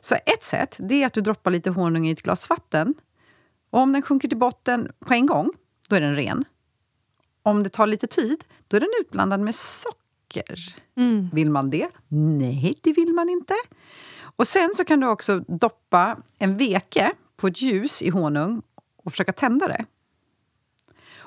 Så 0.00 0.14
ett 0.14 0.44
sätt, 0.44 0.76
det 0.78 1.02
är 1.02 1.06
att 1.06 1.12
du 1.12 1.20
droppar 1.20 1.50
lite 1.50 1.70
honung 1.70 2.06
i 2.06 2.10
ett 2.10 2.22
glas 2.22 2.48
vatten. 2.48 2.94
Och 3.70 3.80
om 3.80 3.92
den 3.92 4.02
sjunker 4.02 4.28
till 4.28 4.38
botten 4.38 4.92
på 4.98 5.14
en 5.14 5.26
gång, 5.26 5.50
då 5.88 5.96
är 5.96 6.00
den 6.00 6.16
ren. 6.16 6.44
Om 7.42 7.62
det 7.62 7.68
tar 7.70 7.86
lite 7.86 8.06
tid, 8.06 8.44
då 8.68 8.76
är 8.76 8.80
den 8.80 8.90
utblandad 9.00 9.40
med 9.40 9.54
socker. 9.54 10.76
Mm. 10.96 11.30
Vill 11.32 11.50
man 11.50 11.70
det? 11.70 11.88
Nej, 12.08 12.74
det 12.82 12.92
vill 12.92 13.12
man 13.14 13.28
inte. 13.28 13.54
Och 14.20 14.46
Sen 14.46 14.70
så 14.76 14.84
kan 14.84 15.00
du 15.00 15.06
också 15.06 15.38
doppa 15.38 16.16
en 16.38 16.56
veke 16.56 17.12
på 17.36 17.46
ett 17.46 17.62
ljus 17.62 18.02
i 18.02 18.10
honung 18.10 18.62
och 19.04 19.12
försöka 19.12 19.32
tända 19.32 19.68
det. 19.68 19.84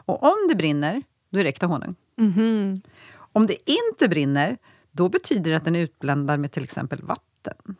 Och 0.09 0.23
om 0.23 0.47
det 0.49 0.55
brinner, 0.55 1.03
då 1.29 1.39
är 1.39 1.43
det 1.43 1.49
äkta 1.49 1.65
honung. 1.65 1.95
Mhm. 2.17 2.75
Om 3.33 3.47
det 3.47 3.69
inte 3.69 4.09
brinner, 4.09 4.57
då 4.91 5.09
betyder 5.09 5.51
det 5.51 5.57
att 5.57 5.65
den 5.65 5.75
är 5.75 5.79
utblandad 5.79 6.39
med 6.39 6.51
till 6.51 6.63
exempel 6.63 7.01
vatten. 7.01 7.75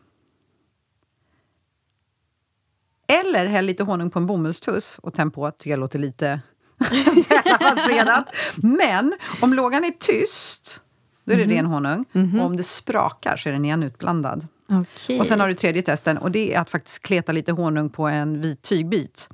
Eller 3.07 3.45
häll 3.45 3.65
lite 3.65 3.83
honung 3.83 4.09
på 4.09 4.19
en 4.19 4.25
bomullstuss 4.25 4.99
och 4.99 5.13
tänd 5.13 5.33
på, 5.33 5.51
tycker 5.51 5.69
jag 5.69 5.79
låter 5.79 5.99
lite 5.99 6.41
avancerat. 7.61 8.35
Men 8.55 9.13
om 9.41 9.53
lågan 9.53 9.83
är 9.83 9.91
tyst, 9.91 10.81
då 11.23 11.33
är 11.33 11.37
det 11.37 11.55
ren 11.55 11.65
honung. 11.65 12.05
Och 12.39 12.45
om 12.45 12.57
det 12.57 12.63
sprakar 12.63 13.37
så 13.37 13.49
är 13.49 13.53
den 13.53 13.65
igen 13.65 13.83
utblandad. 13.83 14.47
Okej. 14.71 15.19
Och 15.19 15.27
sen 15.27 15.39
har 15.39 15.47
du 15.47 15.53
tredje 15.53 15.81
testen 15.81 16.17
och 16.17 16.31
det 16.31 16.53
är 16.53 16.59
att 16.59 16.69
faktiskt 16.69 17.01
kleta 17.01 17.31
lite 17.31 17.51
honung 17.51 17.89
på 17.89 18.07
en 18.07 18.41
vit 18.41 18.61
tygbit, 18.61 19.29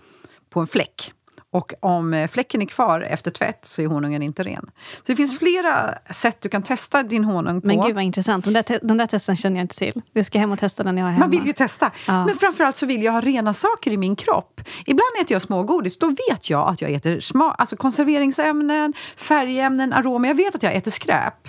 på 0.50 0.60
en 0.60 0.68
fläck. 0.68 1.14
Och 1.56 1.74
om 1.80 2.14
eh, 2.14 2.28
fläcken 2.28 2.62
är 2.62 2.66
kvar 2.66 3.02
efter 3.02 3.32
tvätt 3.32 3.60
så 3.66 3.82
är 3.82 3.88
honungen 3.88 4.22
inte 4.22 4.44
ren. 4.44 4.66
Så 4.98 5.04
det 5.06 5.16
finns 5.16 5.40
flera 5.40 5.94
sätt 6.10 6.38
du 6.42 6.50
kan 6.50 6.64
testa 6.64 7.04
din 7.04 7.24
honung 7.24 7.62
på. 7.62 7.68
Men 7.68 7.82
gud 7.82 7.96
vad 7.96 8.04
intressant. 8.04 8.46
Den 8.46 8.54
där, 8.54 8.64
te- 8.64 8.80
den 8.82 8.98
där 8.98 9.08
testen 9.08 9.36
känner 9.38 9.58
jag 9.58 9.64
inte 9.64 9.76
till. 9.76 10.02
Jag 10.14 10.26
ska 10.26 10.40
hem 10.40 10.52
och 10.52 10.60
testa 10.60 10.84
den 10.84 10.98
jag 10.98 11.06
har 11.06 11.12
hemma. 11.12 11.26
Man 11.26 11.32
vill 11.32 11.46
ju 11.48 11.54
testa. 11.54 11.92
Ja. 12.08 12.26
Men 12.26 12.36
framförallt 12.36 12.76
så 12.76 12.86
vill 12.86 13.04
jag 13.04 13.12
ha 13.12 13.22
rena 13.22 13.54
saker 13.54 13.92
i 13.92 13.98
min 13.98 14.16
kropp. 14.16 14.62
Ibland 14.86 15.10
äter 15.22 15.32
jag 15.34 15.42
smågodis. 15.42 15.98
Då 16.00 16.08
vet 16.30 16.50
jag 16.50 16.70
att 16.70 16.82
jag 16.82 16.92
äter 16.92 17.18
sma- 17.20 17.56
alltså 17.58 17.76
konserveringsämnen, 17.76 18.94
färgämnen, 19.16 19.94
aromer. 19.94 20.28
Jag 20.30 20.36
vet 20.36 20.56
att 20.56 20.64
jag 20.64 20.74
äter 20.74 20.92
skräp. 20.92 21.48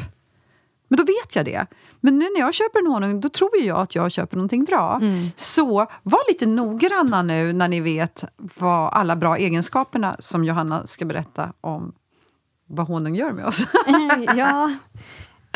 Men 0.89 0.97
då 0.97 1.05
vet 1.05 1.37
jag 1.37 1.45
det. 1.45 1.67
Men 2.01 2.19
nu 2.19 2.25
när 2.25 2.41
jag 2.41 2.55
köper 2.55 2.79
en 2.79 2.87
honung, 2.87 3.21
då 3.21 3.29
tror 3.29 3.51
jag 3.61 3.79
att 3.79 3.95
jag 3.95 4.13
köper 4.13 4.37
någonting 4.37 4.65
bra. 4.65 4.99
Mm. 5.03 5.29
Så 5.37 5.87
var 6.03 6.33
lite 6.33 6.47
noggranna 6.47 7.23
nu 7.23 7.53
när 7.53 7.69
ni 7.69 7.81
vet 7.81 8.25
vad 8.37 8.93
alla 8.93 9.17
bra 9.17 9.37
egenskaperna 9.37 10.17
som 10.19 10.45
Johanna 10.45 10.87
ska 10.87 11.05
berätta 11.05 11.53
om 11.61 11.93
vad 12.69 12.87
honung 12.87 13.15
gör 13.17 13.33
med 13.33 13.47
oss. 13.47 13.67
ja. 14.37 14.71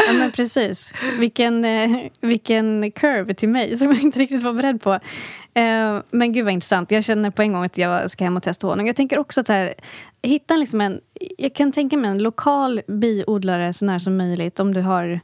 Ja, 0.07 0.13
men 0.13 0.33
precis. 0.33 0.93
Vilken, 1.19 1.65
eh, 1.65 1.91
vilken 2.21 2.91
curve 2.91 3.35
till 3.35 3.49
mig 3.49 3.79
som 3.79 3.89
jag 3.89 4.03
inte 4.03 4.19
riktigt 4.19 4.43
var 4.43 4.53
beredd 4.53 4.83
på. 4.83 4.93
Eh, 5.55 5.99
men 6.11 6.33
gud 6.33 6.45
vad 6.45 6.53
intressant. 6.55 6.91
Jag 6.91 7.05
känner 7.05 7.31
på 7.31 7.43
en 7.43 7.53
gång 7.53 7.65
att 7.65 7.79
jag 7.79 8.11
ska 8.11 8.25
hem 8.25 8.37
och 8.37 8.43
testa 8.43 8.67
honung. 8.67 8.87
Jag 8.87 8.97
tänker 8.97 9.19
också 9.19 9.41
att 9.41 9.49
här, 9.49 9.75
hitta 10.23 10.57
liksom 10.57 10.81
en... 10.81 11.01
Jag 11.39 11.55
kan 11.55 11.73
tänka 11.73 11.97
mig 11.97 12.11
en 12.11 12.23
lokal 12.23 12.81
biodlare 12.87 13.73
så 13.73 13.85
nära 13.85 14.01
som 14.01 14.17
möjligt 14.17 14.61
om 14.61 14.75
du 14.75 14.81
har 14.81 15.21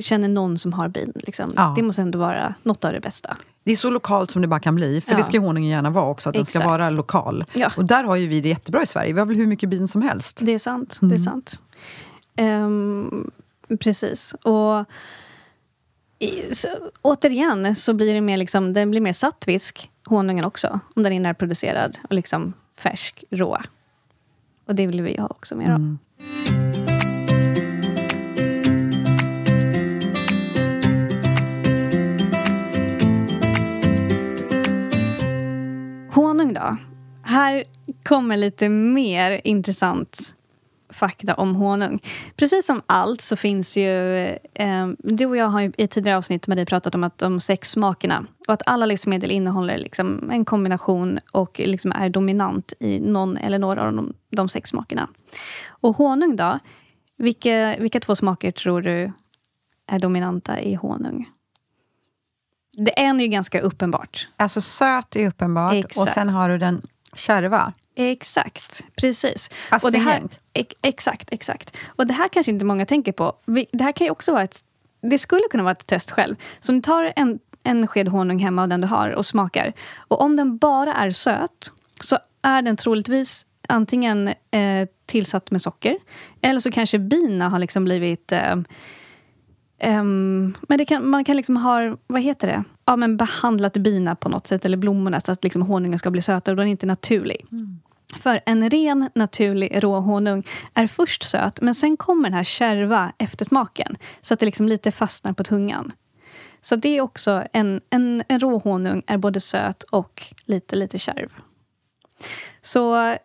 känner 0.00 0.28
någon 0.28 0.58
som 0.58 0.72
har 0.72 0.88
bin. 0.88 1.12
Liksom. 1.14 1.52
Ja. 1.56 1.72
Det 1.76 1.82
måste 1.82 2.02
ändå 2.02 2.18
vara 2.18 2.54
något 2.62 2.84
av 2.84 2.92
det 2.92 3.00
bästa. 3.00 3.36
Det 3.64 3.72
är 3.72 3.76
så 3.76 3.90
lokalt 3.90 4.30
som 4.30 4.42
det 4.42 4.48
bara 4.48 4.60
kan 4.60 4.74
bli. 4.74 5.00
För 5.00 5.12
Ja. 5.12 5.16
det 5.16 5.24
ska 5.24 5.40
honungen 5.40 5.70
gärna 5.70 5.90
vara 5.90 6.04
också, 6.10 6.28
att 6.28 6.34
den 6.34 6.44
ska 6.44 6.58
Exakt. 6.58 6.66
vara 6.70 6.90
lokal. 6.90 7.44
Ja. 7.52 7.72
Och 7.76 7.84
där 7.84 8.04
har 8.04 8.16
ju 8.16 8.26
vi 8.26 8.40
det 8.40 8.48
jättebra 8.48 8.82
i 8.82 8.86
Sverige. 8.86 9.12
Vi 9.12 9.18
har 9.18 9.26
väl 9.26 9.36
hur 9.36 9.46
mycket 9.46 9.68
bin 9.68 9.88
som 9.88 10.02
helst. 10.02 10.38
Det 10.42 10.52
är 10.52 10.58
sant. 10.58 10.98
Det 11.02 11.14
är 11.14 11.18
sant. 11.18 11.62
Ehm, 12.36 13.30
precis. 13.76 14.34
Och 14.34 14.84
i, 16.18 16.54
så, 16.54 16.68
återigen 17.02 17.76
så 17.76 17.94
blir 17.94 18.14
det 18.14 18.20
mer, 18.20 18.36
liksom, 18.36 18.72
den 18.72 18.90
blir 18.90 19.00
mer 19.00 19.12
sattvisk, 19.12 19.90
honungen 20.04 20.44
också. 20.44 20.80
Om 20.94 21.02
den 21.02 21.12
är 21.12 21.20
närproducerad 21.20 21.98
och 22.08 22.14
liksom 22.14 22.52
färsk, 22.78 23.24
rå. 23.30 23.58
Och 24.66 24.74
det 24.74 24.86
vill 24.86 25.02
vi 25.02 25.16
ha 25.16 25.26
också 25.26 25.56
mer 25.56 25.70
av. 25.70 25.96
Honung 36.14 36.52
då? 36.52 36.76
Här 37.22 37.64
kommer 38.04 38.36
lite 38.36 38.68
mer 38.68 39.40
intressant 39.44 40.32
fakta 41.00 41.34
om 41.34 41.54
honung. 41.54 42.02
Precis 42.36 42.66
som 42.66 42.82
allt 42.86 43.20
så 43.20 43.36
finns 43.36 43.76
ju... 43.76 44.24
Eh, 44.54 44.88
du 44.98 45.26
och 45.26 45.36
jag 45.36 45.46
har 45.46 45.72
i 45.76 45.86
tidigare 45.86 46.18
avsnitt 46.18 46.46
Marie 46.46 46.66
pratat 46.66 46.94
om 46.94 47.04
att 47.04 47.18
de 47.18 47.40
sex 47.40 47.70
smakerna. 47.70 48.26
Och 48.48 48.54
att 48.54 48.62
alla 48.66 48.86
livsmedel 48.86 49.30
innehåller 49.30 49.78
liksom 49.78 50.30
en 50.30 50.44
kombination 50.44 51.18
och 51.32 51.60
liksom 51.64 51.92
är 51.92 52.08
dominant 52.08 52.72
i 52.80 53.00
någon 53.00 53.36
eller 53.36 53.58
några 53.58 53.86
av 53.86 53.92
de, 53.92 54.12
de 54.30 54.48
sex 54.48 54.70
smakerna. 54.70 55.08
Och 55.68 55.96
honung 55.96 56.36
då? 56.36 56.58
Vilka, 57.16 57.76
vilka 57.78 58.00
två 58.00 58.16
smaker 58.16 58.52
tror 58.52 58.82
du 58.82 59.12
är 59.86 59.98
dominanta 59.98 60.60
i 60.60 60.74
honung? 60.74 61.28
Det 62.76 63.00
en 63.00 63.20
är 63.20 63.24
ju 63.24 63.30
ganska 63.30 63.60
uppenbart. 63.60 64.28
Alltså 64.36 64.60
söt 64.60 65.16
är 65.16 65.28
uppenbart. 65.28 65.72
Och 65.72 65.78
Exakt. 65.78 66.14
sen 66.14 66.28
har 66.28 66.48
du 66.48 66.58
den 66.58 66.82
kärva. 67.14 67.72
Exakt, 68.00 68.84
precis. 68.96 69.50
Och 69.82 69.92
det 69.92 69.98
här, 69.98 70.22
exakt, 70.82 71.32
exakt. 71.32 71.76
Och 71.86 72.06
det 72.06 72.14
här 72.14 72.28
kanske 72.28 72.52
inte 72.52 72.64
många 72.64 72.86
tänker 72.86 73.12
på. 73.12 73.36
Det 73.72 73.84
här 73.84 73.92
kan 73.92 74.04
ju 74.04 74.10
också 74.10 74.32
vara 74.32 74.42
ett 74.42 74.64
det 75.02 75.18
skulle 75.18 75.42
kunna 75.50 75.62
vara 75.62 75.72
ett 75.72 75.86
test 75.86 76.10
själv. 76.10 76.36
Så 76.60 76.72
om 76.72 76.76
du 76.76 76.82
tar 76.82 77.12
en, 77.16 77.38
en 77.62 77.86
sked 77.86 78.08
honung 78.08 78.38
hemma 78.38 78.62
av 78.62 78.68
den 78.68 78.80
du 78.80 78.86
har 78.86 79.10
och 79.10 79.26
smakar. 79.26 79.72
Och 79.98 80.20
om 80.20 80.36
den 80.36 80.58
bara 80.58 80.92
är 80.92 81.10
söt 81.10 81.72
så 82.00 82.18
är 82.42 82.62
den 82.62 82.76
troligtvis 82.76 83.46
antingen 83.68 84.28
eh, 84.28 84.88
tillsatt 85.06 85.50
med 85.50 85.62
socker 85.62 85.98
eller 86.40 86.60
så 86.60 86.70
kanske 86.70 86.98
bina 86.98 87.48
har 87.48 87.58
liksom 87.58 87.84
blivit 87.84 88.32
eh, 88.32 88.56
Um, 89.84 90.56
men 90.68 90.86
kan, 90.86 91.10
man 91.10 91.24
kan 91.24 91.36
liksom 91.36 91.56
ha, 91.56 91.96
vad 92.06 92.22
heter 92.22 92.46
det? 92.46 92.64
Ja, 92.84 92.96
men 92.96 93.16
behandlat 93.16 93.72
bina 93.76 94.14
på 94.14 94.28
något 94.28 94.46
sätt, 94.46 94.64
eller 94.64 94.76
blommorna, 94.76 95.20
så 95.20 95.32
att 95.32 95.44
liksom 95.44 95.62
honungen 95.62 95.98
ska 95.98 96.10
bli 96.10 96.22
sötare 96.22 96.52
och 96.52 96.56
den 96.56 96.66
är 96.66 96.70
inte 96.70 96.86
naturlig. 96.86 97.46
Mm. 97.52 97.80
För 98.18 98.40
en 98.46 98.70
ren, 98.70 99.10
naturlig 99.14 99.84
råhonung 99.84 100.46
är 100.74 100.86
först 100.86 101.22
söt, 101.22 101.60
men 101.60 101.74
sen 101.74 101.96
kommer 101.96 102.22
den 102.22 102.36
här 102.36 102.44
kärva 102.44 103.12
eftersmaken. 103.18 103.96
Så 104.20 104.34
att 104.34 104.40
det 104.40 104.46
liksom 104.46 104.68
lite 104.68 104.90
fastnar 104.90 105.32
på 105.32 105.44
tungan. 105.44 105.92
Så 106.62 106.76
det 106.76 106.96
är 106.96 107.00
också 107.00 107.44
en, 107.52 107.80
en, 107.90 108.22
en 108.28 108.40
råhonung 108.40 109.02
är 109.06 109.16
både 109.16 109.40
söt 109.40 109.82
och 109.82 110.26
lite, 110.44 110.76
lite 110.76 110.98
kärv. 110.98 111.30
Så 112.62 113.16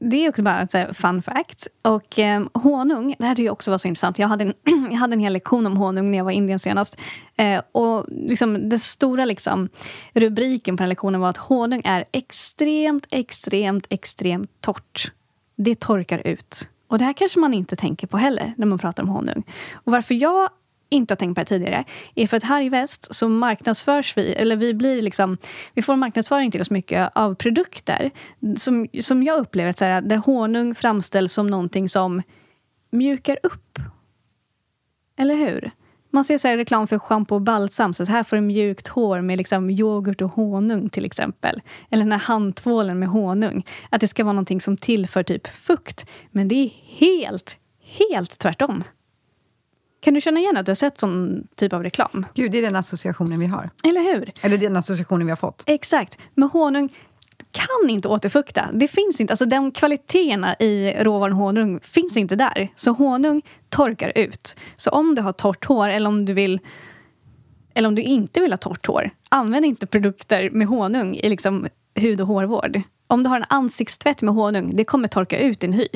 det 0.00 0.24
är 0.24 0.28
också 0.28 0.42
bara 0.42 0.62
ett 0.62 0.74
eh, 0.74 0.92
fun 0.92 1.22
fact. 1.22 1.66
Och 1.82 2.18
eh, 2.18 2.42
honung, 2.54 3.14
det 3.18 3.24
här 3.24 3.34
tycker 3.34 3.46
jag 3.46 3.52
också 3.52 3.70
var 3.70 3.78
så 3.78 3.88
intressant. 3.88 4.18
Jag 4.18 4.28
hade 4.28 4.44
en, 4.44 4.54
jag 4.90 4.98
hade 4.98 5.12
en 5.12 5.20
hel 5.20 5.32
lektion 5.32 5.66
om 5.66 5.76
honung 5.76 6.10
när 6.10 6.18
jag 6.18 6.24
var 6.24 6.32
i 6.32 6.34
Indien 6.34 6.58
senast. 6.58 6.96
Eh, 7.36 7.62
och 7.72 8.06
liksom, 8.08 8.68
den 8.68 8.78
stora 8.78 9.24
liksom, 9.24 9.68
rubriken 10.14 10.76
på 10.76 10.82
den 10.82 10.88
lektionen 10.88 11.20
var 11.20 11.28
att 11.28 11.36
honung 11.36 11.82
är 11.84 12.04
extremt, 12.12 13.06
extremt, 13.10 13.86
extremt 13.88 14.50
torrt. 14.60 15.12
Det 15.56 15.80
torkar 15.80 16.26
ut. 16.26 16.68
Och 16.88 16.98
det 16.98 17.04
här 17.04 17.12
kanske 17.12 17.38
man 17.38 17.54
inte 17.54 17.76
tänker 17.76 18.06
på 18.06 18.16
heller 18.16 18.54
när 18.56 18.66
man 18.66 18.78
pratar 18.78 19.02
om 19.02 19.08
honung. 19.08 19.42
Och 19.72 19.92
varför 19.92 20.14
jag 20.14 20.50
inte 20.90 21.12
har 21.12 21.16
tänkt 21.16 21.34
på 21.34 21.40
det 21.40 21.46
tidigare 21.46 21.84
är 22.14 22.26
för 22.26 22.36
att 22.36 22.42
här 22.42 22.62
i 22.62 22.68
väst 22.68 23.14
så 23.14 23.28
marknadsförs 23.28 24.16
vi, 24.16 24.32
eller 24.32 24.56
vi 24.56 24.74
blir 24.74 25.02
liksom, 25.02 25.36
vi 25.74 25.82
får 25.82 25.96
marknadsföring 25.96 26.50
till 26.50 26.60
oss 26.60 26.70
mycket 26.70 27.10
av 27.14 27.34
produkter 27.34 28.10
som, 28.56 28.88
som 29.00 29.22
jag 29.22 29.38
upplever 29.38 29.70
att 29.70 29.78
så 29.78 29.84
här, 29.84 30.00
där 30.00 30.16
honung 30.16 30.74
framställs 30.74 31.32
som 31.32 31.46
någonting 31.46 31.88
som 31.88 32.22
mjukar 32.90 33.38
upp. 33.42 33.78
Eller 35.18 35.34
hur? 35.34 35.70
Man 36.12 36.24
ser 36.24 36.38
så 36.38 36.48
här 36.48 36.56
reklam 36.56 36.86
för 36.86 36.98
schampo 36.98 37.34
och 37.34 37.42
balsam. 37.42 37.94
Så 37.94 38.04
här 38.04 38.24
får 38.24 38.36
du 38.36 38.42
mjukt 38.42 38.88
hår 38.88 39.20
med 39.20 39.38
liksom 39.38 39.70
yoghurt 39.70 40.22
och 40.22 40.30
honung 40.30 40.90
till 40.90 41.04
exempel. 41.04 41.60
Eller 41.90 42.02
den 42.02 42.12
här 42.12 42.18
handtvålen 42.18 42.98
med 42.98 43.08
honung. 43.08 43.66
Att 43.90 44.00
det 44.00 44.08
ska 44.08 44.24
vara 44.24 44.32
någonting 44.32 44.60
som 44.60 44.76
tillför 44.76 45.22
typ 45.22 45.46
fukt. 45.46 46.10
Men 46.30 46.48
det 46.48 46.54
är 46.54 46.70
helt, 46.98 47.56
helt 47.82 48.38
tvärtom. 48.38 48.84
Kan 50.00 50.14
du 50.14 50.20
känna 50.20 50.40
igen 50.40 50.56
att 50.56 50.66
du 50.66 50.70
har 50.70 50.74
sett 50.74 51.00
sån 51.00 51.46
typ 51.56 51.72
av 51.72 51.82
reklam? 51.82 52.26
Gud, 52.34 52.52
det 52.52 52.58
är 52.58 52.62
den 52.62 52.76
associationen 52.76 53.40
vi 53.40 53.46
har. 53.46 53.70
Eller 53.84 54.00
hur? 54.00 54.32
Eller 54.42 54.58
den 54.58 54.76
associationen 54.76 55.26
vi 55.26 55.30
har 55.30 55.36
fått. 55.36 55.62
Exakt. 55.66 56.18
Men 56.34 56.48
honung 56.48 56.88
kan 57.50 57.90
inte 57.90 58.08
återfukta. 58.08 58.70
Det 58.72 58.88
finns 58.88 59.20
inte. 59.20 59.32
Alltså 59.32 59.44
de 59.44 59.72
kvaliteterna 59.72 60.56
i 60.58 60.94
råvaran 61.00 61.36
honung 61.36 61.80
finns 61.82 62.16
inte 62.16 62.36
där. 62.36 62.68
Så 62.76 62.92
honung 62.92 63.42
torkar 63.68 64.12
ut. 64.14 64.56
Så 64.76 64.90
om 64.90 65.14
du 65.14 65.22
har 65.22 65.32
torrt 65.32 65.64
hår 65.64 65.88
eller 65.88 66.08
om 66.08 66.24
du 66.24 66.32
vill 66.32 66.60
eller 67.74 67.88
om 67.88 67.94
du 67.94 68.02
inte 68.02 68.40
vill 68.40 68.52
ha 68.52 68.56
torrt 68.56 68.86
hår, 68.86 69.10
använd 69.28 69.66
inte 69.66 69.86
produkter 69.86 70.50
med 70.50 70.66
honung 70.66 71.16
i 71.16 71.28
liksom 71.28 71.66
hud 71.94 72.20
och 72.20 72.26
hårvård. 72.26 72.82
Om 73.06 73.22
du 73.22 73.28
har 73.28 73.36
en 73.36 73.44
ansiktstvätt 73.48 74.22
med 74.22 74.34
honung, 74.34 74.76
det 74.76 74.84
kommer 74.84 75.08
torka 75.08 75.38
ut 75.38 75.60
din 75.60 75.72
hy. 75.72 75.86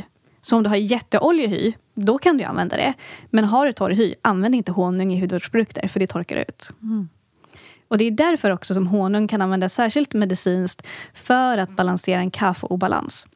Så 0.44 0.56
om 0.56 0.62
du 0.62 0.68
har 0.68 0.76
jätteoljig 0.76 1.48
hy, 1.48 1.72
då 1.94 2.18
kan 2.18 2.36
du 2.36 2.44
använda 2.44 2.76
det. 2.76 2.94
Men 3.30 3.44
har 3.44 3.66
du 3.66 3.72
torr 3.72 3.90
hy, 3.90 4.14
använd 4.22 4.54
inte 4.54 4.72
honung 4.72 5.12
i 5.12 5.20
hudvårdsprodukter, 5.20 5.88
för 5.88 6.00
det 6.00 6.06
torkar 6.06 6.36
ut. 6.36 6.70
Mm. 6.82 7.08
Och 7.88 7.98
Det 7.98 8.04
är 8.04 8.10
därför 8.10 8.50
också 8.50 8.74
som 8.74 8.86
honung 8.86 9.28
kan 9.28 9.42
användas 9.42 9.74
särskilt 9.74 10.14
medicinskt 10.14 10.86
för 11.14 11.58
att 11.58 11.70
balansera 11.70 12.20
en 12.20 12.30
kaffeobalans. 12.30 13.26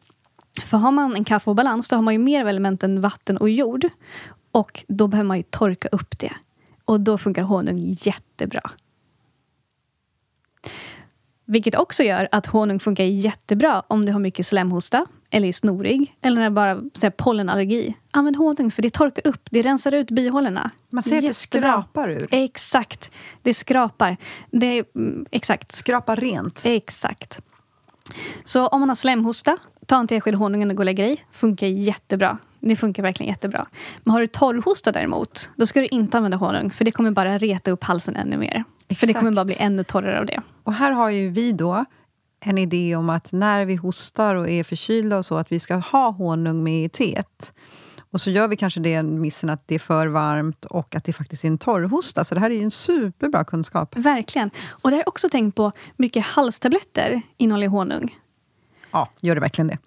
För 0.65 0.77
har 0.77 0.93
man 0.93 1.15
en 1.15 1.25
kaffeobalans, 1.25 1.89
då 1.89 1.97
har 1.97 2.03
man 2.03 2.15
ju 2.15 2.19
mer 2.19 2.41
av 2.41 2.49
elementen 2.49 3.01
vatten 3.01 3.37
och 3.37 3.51
jord. 3.51 3.89
Och 4.51 4.85
då 4.89 5.07
behöver 5.07 5.29
man 5.29 5.37
ju 5.37 5.43
torka 5.43 5.89
upp 5.89 6.19
det. 6.19 6.33
Och 6.85 7.01
då 7.01 7.19
funkar 7.19 7.43
honung 7.43 7.97
jättebra. 8.01 8.71
Vilket 11.45 11.75
också 11.75 12.03
gör 12.03 12.29
att 12.33 12.47
honung 12.47 12.81
funkar 12.81 13.05
jättebra 13.05 13.83
om 13.89 14.07
du 14.07 14.13
har 14.13 14.21
mycket 14.21 14.47
slemhosta, 14.47 15.07
eller 15.31 15.49
är 15.49 15.53
snorig, 15.53 16.17
eller 16.23 16.37
när 16.37 16.45
det 16.45 16.51
bara 16.51 16.81
så 16.95 17.11
pollenallergi. 17.11 17.95
Använd 18.11 18.37
honung, 18.37 18.71
för 18.71 18.83
det 18.83 18.91
torkar 18.91 19.27
upp, 19.27 19.49
det 19.51 19.63
rensar 19.63 19.93
ut 19.93 20.11
bihålorna. 20.11 20.71
Man 20.91 21.03
ser 21.03 21.19
att 21.19 21.23
det 21.23 21.35
skrapar 21.35 22.11
ur. 22.11 22.29
Exakt. 22.31 23.11
Det 23.43 23.55
skrapar. 23.55 24.17
Det, 24.51 24.95
mm, 24.95 25.27
exakt. 25.31 25.73
Skrapar 25.73 26.17
rent. 26.17 26.61
Exakt. 26.65 27.41
Så 28.45 28.67
om 28.67 28.81
man 28.81 28.89
har 28.89 28.97
slemhosta, 28.97 29.57
ta 29.87 29.97
en 29.97 30.07
tesked 30.07 30.35
honung 30.35 30.71
och 30.71 30.77
gå 30.77 30.81
och 30.81 30.85
lägg 30.85 31.01
i. 31.01 31.21
Funkar 31.33 31.67
jättebra. 31.67 32.39
Det 32.61 32.77
funkar 32.77 33.03
verkligen 33.03 33.33
jättebra. 33.33 33.67
Men 34.05 34.13
har 34.13 34.21
du 34.21 34.27
torrhosta 34.27 34.93
däremot, 34.93 35.51
då 35.57 35.67
ska 35.67 35.81
du 35.81 35.87
inte 35.87 36.17
använda 36.17 36.37
honung. 36.37 36.71
För 36.71 36.85
det 36.85 36.91
kommer 36.91 37.11
bara 37.11 37.39
reta 37.39 37.71
upp 37.71 37.85
halsen 37.85 38.17
ännu 38.17 38.37
mer. 38.37 38.65
Exakt. 38.89 39.01
För 39.01 39.07
det 39.07 39.13
kommer 39.13 39.31
bara 39.31 39.45
bli 39.45 39.57
ännu 39.59 39.85
torrare 39.85 40.21
av 40.21 40.27
det. 40.27 40.43
Och 40.63 40.73
här 40.73 40.93
har 40.93 41.11
ju 41.11 41.31
vi 41.31 41.53
då 41.53 41.85
en 42.41 42.59
idé 42.59 42.97
om 42.97 43.11
att 43.11 43.33
när 43.33 43.65
vi 43.65 43.77
hostar 43.77 44.35
och 44.35 44.49
är 44.49 44.65
förkylda 44.65 45.19
och 45.19 45.27
så, 45.27 45.37
att 45.37 45.53
vi 45.53 45.61
ska 45.61 45.75
ha 45.75 46.11
honung 46.11 46.65
med 46.65 46.85
i 46.85 46.89
teet. 46.89 47.53
Och 48.11 48.21
så 48.21 48.31
gör 48.31 48.49
vi 48.49 48.57
kanske 48.57 48.81
det 48.81 49.03
missen 49.03 49.51
att 49.51 49.63
det 49.69 49.75
är 49.75 49.79
för 49.79 50.07
varmt 50.07 50.65
och 50.65 50.95
att 50.95 51.05
det 51.05 51.13
faktiskt 51.13 51.45
är 51.45 51.49
en 51.49 51.59
torrhosta. 51.59 52.25
Så 52.25 52.35
det 52.35 52.41
här 52.41 52.51
är 52.51 52.55
ju 52.55 52.63
en 52.63 52.71
superbra 52.71 53.45
kunskap. 53.45 53.97
Verkligen. 53.97 54.51
Och 54.69 54.91
det 54.91 54.97
har 54.97 55.01
jag 55.01 55.09
också 55.09 55.29
tänkt 55.29 55.57
på, 55.57 55.73
mycket 55.97 56.25
halstabletter 56.25 57.23
innehåller 57.37 57.69
honung. 57.69 58.17
Ja, 58.91 59.09
gör 59.21 59.35
det 59.35 59.41
verkligen 59.41 59.69
det? 59.69 59.79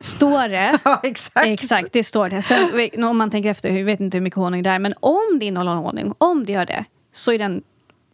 Står 0.00 0.48
det. 0.48 0.78
ja, 0.84 1.00
exakt. 1.02 1.46
Exakt, 1.46 1.92
det 1.92 2.04
står 2.04 2.28
det. 2.28 2.42
Sen, 2.42 3.04
om 3.04 3.16
man 3.16 3.30
tänker 3.30 3.50
efter, 3.50 3.68
jag 3.68 3.84
vet 3.84 4.00
inte 4.00 4.16
hur 4.16 4.22
mycket 4.22 4.36
honung 4.36 4.62
det 4.62 4.70
är, 4.70 4.78
men 4.78 4.94
om 5.00 5.38
det 5.40 5.46
innehåller 5.46 5.74
honung, 5.74 6.14
om 6.18 6.44
det 6.44 6.52
gör 6.52 6.66
det, 6.66 6.84
så 7.12 7.32
är 7.32 7.38
den 7.38 7.62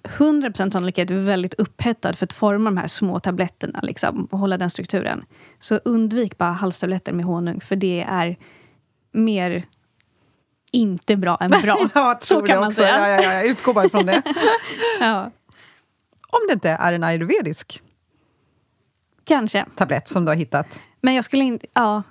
100% 0.02 0.70
sannolikhet 0.70 1.10
väldigt 1.10 1.54
upphettad 1.54 2.12
för 2.12 2.26
att 2.26 2.32
forma 2.32 2.70
de 2.70 2.76
här 2.76 2.86
små 2.86 3.20
tabletterna 3.20 3.80
liksom, 3.82 4.24
och 4.30 4.38
hålla 4.38 4.58
den 4.58 4.70
strukturen. 4.70 5.24
Så 5.58 5.76
undvik 5.84 6.38
bara 6.38 6.52
halstabletter 6.52 7.12
med 7.12 7.24
honung, 7.24 7.60
för 7.60 7.76
det 7.76 8.04
är 8.08 8.38
mer 9.12 9.64
inte 10.72 11.16
bra 11.16 11.38
än 11.40 11.50
bra. 11.50 11.78
ja, 11.94 12.18
så 12.20 12.42
kan 12.42 12.58
man 12.58 12.68
också. 12.68 12.82
säga. 12.82 13.08
Ja, 13.08 13.22
ja, 13.22 13.32
ja. 13.32 13.42
Utgå 13.42 13.72
bara 13.72 13.84
ifrån 13.84 14.06
det. 14.06 14.22
ja. 15.00 15.30
Om 16.28 16.40
det 16.48 16.52
inte 16.52 16.70
är 16.70 16.92
en 16.92 17.04
ayurvedisk 17.04 17.82
Kanske. 19.24 19.66
tablett 19.76 20.08
som 20.08 20.24
du 20.24 20.30
har 20.30 20.36
hittat. 20.36 20.82
Men 21.00 21.14
jag 21.14 21.24
skulle 21.24 21.44
inte... 21.44 21.66
Ja, 21.74 22.02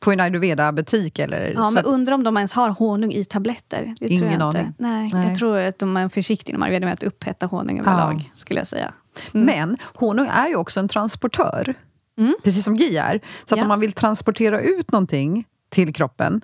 på 0.00 0.12
en 0.12 0.20
ayurveda-butik? 0.20 1.18
Eller? 1.18 1.52
Ja, 1.54 1.70
men 1.70 1.84
undrar 1.84 2.14
om 2.14 2.22
de 2.22 2.36
ens 2.36 2.52
har 2.52 2.70
honung 2.70 3.12
i 3.12 3.24
tabletter. 3.24 3.94
Det 4.00 4.06
Ingen 4.06 4.18
tror 4.18 4.32
jag 4.32 4.42
aning. 4.42 4.66
Inte. 4.66 4.82
Nej, 4.82 5.10
Nej, 5.14 5.28
Jag 5.28 5.38
tror 5.38 5.58
att 5.58 5.78
de 5.78 5.96
är 5.96 6.08
försiktiga 6.08 6.52
inom 6.52 6.62
ayurveda 6.62 6.86
med 6.86 6.94
att 6.94 7.02
upphetta 7.02 7.46
honung 7.46 7.78
överlag. 7.78 8.20
Ja. 8.20 8.38
Skulle 8.40 8.60
jag 8.60 8.68
säga. 8.68 8.94
Mm. 9.34 9.46
Men 9.46 9.76
honung 9.94 10.26
är 10.26 10.48
ju 10.48 10.56
också 10.56 10.80
en 10.80 10.88
transportör. 10.88 11.74
Mm. 12.18 12.34
Precis 12.44 12.64
som 12.64 12.76
GI 12.76 12.96
är. 12.96 13.20
Så 13.44 13.54
att 13.54 13.58
ja. 13.58 13.62
om 13.62 13.68
man 13.68 13.80
vill 13.80 13.92
transportera 13.92 14.60
ut 14.60 14.92
någonting 14.92 15.44
till 15.70 15.94
kroppen, 15.94 16.40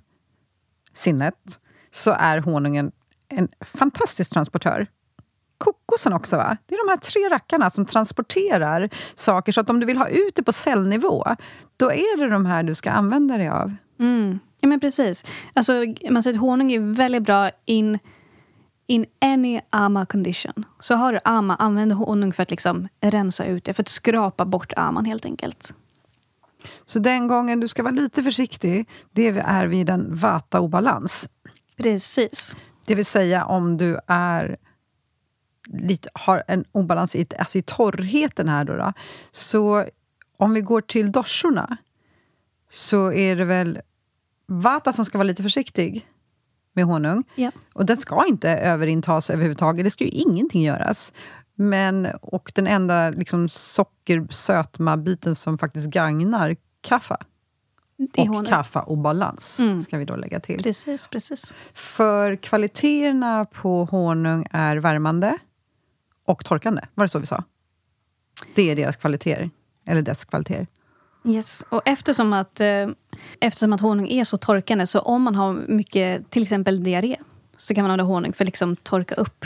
sinnet, 0.93 1.59
så 1.91 2.11
är 2.11 2.39
honungen 2.39 2.93
en 3.29 3.49
fantastisk 3.61 4.33
transportör 4.33 4.87
kokosen 5.63 6.13
också 6.13 6.37
va? 6.37 6.57
Det 6.67 6.75
är 6.75 6.87
de 6.87 6.91
här 6.91 6.97
tre 6.97 7.35
rackarna 7.35 7.71
som 7.71 7.87
transporterar 7.87 8.89
saker. 9.15 9.53
Så 9.53 9.61
att 9.61 9.71
om 9.71 9.81
du 9.81 9.87
vill 9.87 9.97
ha 9.99 10.09
ut 10.09 10.35
det 10.35 10.43
på 10.43 10.53
cellnivå, 10.53 11.37
då 11.77 11.93
är 11.93 12.17
det 12.17 12.29
de 12.29 12.47
här 12.47 12.63
du 12.63 12.75
ska 12.75 12.91
använda 12.91 13.39
dig 13.39 13.49
av. 13.49 13.75
Mm. 14.01 14.39
Ja 14.61 14.69
men 14.69 14.81
precis. 14.81 15.25
Alltså, 15.55 15.73
man 16.11 16.23
säger 16.23 16.37
att 16.37 16.41
honung 16.41 16.73
är 16.73 16.95
väldigt 16.95 17.23
bra 17.23 17.51
in, 17.65 17.99
in 18.87 19.07
any 19.21 19.61
ama 19.71 20.07
condition. 20.07 20.65
Så 20.81 20.95
har 20.95 21.13
du 21.13 21.19
ama, 21.25 21.57
använd 21.57 21.93
honung 21.93 22.33
för 22.33 22.43
att 22.43 22.51
liksom 22.51 22.89
rensa 23.01 23.45
ut 23.45 23.65
det. 23.65 23.75
För 23.75 23.83
att 23.83 23.89
skrapa 23.89 24.45
bort 24.45 24.73
aman 24.77 25.05
helt 25.05 25.25
enkelt. 25.25 25.75
Så 26.87 26.99
den 26.99 27.29
gången 27.29 27.61
du 27.61 27.69
ska 27.69 27.83
vara 27.83 27.95
lite 27.95 28.23
försiktig, 28.23 28.89
det 29.11 29.29
är 29.29 29.67
vid 29.67 29.91
en 29.91 30.15
vata-obalans. 30.15 31.29
Precis. 31.77 32.57
Det 32.87 32.95
vill 32.95 33.07
säga 33.07 33.45
om 33.45 33.77
du 33.77 33.99
är 34.07 34.57
lite, 35.69 36.09
har 36.15 36.43
en 36.49 36.65
obalans 36.73 37.17
i, 37.17 37.27
alltså 37.39 37.59
i 37.59 37.63
torrheten 37.63 38.49
här. 38.49 38.65
Då, 38.65 38.77
då, 38.77 38.93
Så 39.31 39.85
om 40.37 40.55
vi 40.55 40.61
går 40.61 40.81
till 40.81 41.13
doshorna 41.13 41.77
så 42.71 43.13
är 43.13 43.37
det 43.37 43.45
väl 43.45 43.81
Vata 44.47 44.93
som 44.93 45.05
ska 45.05 45.19
vara 45.19 45.27
lite 45.29 45.43
försiktig 45.43 46.07
med 46.73 46.85
honung. 46.85 47.25
Ja. 47.35 47.51
Och 47.73 47.87
den 47.87 47.97
ska 47.97 48.27
inte 48.27 48.51
överintas 48.51 49.31
överhuvudtaget. 49.31 49.85
Det 49.85 49.91
ska 49.91 50.05
ju 50.05 50.11
ingenting 50.11 50.63
göras. 50.63 51.13
Men, 51.55 52.07
och 52.23 52.53
den 52.55 52.67
enda 52.67 53.11
liksom, 53.11 53.49
socker-sötma-biten 53.49 55.35
som 55.35 55.59
faktiskt 55.59 55.87
gagnar 55.91 56.57
kaffa. 56.81 57.17
Och 58.17 58.27
honung. 58.27 58.45
kaffa-obalans, 58.45 59.61
Mm. 59.61 59.83
ska 59.83 59.99
vi 59.99 60.05
då 60.05 60.17
lägga 60.17 60.41
till. 60.41 60.63
Precis, 60.63 61.09
precis. 61.09 61.55
För 61.75 62.37
kvaliteterna 62.37 63.45
på 63.45 63.85
honung 63.85 64.47
är 64.51 64.77
värmande 64.77 65.39
och 66.33 66.45
torkande. 66.45 66.83
Var 66.95 67.05
det 67.05 67.09
så 67.09 67.19
vi 67.19 67.27
sa? 67.27 67.45
Det 68.55 68.71
är 68.71 68.77
deras 68.77 68.97
kvaliteter. 68.97 69.51
Eller 69.87 70.03
dess 70.03 70.25
kvaliteter. 70.25 70.67
Yes. 71.25 71.65
Och 71.69 71.83
eftersom 71.85 72.33
att, 72.33 72.61
eh, 72.61 72.89
eftersom 73.41 73.73
att 73.73 73.81
honung 73.81 74.09
är 74.09 74.25
så 74.25 74.37
torkande, 74.37 74.87
så 74.87 75.01
om 75.01 75.23
man 75.23 75.35
har 75.35 75.53
mycket, 75.53 76.31
till 76.31 76.43
exempel 76.43 76.85
diarré, 76.85 77.17
så 77.59 77.75
kan 77.75 77.85
man 77.85 77.91
använda 77.91 78.13
honung 78.13 78.33
för 78.33 78.45
att 78.45 78.49
liksom 78.49 78.77
torka 78.77 79.15
upp. 79.15 79.45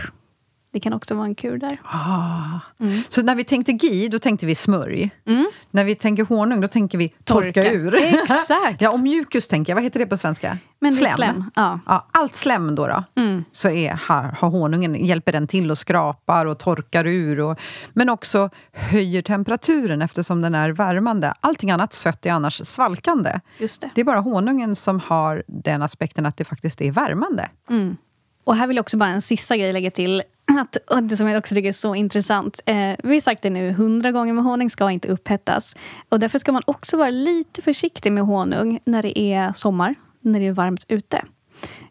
Det 0.77 0.81
kan 0.81 0.93
också 0.93 1.15
vara 1.15 1.27
en 1.27 1.35
kur 1.35 1.59
där. 1.59 1.79
Ah. 1.85 2.61
Så 3.09 3.23
när 3.23 3.35
vi 3.35 3.45
tänkte 3.45 3.73
GI, 3.73 4.09
då 4.09 4.19
tänkte 4.19 4.47
vi 4.47 4.55
smörj. 4.55 5.11
Mm. 5.27 5.47
När 5.71 5.85
vi 5.85 5.95
tänker 5.95 6.25
honung, 6.25 6.61
då 6.61 6.69
tänker 6.69 6.99
vi 6.99 7.09
torka, 7.09 7.63
Torka. 7.63 7.73
ur. 7.73 7.95
Exakt. 7.95 8.81
ja, 8.81 8.91
och 8.91 9.01
mjukus 9.01 9.49
tänker 9.49 9.71
jag. 9.71 9.75
Vad 9.75 9.85
heter 9.85 10.01
det 10.01 10.07
på 10.07 10.17
svenska? 10.17 10.59
Men 10.81 10.93
är 10.99 11.07
slem. 11.07 11.51
Ja. 11.55 11.81
Ja, 11.87 12.07
allt 12.13 12.37
slem 12.37 12.75
då, 12.75 12.87
då 12.87 13.05
Mm. 13.23 13.45
så 13.53 13.69
är, 13.71 13.93
har, 13.93 14.23
har 14.23 14.49
honungen, 14.49 15.05
hjälper 15.05 15.33
den 15.33 15.47
till 15.47 15.71
och 15.71 15.79
skrapar 15.79 16.47
och 16.47 16.59
torkar 16.59 17.07
ur. 17.07 17.41
Och, 17.41 17.59
men 17.93 18.09
också 18.09 18.51
höjer 18.73 19.23
temperaturen 19.23 20.03
eftersom 20.03 20.43
den 20.43 20.55
är 20.55 20.71
värmande. 20.71 21.35
Allting 21.41 21.71
annat 21.71 21.93
sött 21.93 22.27
är 22.27 22.33
annars 22.33 22.67
svalkande. 22.67 23.41
Just 23.59 23.81
det. 23.81 23.91
Det 23.95 24.01
är 24.01 24.05
bara 24.05 24.21
honungen 24.21 24.77
som 24.77 25.01
har 25.01 25.43
den 25.47 25.83
aspekten 25.83 26.27
att 26.27 26.37
det 26.37 26.45
faktiskt 26.45 26.81
är 26.81 26.93
värmande. 26.93 27.49
Mm. 27.71 27.97
Och 28.45 28.57
här 28.57 28.67
vill 28.67 28.77
jag 28.77 28.83
också 28.83 28.97
bara 28.97 29.09
en 29.09 29.23
sista 29.23 29.57
grej 29.57 29.73
lägga 29.73 29.91
till. 29.91 30.23
Att, 30.53 30.77
och 30.77 31.03
det 31.03 31.17
som 31.17 31.29
jag 31.29 31.39
också 31.39 31.55
tycker 31.55 31.69
är 31.69 31.73
så 31.73 31.95
intressant. 31.95 32.61
Eh, 32.67 32.97
vi 33.03 33.15
har 33.15 33.21
sagt 33.21 33.43
det 33.43 33.51
nu 33.51 33.73
hundra 33.73 34.13
gånger, 34.13 34.33
men 34.33 34.45
honung 34.45 34.71
ska 34.71 34.91
inte 34.91 35.09
upphettas. 35.09 35.77
Och 36.09 36.21
därför 36.21 36.39
ska 36.39 36.53
man 36.53 36.63
också 36.67 36.97
vara 36.97 37.11
lite 37.11 37.63
försiktig 37.63 38.13
med 38.13 38.25
honung 38.25 38.81
när 38.85 39.03
det 39.03 39.19
är 39.19 39.53
sommar, 39.53 39.95
när 40.21 40.41
det 40.41 40.47
är 40.47 40.53
varmt 40.53 40.85
ute. 40.89 41.25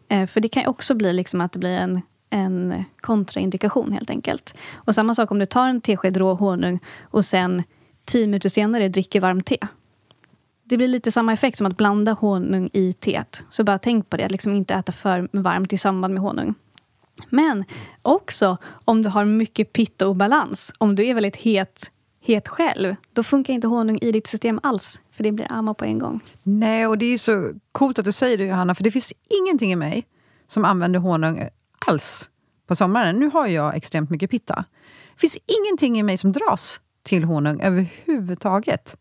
Eh, 0.08 0.26
för 0.26 0.40
det 0.40 0.48
kan 0.48 0.62
ju 0.62 0.68
också 0.68 0.94
bli 0.94 1.12
liksom 1.12 1.40
att 1.40 1.52
det 1.52 1.58
blir 1.58 1.78
en, 1.78 2.00
en 2.30 2.84
kontraindikation 3.00 3.92
helt 3.92 4.10
enkelt. 4.10 4.54
Och 4.74 4.94
samma 4.94 5.14
sak 5.14 5.30
om 5.30 5.38
du 5.38 5.46
tar 5.46 5.68
en 5.68 5.80
tesked 5.80 6.16
rå 6.16 6.34
honung 6.34 6.80
och 7.02 7.24
sen 7.24 7.62
tio 8.04 8.26
minuter 8.26 8.48
senare 8.48 8.88
dricker 8.88 9.20
varmt 9.20 9.46
te. 9.46 9.58
Det 10.64 10.76
blir 10.76 10.88
lite 10.88 11.12
samma 11.12 11.32
effekt 11.32 11.58
som 11.58 11.66
att 11.66 11.76
blanda 11.76 12.12
honung 12.12 12.70
i 12.72 12.92
teet. 12.92 13.44
Så 13.50 13.64
bara 13.64 13.78
tänk 13.78 14.10
på 14.10 14.16
det, 14.16 14.28
liksom 14.28 14.52
inte 14.52 14.74
äta 14.74 14.92
för 14.92 15.28
varmt 15.32 15.72
i 15.72 15.78
samband 15.78 16.14
med 16.14 16.22
honung. 16.22 16.54
Men 17.30 17.64
också 18.02 18.56
om 18.84 19.02
du 19.02 19.08
har 19.08 19.24
mycket 19.24 19.72
pitta 19.72 20.08
och 20.08 20.16
balans. 20.16 20.72
Om 20.78 20.94
du 20.94 21.06
är 21.06 21.14
väldigt 21.14 21.36
het, 21.36 21.90
het 22.20 22.48
själv, 22.48 22.96
då 23.12 23.22
funkar 23.22 23.54
inte 23.54 23.66
honung 23.66 23.98
i 24.00 24.12
ditt 24.12 24.26
system 24.26 24.60
alls. 24.62 25.00
För 25.12 25.22
det 25.24 25.32
blir 25.32 25.52
amma 25.52 25.74
på 25.74 25.84
en 25.84 25.98
gång. 25.98 26.20
Nej, 26.42 26.86
och 26.86 26.98
det 26.98 27.06
är 27.06 27.18
så 27.18 27.52
coolt 27.72 27.98
att 27.98 28.04
du 28.04 28.12
säger 28.12 28.38
det 28.38 28.44
Johanna, 28.44 28.74
för 28.74 28.84
det 28.84 28.90
finns 28.90 29.12
ingenting 29.28 29.72
i 29.72 29.76
mig 29.76 30.06
som 30.46 30.64
använder 30.64 30.98
honung 30.98 31.48
alls 31.86 32.30
på 32.66 32.76
sommaren. 32.76 33.16
Nu 33.16 33.30
har 33.30 33.46
jag 33.46 33.76
extremt 33.76 34.10
mycket 34.10 34.30
pitta. 34.30 34.64
Det 35.14 35.20
finns 35.20 35.38
ingenting 35.46 35.98
i 35.98 36.02
mig 36.02 36.18
som 36.18 36.32
dras 36.32 36.80
till 37.02 37.24
honung 37.24 37.60
överhuvudtaget. 37.60 38.96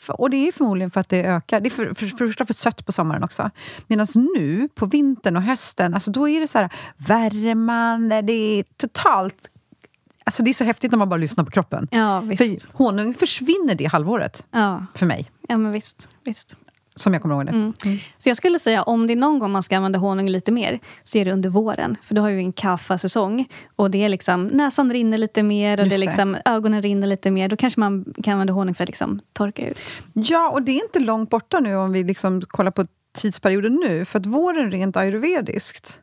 För, 0.00 0.20
och 0.20 0.30
det 0.30 0.48
är 0.48 0.52
förmodligen 0.52 0.90
för 0.90 1.00
att 1.00 1.08
det 1.08 1.24
ökar. 1.24 1.60
Det 1.60 1.68
är 1.68 1.70
för, 1.70 1.94
för, 1.94 2.06
för, 2.06 2.32
för, 2.32 2.44
för 2.44 2.54
sött 2.54 2.86
på 2.86 2.92
sommaren 2.92 3.22
också. 3.24 3.50
Medan 3.86 4.06
nu, 4.14 4.68
på 4.74 4.86
vintern 4.86 5.36
och 5.36 5.42
hösten, 5.42 5.94
alltså 5.94 6.10
då 6.10 6.28
är 6.28 6.40
det 6.40 6.48
så 6.48 6.58
här 6.58 6.70
värmande, 6.96 8.22
det 8.22 8.32
är 8.32 8.64
totalt... 8.76 9.50
Alltså 10.24 10.42
det 10.42 10.50
är 10.50 10.54
så 10.54 10.64
häftigt 10.64 10.90
när 10.92 10.98
man 10.98 11.08
bara 11.08 11.16
lyssnar 11.16 11.44
på 11.44 11.50
kroppen. 11.50 11.88
Ja, 11.90 12.20
visst. 12.20 12.62
För 12.62 12.72
honung 12.78 13.14
försvinner 13.14 13.74
det 13.74 13.84
halvåret, 13.84 14.46
Ja, 14.50 14.86
för 14.94 15.06
mig. 15.06 15.30
ja 15.48 15.58
men 15.58 15.72
visst. 15.72 16.08
visst. 16.24 16.56
Som 16.94 17.12
jag 17.12 17.22
kommer 17.22 17.34
ihåg 17.34 17.46
det. 17.46 17.52
Mm. 17.52 17.72
Så 18.18 18.28
jag 18.28 18.36
skulle 18.36 18.58
säga 18.58 18.82
om 18.82 19.06
det 19.06 19.12
är 19.12 19.16
någon 19.16 19.38
gång 19.38 19.50
man 19.50 19.62
ska 19.62 19.76
använda 19.76 19.98
honung 19.98 20.28
lite 20.28 20.52
mer 20.52 20.78
så 21.02 21.18
är 21.18 21.24
det 21.24 21.32
under 21.32 21.50
våren. 21.50 21.96
För 22.02 22.14
då 22.14 22.22
har 22.22 22.30
vi 22.30 22.42
en 22.42 22.52
kaffasäsong 22.52 23.48
och 23.76 23.90
det 23.90 24.04
är 24.04 24.08
liksom 24.08 24.46
näsan 24.46 24.92
rinner 24.92 25.18
lite 25.18 25.42
mer 25.42 25.80
och 25.80 25.88
det 25.88 25.94
är 25.94 25.98
det. 25.98 26.06
liksom, 26.06 26.36
ögonen 26.44 26.82
rinner 26.82 27.06
lite 27.06 27.30
mer. 27.30 27.48
Då 27.48 27.56
kanske 27.56 27.80
man 27.80 28.14
kan 28.22 28.32
använda 28.32 28.52
honung 28.52 28.74
för 28.74 28.84
att 28.84 28.88
liksom 28.88 29.20
torka 29.32 29.68
ut. 29.68 29.78
Ja, 30.12 30.50
och 30.50 30.62
det 30.62 30.72
är 30.72 30.84
inte 30.84 30.98
långt 30.98 31.30
borta 31.30 31.60
nu 31.60 31.76
om 31.76 31.92
vi 31.92 32.04
liksom 32.04 32.42
kollar 32.42 32.70
på 32.70 32.86
tidsperioden 33.12 33.74
nu. 33.74 34.04
För 34.04 34.18
att 34.18 34.26
våren 34.26 34.70
rent 34.70 34.96
ayurvediskt, 34.96 36.00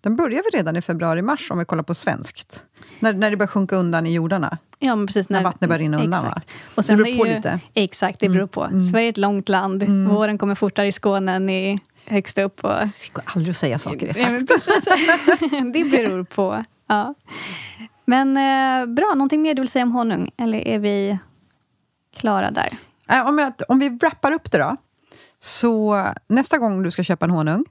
den 0.00 0.16
börjar 0.16 0.42
vi 0.52 0.58
redan 0.58 0.76
i 0.76 0.82
februari-mars 0.82 1.50
om 1.50 1.58
vi 1.58 1.64
kollar 1.64 1.82
på 1.82 1.94
svenskt. 1.94 2.64
När, 2.98 3.12
när 3.12 3.30
det 3.30 3.36
börjar 3.36 3.48
sjunka 3.48 3.76
undan 3.76 4.06
i 4.06 4.12
jordarna. 4.14 4.58
Ja, 4.78 5.04
precis. 5.06 5.28
När 5.28 5.42
vattnet 5.44 5.68
börjar 5.68 5.78
rinna 5.78 6.02
undan, 6.02 6.22
va? 6.24 6.34
Exakt. 6.36 6.50
Och 6.74 6.84
sen 6.84 6.98
Det 6.98 7.04
beror 7.04 7.18
på 7.18 7.26
ju, 7.26 7.34
lite. 7.34 7.48
Mm. 7.48 7.60
Exakt, 7.74 8.20
det 8.20 8.28
beror 8.28 8.46
på. 8.46 8.68
Sverige 8.92 9.06
är 9.06 9.10
ett 9.10 9.16
långt 9.16 9.48
land. 9.48 9.82
Våren 10.08 10.38
kommer 10.38 10.54
fortare 10.54 10.86
i 10.86 10.92
Skåne 10.92 11.32
än 11.32 11.50
i 11.50 11.78
högst 12.04 12.38
upp. 12.38 12.64
Och, 12.64 12.70
Det 12.70 13.12
går 13.12 13.24
aldrig 13.26 13.50
att 13.50 13.56
säga 13.56 13.78
saker 13.78 14.08
exakt. 14.08 14.46
det 15.72 15.84
beror 15.84 16.24
på. 16.24 16.64
Ja. 16.86 17.14
Men 18.04 18.36
eh, 18.36 18.94
bra, 18.94 19.14
någonting 19.14 19.42
mer 19.42 19.54
du 19.54 19.62
vill 19.62 19.68
säga 19.68 19.82
om 19.82 19.92
honung? 19.92 20.30
Eller 20.36 20.68
är 20.68 20.78
vi 20.78 21.18
klara 22.16 22.50
där? 22.50 22.68
Äh, 23.10 23.28
Om, 23.28 23.38
jag, 23.38 23.52
om 23.68 23.78
vi 23.78 23.88
wrappar 23.88 24.32
upp 24.32 24.52
det 24.52 24.58
då. 24.58 24.76
Så 25.38 26.04
nästa 26.28 26.58
gång 26.58 26.82
du 26.82 26.90
ska 26.90 27.02
köpa 27.02 27.24
en 27.24 27.30
honung, 27.30 27.64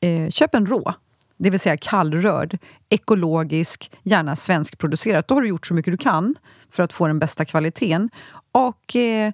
eh, 0.00 0.30
köp 0.30 0.54
en 0.54 0.66
rå. 0.66 0.94
Det 1.42 1.50
vill 1.50 1.60
säga 1.60 1.76
kallrörd, 1.76 2.58
ekologisk, 2.88 3.90
gärna 4.02 4.36
svenskproducerat. 4.36 5.28
Då 5.28 5.34
har 5.34 5.42
du 5.42 5.48
gjort 5.48 5.66
så 5.66 5.74
mycket 5.74 5.92
du 5.92 5.96
kan 5.96 6.34
för 6.70 6.82
att 6.82 6.92
få 6.92 7.06
den 7.06 7.18
bästa 7.18 7.44
kvaliteten. 7.44 8.10
Och 8.52 8.96
eh, 8.96 9.32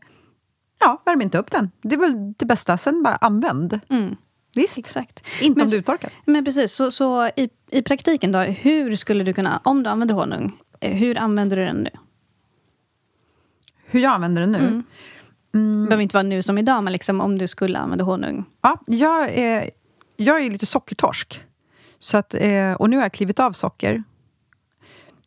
ja, 0.81 1.03
värm 1.07 1.23
inte 1.23 1.39
upp 1.39 1.51
den. 1.51 1.71
Det 1.83 1.95
är 1.95 1.99
väl 1.99 2.33
det 2.37 2.45
bästa. 2.45 2.79
Sen 2.79 3.03
bara 3.03 3.17
använd. 3.17 3.81
Mm, 3.89 4.17
Visst? 4.55 4.79
exakt. 4.79 5.27
Inte 5.41 5.59
Men 5.59 5.67
om 5.67 5.71
du 5.71 5.77
uttorkar. 5.77 6.11
Men 6.25 6.45
precis, 6.45 6.73
så, 6.73 6.91
så 6.91 7.27
i, 7.27 7.49
i 7.71 7.83
praktiken 7.83 8.33
då, 8.33 8.39
hur 8.39 8.97
skulle 8.97 9.25
du 9.25 9.33
kunna, 9.33 9.61
om 9.65 9.83
du 9.83 9.91
använder 9.91 10.15
honung, 10.15 10.59
eh, 10.81 10.97
hur 10.97 11.19
använder 11.19 11.57
du 11.57 11.65
den 11.65 11.77
nu? 11.77 11.91
Hur 13.87 14.01
jag 14.01 14.13
använder 14.13 14.41
den 14.41 14.53
nu? 14.53 14.59
Mm. 14.59 14.85
Det 15.83 15.89
behöver 15.89 16.03
inte 16.03 16.17
vara 16.17 16.23
nu 16.23 16.43
som 16.43 16.59
idag, 16.59 16.85
men 16.85 16.93
liksom 16.93 17.21
om 17.21 17.39
du 17.39 17.49
skulle 17.49 17.79
använda 17.79 18.05
honung. 18.05 18.45
Ja, 18.63 18.81
jag, 18.87 19.31
är, 19.35 19.71
jag 20.17 20.45
är 20.45 20.51
lite 20.51 20.67
sockertorsk. 20.67 21.43
Så 22.07 22.17
att, 22.17 22.35
eh, 22.35 22.73
och 22.73 22.91
nu 22.91 22.97
har 22.97 23.03
jag 23.03 23.13
klivit 23.13 23.41
av 23.41 23.53
socker. 23.53 24.03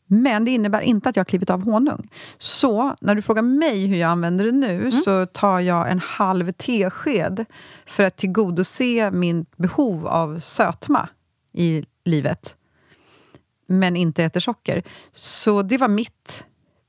Men 0.07 0.45
det 0.45 0.51
innebär 0.51 0.81
inte 0.81 1.09
att 1.09 1.15
jag 1.15 1.21
har 1.21 1.25
klivit 1.25 1.49
av 1.49 1.61
honung. 1.61 2.09
Så 2.37 2.95
när 3.01 3.15
du 3.15 3.21
frågar 3.21 3.41
mig 3.41 3.85
hur 3.85 3.97
jag 3.97 4.09
använder 4.09 4.45
det 4.45 4.51
nu 4.51 4.91
så 4.91 5.25
tar 5.25 5.59
jag 5.59 5.91
en 5.91 5.99
halv 5.99 6.51
tesked 6.51 7.45
för 7.85 8.03
att 8.03 8.17
tillgodose 8.17 9.11
min 9.11 9.45
behov 9.57 10.07
av 10.07 10.39
sötma 10.39 11.09
i 11.53 11.85
livet. 12.05 12.57
Men 13.67 13.95
inte 13.95 14.23
äter 14.23 14.39
socker. 14.39 14.83
Så 15.11 15.61
det 15.61 15.77
var 15.77 15.87
mitt 15.87 16.45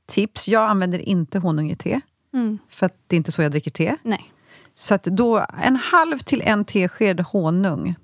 tips. 0.06 0.48
Jag 0.48 0.70
använder 0.70 0.98
inte 0.98 1.38
honung 1.38 1.70
i 1.70 1.76
te. 1.76 2.00
Mm. 2.32 2.58
För 2.68 2.86
att 2.86 2.94
det 3.06 3.16
är 3.16 3.18
inte 3.18 3.32
så 3.32 3.42
jag 3.42 3.52
dricker 3.52 3.70
te. 3.70 3.96
Nej. 4.02 4.32
Så 4.74 4.94
att 4.94 5.04
då 5.04 5.46
en 5.62 5.76
halv 5.76 6.18
till 6.18 6.42
en 6.44 6.64
tesked 6.64 7.20
honung 7.20 7.94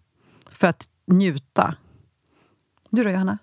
för 0.53 0.67
att 0.67 0.89
njuta. 1.07 1.75
Du 2.91 3.05
då, 3.05 3.11
Johanna? 3.11 3.39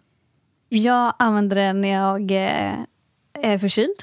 Jag 0.69 1.13
använder 1.19 1.55
det 1.55 1.73
när 1.73 1.89
jag 1.89 2.31
eh, 2.31 2.73
är 3.33 3.57
förkyld. 3.57 3.95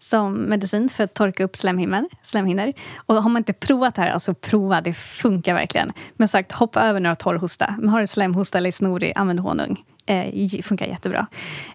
Som 0.00 0.34
medicin 0.34 0.88
för 0.88 1.04
att 1.04 1.14
torka 1.14 1.44
upp 1.44 1.56
slemhinnor. 1.56 2.08
slemhinnor. 2.22 2.72
Och 2.96 3.14
har 3.14 3.30
man 3.30 3.40
inte 3.40 3.52
provat 3.52 3.94
det 3.94 4.02
här, 4.02 4.10
alltså 4.10 4.34
prova. 4.34 4.80
Det 4.80 4.92
funkar 4.94 5.54
verkligen. 5.54 5.92
Men 6.16 6.28
sagt, 6.28 6.52
hoppa 6.52 6.82
över 6.82 7.00
när 7.00 7.08
du 7.08 7.10
har 7.10 7.14
torr 7.14 7.34
hosta. 7.34 7.74
Men 7.78 7.88
har 7.88 8.00
du 8.00 8.06
slemhosta 8.06 8.58
eller 8.58 8.70
snorig, 8.70 9.12
använd 9.16 9.40
honung. 9.40 9.84
Eh, 10.06 10.62
funkar 10.62 10.86
jättebra. 10.86 11.26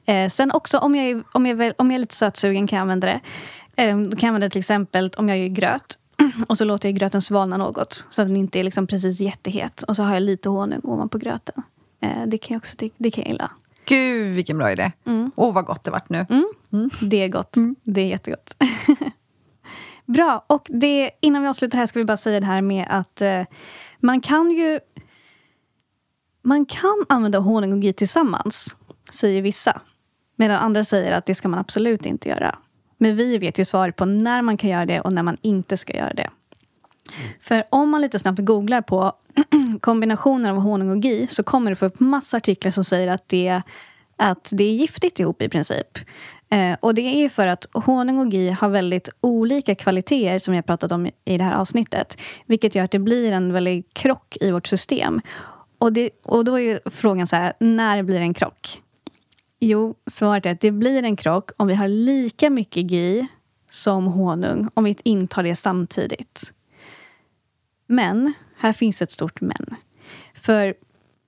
Eh, 0.05 0.29
sen 0.29 0.51
också 0.51 0.77
om 0.77 0.95
jag, 0.95 1.05
är, 1.05 1.23
om, 1.31 1.45
jag, 1.45 1.73
om 1.77 1.91
jag 1.91 1.95
är 1.95 1.99
lite 1.99 2.15
sötsugen 2.15 2.67
kan 2.67 2.77
jag 2.77 2.81
använda 2.81 3.07
det. 3.07 3.19
Eh, 3.75 3.97
då 3.97 4.09
kan 4.09 4.19
jag 4.19 4.27
använda 4.27 4.47
det 4.47 4.51
till 4.51 4.59
exempel 4.59 5.11
om 5.17 5.29
jag 5.29 5.37
gör 5.37 5.47
gröt. 5.47 5.97
Och 6.47 6.57
så 6.57 6.65
låter 6.65 6.89
jag 6.89 6.95
gröten 6.95 7.21
svalna 7.21 7.57
något. 7.57 8.07
Så 8.09 8.21
att 8.21 8.27
den 8.27 8.37
inte 8.37 8.59
är 8.59 8.63
liksom 8.63 8.87
precis 8.87 9.19
jättehet. 9.19 9.83
Och 9.83 9.95
så 9.95 10.03
har 10.03 10.13
jag 10.13 10.23
lite 10.23 10.49
honung 10.49 10.81
ovanpå 10.83 11.17
gröten. 11.17 11.63
Eh, 12.01 12.25
det 12.27 12.37
kan 12.37 12.53
jag 12.53 12.59
också 12.59 12.75
det 12.97 13.11
kan 13.11 13.21
jag 13.23 13.31
gilla. 13.31 13.51
Gud, 13.85 14.33
vilken 14.35 14.57
bra 14.57 14.71
idé. 14.71 14.91
Åh, 15.05 15.11
Mm. 15.13 15.31
vad 15.35 15.65
gott 15.65 15.83
det 15.83 15.91
vart 15.91 16.09
nu. 16.09 16.25
Det 17.01 17.23
är 17.23 17.27
gott. 17.27 17.55
Det 17.83 18.01
är 18.01 18.05
jättegott. 18.07 18.55
Bra. 20.05 20.45
Och 20.47 20.67
det, 20.69 21.11
innan 21.21 21.41
vi 21.41 21.47
avslutar 21.47 21.77
här 21.79 21.85
ska 21.85 21.99
vi 21.99 22.05
bara 22.05 22.17
säga 22.17 22.39
det 22.39 22.45
här 22.45 22.61
med 22.61 22.87
att 22.89 23.21
eh, 23.21 23.41
man 23.99 24.21
kan 24.21 24.51
ju... 24.51 24.79
Man 26.41 26.65
kan 26.65 27.05
använda 27.09 27.39
honung 27.39 27.73
och 27.73 27.81
ghee 27.81 27.93
tillsammans, 27.93 28.75
säger 29.11 29.41
vissa. 29.41 29.81
Medan 30.35 30.57
andra 30.59 30.83
säger 30.83 31.11
att 31.11 31.25
det 31.25 31.35
ska 31.35 31.47
man 31.47 31.59
absolut 31.59 32.05
inte 32.05 32.29
göra. 32.29 32.57
Men 33.03 33.15
vi 33.15 33.37
vet 33.37 33.59
ju 33.59 33.65
svaret 33.65 33.95
på 33.95 34.05
när 34.05 34.41
man 34.41 34.57
kan 34.57 34.69
göra 34.69 34.85
det 34.85 35.01
och 35.01 35.13
när 35.13 35.23
man 35.23 35.37
inte 35.41 35.77
ska 35.77 35.97
göra 35.97 36.13
det. 36.13 36.29
För 37.41 37.63
om 37.69 37.89
man 37.89 38.01
lite 38.01 38.19
snabbt 38.19 38.39
googlar 38.39 38.81
på 38.81 39.13
kombinationer 39.81 40.49
av 40.49 40.57
honung 40.57 40.89
och 40.89 41.01
ghee 41.01 41.27
så 41.27 41.43
kommer 41.43 41.69
det 41.69 41.75
få 41.75 41.85
upp 41.85 41.99
massa 41.99 42.37
artiklar 42.37 42.71
som 42.71 42.83
säger 42.83 43.07
att 43.07 43.29
det 43.29 43.61
att 44.17 44.49
det 44.51 44.63
är 44.63 44.73
giftigt 44.73 45.19
ihop 45.19 45.41
i 45.41 45.49
princip. 45.49 45.97
Eh, 46.49 46.77
och 46.79 46.95
det 46.95 47.01
är 47.01 47.19
ju 47.19 47.29
för 47.29 47.47
att 47.47 47.67
honung 47.73 48.19
och 48.19 48.31
ghee 48.31 48.51
har 48.51 48.69
väldigt 48.69 49.09
olika 49.21 49.75
kvaliteter 49.75 50.39
som 50.39 50.51
vi 50.51 50.57
har 50.57 50.63
pratat 50.63 50.91
om 50.91 51.09
i 51.25 51.37
det 51.37 51.43
här 51.43 51.55
avsnittet. 51.55 52.17
Vilket 52.45 52.75
gör 52.75 52.83
att 52.83 52.91
det 52.91 52.99
blir 52.99 53.31
en 53.31 53.53
väldig 53.53 53.93
krock 53.93 54.37
i 54.41 54.51
vårt 54.51 54.67
system. 54.67 55.21
Och, 55.77 55.93
det, 55.93 56.09
och 56.23 56.45
då 56.45 56.55
är 56.55 56.63
ju 56.63 56.79
frågan 56.85 57.27
så 57.27 57.35
här, 57.35 57.53
när 57.59 58.03
blir 58.03 58.19
det 58.19 58.25
en 58.25 58.33
krock? 58.33 58.81
Jo, 59.65 59.95
svaret 60.11 60.45
är 60.45 60.51
att 60.51 60.61
det 60.61 60.71
blir 60.71 61.03
en 61.03 61.15
krock 61.15 61.51
om 61.57 61.67
vi 61.67 61.73
har 61.73 61.87
lika 61.87 62.49
mycket 62.49 62.91
gi 62.91 63.27
som 63.69 64.05
honung, 64.05 64.69
om 64.73 64.83
vi 64.83 64.95
intar 65.03 65.43
det 65.43 65.55
samtidigt. 65.55 66.53
Men, 67.87 68.33
här 68.57 68.73
finns 68.73 69.01
ett 69.01 69.11
stort 69.11 69.41
men. 69.41 69.75
För 70.35 70.73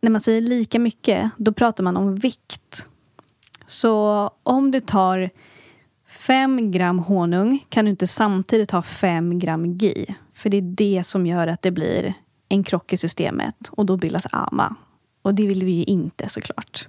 när 0.01 0.11
man 0.11 0.21
säger 0.21 0.41
lika 0.41 0.79
mycket, 0.79 1.31
då 1.37 1.53
pratar 1.53 1.83
man 1.83 1.97
om 1.97 2.15
vikt. 2.15 2.87
Så 3.65 4.29
om 4.43 4.71
du 4.71 4.79
tar 4.79 5.29
5 6.07 6.71
gram 6.71 6.99
honung 6.99 7.65
kan 7.69 7.85
du 7.85 7.91
inte 7.91 8.07
samtidigt 8.07 8.71
ha 8.71 8.81
5 8.81 9.39
gram 9.39 9.65
gi. 9.65 10.15
För 10.33 10.49
det 10.49 10.57
är 10.57 10.61
det 10.61 11.03
som 11.05 11.25
gör 11.25 11.47
att 11.47 11.61
det 11.61 11.71
blir 11.71 12.13
en 12.49 12.63
krock 12.63 12.93
i 12.93 12.97
systemet 12.97 13.69
och 13.71 13.85
då 13.85 13.97
bildas 13.97 14.25
ama. 14.31 14.75
Och 15.21 15.35
det 15.35 15.47
vill 15.47 15.65
vi 15.65 15.71
ju 15.71 15.83
inte 15.83 16.29
såklart. 16.29 16.87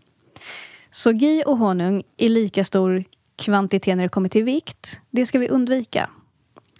Så 0.96 1.12
ghee 1.12 1.42
och 1.42 1.58
honung 1.58 2.02
i 2.16 2.28
lika 2.28 2.64
stor 2.64 3.04
kvantitet 3.36 3.96
när 3.96 4.02
det 4.02 4.08
kommer 4.08 4.28
till 4.28 4.44
vikt, 4.44 5.00
det 5.10 5.26
ska 5.26 5.38
vi 5.38 5.48
undvika. 5.48 6.10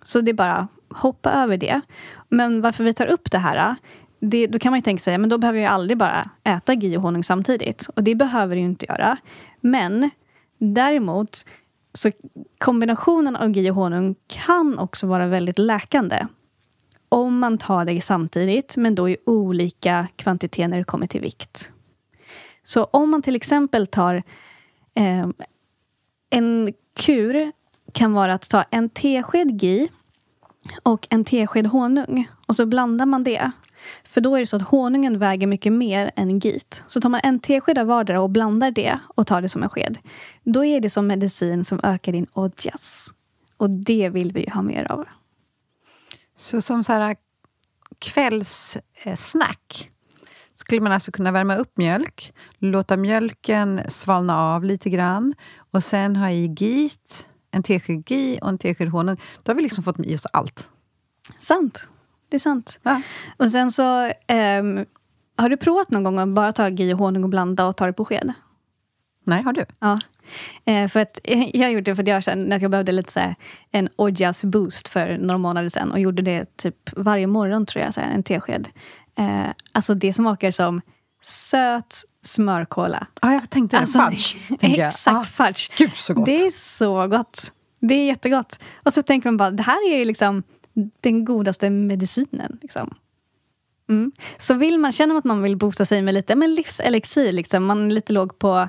Så 0.03 0.21
det 0.21 0.31
är 0.31 0.35
bara 0.35 0.69
hoppa 0.91 1.33
över 1.33 1.57
det. 1.57 1.81
Men 2.29 2.61
varför 2.61 2.85
vi 2.85 2.95
tar 2.95 3.07
upp 3.07 3.31
det 3.31 3.39
här, 3.39 3.77
det, 4.21 4.47
då 4.47 4.59
kan 4.59 4.73
man 4.73 4.79
ju 4.79 4.83
tänka 4.83 5.01
sig 5.01 5.19
men 5.19 5.29
då 5.29 5.39
behöver 5.39 5.61
jag 5.61 5.73
aldrig 5.73 5.99
bara 5.99 6.31
äta 6.45 6.75
ghee 6.75 6.97
och 6.97 7.03
honung 7.03 7.25
samtidigt. 7.25 7.89
Och 7.95 8.03
det 8.03 8.15
behöver 8.15 8.57
du 8.57 8.63
inte 8.63 8.87
göra. 8.87 9.17
Men 9.61 10.11
däremot, 10.59 11.47
så 11.93 12.11
kombinationen 12.59 13.37
av 13.37 13.49
ghee 13.49 13.71
och 13.71 13.77
honung 13.77 14.15
kan 14.27 14.79
också 14.79 15.07
vara 15.07 15.27
väldigt 15.27 15.59
läkande. 15.59 16.27
Om 17.09 17.39
man 17.39 17.59
tar 17.59 17.85
det 17.85 18.01
samtidigt, 18.01 18.77
men 18.77 18.95
då 18.95 19.09
i 19.09 19.17
olika 19.27 20.07
kvantiteter 20.17 20.69
när 20.69 20.79
det 20.79 20.85
kommer 20.85 21.07
till 21.07 21.21
vikt. 21.21 21.71
Så 22.67 22.85
om 22.85 23.11
man 23.11 23.23
till 23.23 23.37
exempel 23.37 23.87
tar 23.87 24.23
eh, 24.95 25.29
en 26.31 26.73
kur 26.97 27.53
kan 27.93 28.13
vara 28.13 28.35
att 28.35 28.51
ta 28.51 28.63
en 28.63 28.89
tesked 28.91 29.63
Gi 29.63 29.89
och 30.83 31.07
en 31.11 31.25
tesked 31.25 31.67
honung. 31.67 32.29
Och 32.47 32.57
så 32.57 32.67
blandar 32.67 33.07
man 33.07 33.25
det. 33.25 33.51
För 34.05 34.21
då 34.21 34.35
är 34.35 34.41
det 34.41 34.47
så 34.47 34.57
att 34.57 34.63
honungen 34.63 35.19
väger 35.19 35.47
mycket 35.47 35.73
mer 35.73 36.11
än 36.17 36.39
git. 36.39 36.83
Så 36.89 37.01
tar 37.01 37.09
man 37.09 37.21
en 37.25 37.39
tesked 37.39 37.79
av 37.79 37.87
vardera 37.87 38.21
och 38.21 38.31
blandar 38.31 38.71
det 38.71 38.99
och 39.09 39.27
tar 39.27 39.43
det 39.43 39.49
som 39.49 39.63
en 39.63 39.69
sked. 39.69 39.99
Då 40.43 40.65
är 40.65 40.81
det 40.81 40.91
som 40.91 41.07
medicin 41.07 41.65
som 41.65 41.81
ökar 41.83 42.13
din 42.13 42.27
odjas. 42.33 43.09
Och 43.57 43.71
det 43.71 44.09
vill 44.09 44.33
vi 44.33 44.41
ju 44.41 44.51
ha 44.51 44.63
mer 44.63 44.93
av. 44.93 45.05
Så 46.37 46.61
som 46.61 46.85
så 46.85 46.93
här 46.93 47.11
eh, 47.11 47.17
kvällssnack 47.99 49.91
skulle 50.67 50.81
man 50.81 50.93
alltså 50.93 51.13
kunna 51.13 51.33
värma 51.33 51.57
upp 51.57 51.77
mjölk, 51.77 52.35
låta 52.59 52.97
mjölken 52.97 53.81
svalna 53.89 54.41
av 54.41 54.65
lite 54.65 54.91
grann 54.91 55.35
och 55.71 55.85
sen 55.85 56.17
ha 56.17 56.31
i 56.31 56.47
git, 56.47 57.29
en 57.51 57.63
tesked 57.63 58.05
ghee 58.05 58.39
och 58.39 58.49
en 58.49 58.59
tesked 58.59 58.89
honung. 58.89 59.17
Då 59.43 59.51
har 59.51 59.57
vi 59.57 59.63
liksom 59.63 59.85
fått 59.85 60.01
i 60.01 60.17
oss 60.17 60.27
allt. 60.33 60.71
Sant. 61.39 61.83
Det 62.29 62.37
är 62.37 62.41
sant. 62.41 62.79
Ja. 62.83 63.03
Och 63.37 63.51
sen 63.51 63.73
så... 63.73 64.05
Um, 64.05 64.87
har 65.39 65.49
du 65.49 65.57
provat 65.57 65.91
någon 65.91 66.05
gång 66.05 66.19
att 66.19 66.29
bara 66.29 66.53
ta 66.53 66.69
ghee 66.69 66.93
och 66.93 66.99
honung 66.99 67.25
och 67.25 67.31
blanda 67.31 67.67
och 67.67 67.77
ta 67.77 67.87
det 67.87 67.93
på 67.93 68.05
sked? 68.05 68.33
Nej, 69.25 69.43
har 69.43 69.53
du? 69.53 69.65
Ja. 69.79 69.99
Eh, 70.65 70.89
för 70.89 71.01
att, 71.01 71.19
jag 71.53 71.73
gjorde 71.73 71.91
det 71.91 71.97
för 71.97 72.03
att 72.03 72.09
jag 72.09 72.25
kände 72.25 72.57
att 72.57 72.63
jag 72.63 72.71
behövde 72.71 72.93
lite 72.93 73.13
så 73.13 73.21
här, 73.21 73.35
en 73.71 73.89
ojas 73.97 74.45
boost 74.45 74.89
för 74.89 75.19
några 75.19 75.39
månader 75.39 75.69
sedan. 75.69 75.93
Och 75.93 76.01
gjorde 76.01 76.23
det 76.23 76.57
typ 76.57 76.77
varje 76.97 77.27
morgon, 77.27 77.67
tror 77.67 77.85
jag, 77.85 77.95
så 77.95 78.01
här, 78.01 78.15
en 78.15 78.23
tesked. 78.23 78.69
Eh, 79.19 79.49
alltså 79.73 79.95
det 79.95 80.13
smakar 80.13 80.51
som 80.51 80.81
söt 81.23 82.05
smörkola. 82.23 83.07
Ja, 83.23 83.33
jag 83.33 83.51
tänkte 83.51 83.79
alltså, 83.79 83.99
fudge. 83.99 84.37
Exakt, 84.61 85.17
ah, 85.17 85.23
fudge. 85.23 85.79
Gud, 85.79 85.93
så 85.95 86.15
gott. 86.15 86.27
Det 86.27 86.47
är 86.47 86.51
så 86.51 87.07
gott. 87.07 87.53
Det 87.81 87.95
är 87.95 88.07
jättegott. 88.07 88.59
Och 88.85 88.95
så 88.95 89.03
tänker 89.03 89.29
man 89.29 89.37
bara, 89.37 89.51
det 89.51 89.63
här 89.63 89.93
är 89.93 89.99
ju 89.99 90.05
liksom 90.05 90.43
den 91.01 91.25
godaste 91.25 91.71
medicinen. 91.71 92.59
Liksom. 92.63 92.95
Mm. 93.89 94.13
Så 94.39 94.55
vill 94.55 94.79
man, 94.79 94.93
känner 94.93 95.15
man 95.15 95.19
att 95.19 95.25
man 95.25 95.43
vill 95.43 95.57
boosta 95.57 95.87
sig 95.87 96.03
med 96.03 96.15
lite 96.15 96.37
men 96.37 96.55
livselixir, 96.55 97.33
liksom, 97.33 97.65
man 97.65 97.87
är 97.87 97.91
lite 97.91 98.13
låg 98.13 98.39
på, 98.39 98.69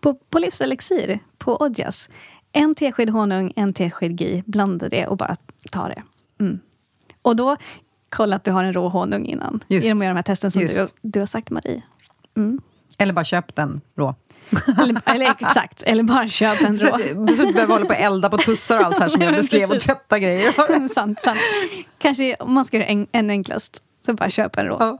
på, 0.00 0.14
på 0.14 0.38
livselixir, 0.38 1.18
på 1.38 1.56
Odjas. 1.62 2.08
En 2.52 2.74
tesked 2.74 3.10
honung, 3.10 3.52
en 3.56 3.74
tesked 3.74 4.16
ghee, 4.16 4.42
blanda 4.46 4.88
det 4.88 5.06
och 5.06 5.16
bara 5.16 5.36
ta 5.70 5.88
det. 5.88 6.02
Mm. 6.40 6.60
Och 7.22 7.36
då, 7.36 7.56
kolla 8.08 8.36
att 8.36 8.44
du 8.44 8.50
har 8.50 8.64
en 8.64 8.72
rå 8.72 8.88
honung 8.88 9.26
innan. 9.26 9.64
Just. 9.68 9.84
Genom 9.84 9.98
att 9.98 10.04
göra 10.04 10.14
de 10.14 10.16
här 10.16 10.22
testen 10.22 10.50
som 10.50 10.62
du, 10.62 10.86
du 11.02 11.18
har 11.18 11.26
sagt, 11.26 11.50
Marie. 11.50 11.82
Mm. 12.36 12.60
Eller 12.98 13.12
bara 13.12 13.24
köp 13.24 13.54
den 13.54 13.80
rå. 13.96 14.14
eller, 14.82 15.00
eller, 15.04 15.30
exakt, 15.30 15.82
eller 15.82 16.02
bara 16.02 16.28
köp 16.28 16.60
en 16.60 16.76
rå. 16.76 16.98
Så, 17.28 17.36
så 17.36 17.42
du 17.42 17.52
behöver 17.52 17.74
hålla 17.74 17.86
på 17.86 17.92
och 17.92 18.00
elda 18.00 18.30
på 18.30 18.36
tussar 18.36 18.78
och 18.78 18.84
allt 18.84 18.98
här 18.98 19.08
som 19.08 19.22
jag 19.22 19.34
beskrev 19.36 19.70
och 19.70 19.80
tvätta 19.80 20.18
grejer. 20.18 20.88
sant, 20.94 21.20
sant. 21.20 21.38
Kanske 21.98 22.34
om 22.34 22.54
man 22.54 22.64
ska 22.64 22.76
göra 22.76 22.94
det 22.94 23.06
ännu 23.12 23.32
enklast, 23.32 23.82
så 24.06 24.14
bara 24.14 24.30
köp 24.30 24.56
en 24.56 24.66
rå. 24.66 24.76
Ja. 24.80 24.98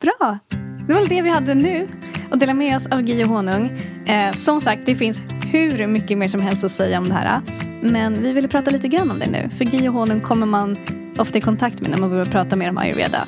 Bra! 0.00 0.38
Det 0.86 0.94
var 0.94 1.06
det 1.06 1.22
vi 1.22 1.30
hade 1.30 1.54
nu. 1.54 1.88
Och 2.30 2.38
dela 2.38 2.54
med 2.54 2.76
oss 2.76 2.86
av 2.86 3.02
Ghee 3.02 3.24
och 3.24 3.30
honung. 3.30 3.70
Eh, 4.06 4.32
som 4.32 4.60
sagt, 4.60 4.82
det 4.86 4.94
finns 4.94 5.22
hur 5.52 5.86
mycket 5.86 6.18
mer 6.18 6.28
som 6.28 6.40
helst 6.40 6.64
att 6.64 6.70
säga 6.70 6.98
om 6.98 7.08
det 7.08 7.14
här. 7.14 7.40
Men 7.82 8.22
vi 8.22 8.32
ville 8.32 8.48
prata 8.48 8.70
lite 8.70 8.88
grann 8.88 9.10
om 9.10 9.18
det 9.18 9.30
nu. 9.30 9.48
För 9.58 9.64
Ghee 9.64 9.88
och 9.88 9.94
honung 9.94 10.20
kommer 10.20 10.46
man 10.46 10.76
ofta 11.18 11.38
i 11.38 11.40
kontakt 11.40 11.80
med 11.80 11.90
när 11.90 11.98
man 11.98 12.10
börjar 12.10 12.24
prata 12.24 12.56
mer 12.56 12.70
om 12.70 12.78
ayurveda. 12.78 13.26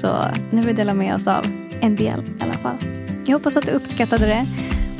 Så 0.00 0.24
nu 0.50 0.56
vill 0.56 0.66
vi 0.66 0.72
dela 0.72 0.94
med 0.94 1.14
oss 1.14 1.26
av 1.26 1.46
en 1.80 1.96
del 1.96 2.20
i 2.20 2.42
alla 2.42 2.52
fall. 2.52 2.76
Jag 3.26 3.36
hoppas 3.36 3.56
att 3.56 3.66
du 3.66 3.72
uppskattade 3.72 4.26
det. 4.26 4.46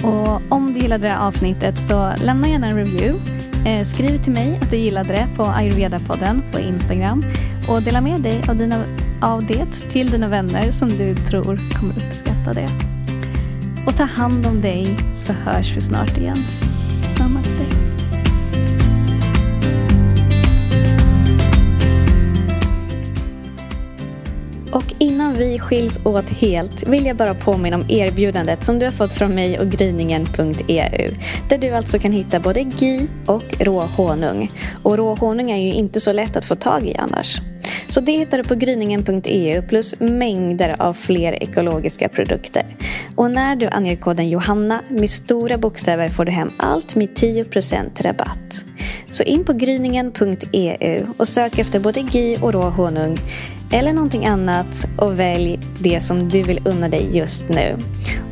Och 0.07 0.53
om 0.53 0.73
du 0.75 0.81
gillade 0.81 1.03
det 1.03 1.09
här 1.09 1.27
avsnittet 1.27 1.79
så 1.89 2.13
lämna 2.25 2.49
gärna 2.49 2.67
en 2.67 2.77
review. 2.77 3.21
Eh, 3.67 3.85
skriv 3.85 4.25
till 4.25 4.33
mig 4.33 4.59
att 4.63 4.71
du 4.71 4.77
gillade 4.77 5.09
det 5.09 5.27
på 5.37 5.43
ayurveda-podden 5.43 6.43
på 6.53 6.59
Instagram. 6.59 7.25
Och 7.69 7.83
dela 7.83 8.01
med 8.01 8.21
dig 8.21 8.43
av, 8.49 8.57
dina, 8.57 8.85
av 9.21 9.47
det 9.47 9.67
till 9.91 10.11
dina 10.11 10.29
vänner 10.29 10.73
som 10.73 10.89
du 10.89 11.15
tror 11.15 11.61
kommer 11.79 11.95
uppskatta 11.95 12.53
det. 12.53 12.69
Och 13.87 13.97
ta 13.97 14.05
hand 14.05 14.47
om 14.47 14.61
dig 14.61 14.97
så 15.17 15.33
hörs 15.33 15.77
vi 15.77 15.81
snart 15.81 16.19
igen. 16.19 16.45
Namaste. 17.19 17.90
Och 24.73 24.95
innan 24.99 25.35
vi 25.35 25.59
skiljs 25.59 26.01
åt 26.05 26.31
helt 26.31 26.89
vill 26.89 27.07
jag 27.07 27.17
bara 27.17 27.35
påminna 27.35 27.77
om 27.77 27.85
erbjudandet 27.89 28.65
som 28.65 28.79
du 28.79 28.87
har 28.87 28.93
fått 28.93 29.13
från 29.13 29.35
mig 29.35 29.59
och 29.59 29.71
gryningen.eu. 29.71 31.11
Där 31.49 31.59
du 31.59 31.71
alltså 31.71 31.99
kan 31.99 32.13
hitta 32.13 32.41
både 32.41 32.61
GI 32.61 33.09
och 33.27 33.57
rå 33.61 33.81
honung. 33.81 34.51
Och 34.83 34.97
rå 34.97 35.15
honung 35.15 35.51
är 35.51 35.57
ju 35.57 35.73
inte 35.73 36.01
så 36.01 36.13
lätt 36.13 36.37
att 36.37 36.45
få 36.45 36.55
tag 36.55 36.87
i 36.87 36.97
annars. 36.97 37.41
Så 37.89 38.01
det 38.01 38.13
hittar 38.13 38.39
du 38.39 38.45
på 38.45 38.55
gryningen.eu 38.55 39.63
plus 39.63 40.01
mängder 40.01 40.77
av 40.79 40.95
fler 40.95 41.43
ekologiska 41.43 42.09
produkter. 42.09 42.65
Och 43.17 43.31
när 43.31 43.57
du 43.57 43.67
anger 43.67 43.97
koden 43.97 44.29
Johanna 44.29 44.81
med 44.89 45.11
stora 45.11 45.59
bokstäver 45.59 46.09
får 46.09 46.25
du 46.25 46.33
hem 46.33 46.51
allt 46.57 46.95
med 46.95 47.09
10% 47.09 48.03
rabatt. 48.03 48.65
Så 49.11 49.23
in 49.23 49.45
på 49.45 49.53
gryningen.eu 49.53 51.07
och 51.17 51.29
sök 51.29 51.59
efter 51.59 51.81
både 51.81 52.01
GI 52.01 52.39
och 52.41 52.53
rå 52.53 52.63
honung 52.63 53.19
eller 53.73 53.93
någonting 53.93 54.27
annat 54.27 54.87
och 54.99 55.19
välj 55.19 55.59
det 55.79 56.01
som 56.01 56.29
du 56.29 56.43
vill 56.43 56.61
unna 56.65 56.89
dig 56.89 57.17
just 57.17 57.49
nu. 57.49 57.79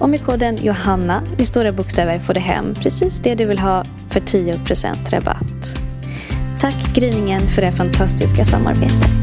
Och 0.00 0.08
med 0.08 0.24
koden 0.24 0.56
Johanna 0.56 1.22
i 1.38 1.44
stora 1.44 1.72
bokstäver 1.72 2.18
får 2.18 2.34
du 2.34 2.40
hem 2.40 2.74
precis 2.74 3.18
det 3.18 3.34
du 3.34 3.44
vill 3.44 3.58
ha 3.58 3.84
för 4.10 4.20
10% 4.20 5.10
rabatt. 5.10 5.80
Tack 6.60 6.94
Gryningen 6.94 7.40
för 7.48 7.62
det 7.62 7.72
fantastiska 7.72 8.44
samarbetet. 8.44 9.18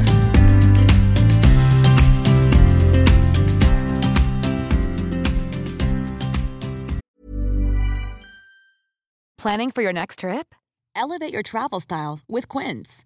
Planning 9.42 9.72
for 9.72 9.84
your 9.84 9.94
next 9.94 10.20
trip? 10.20 10.56
Elevate 10.96 11.34
your 11.34 11.44
travel 11.44 11.82
style 11.82 12.20
with 12.28 12.48
Quince. 12.48 13.06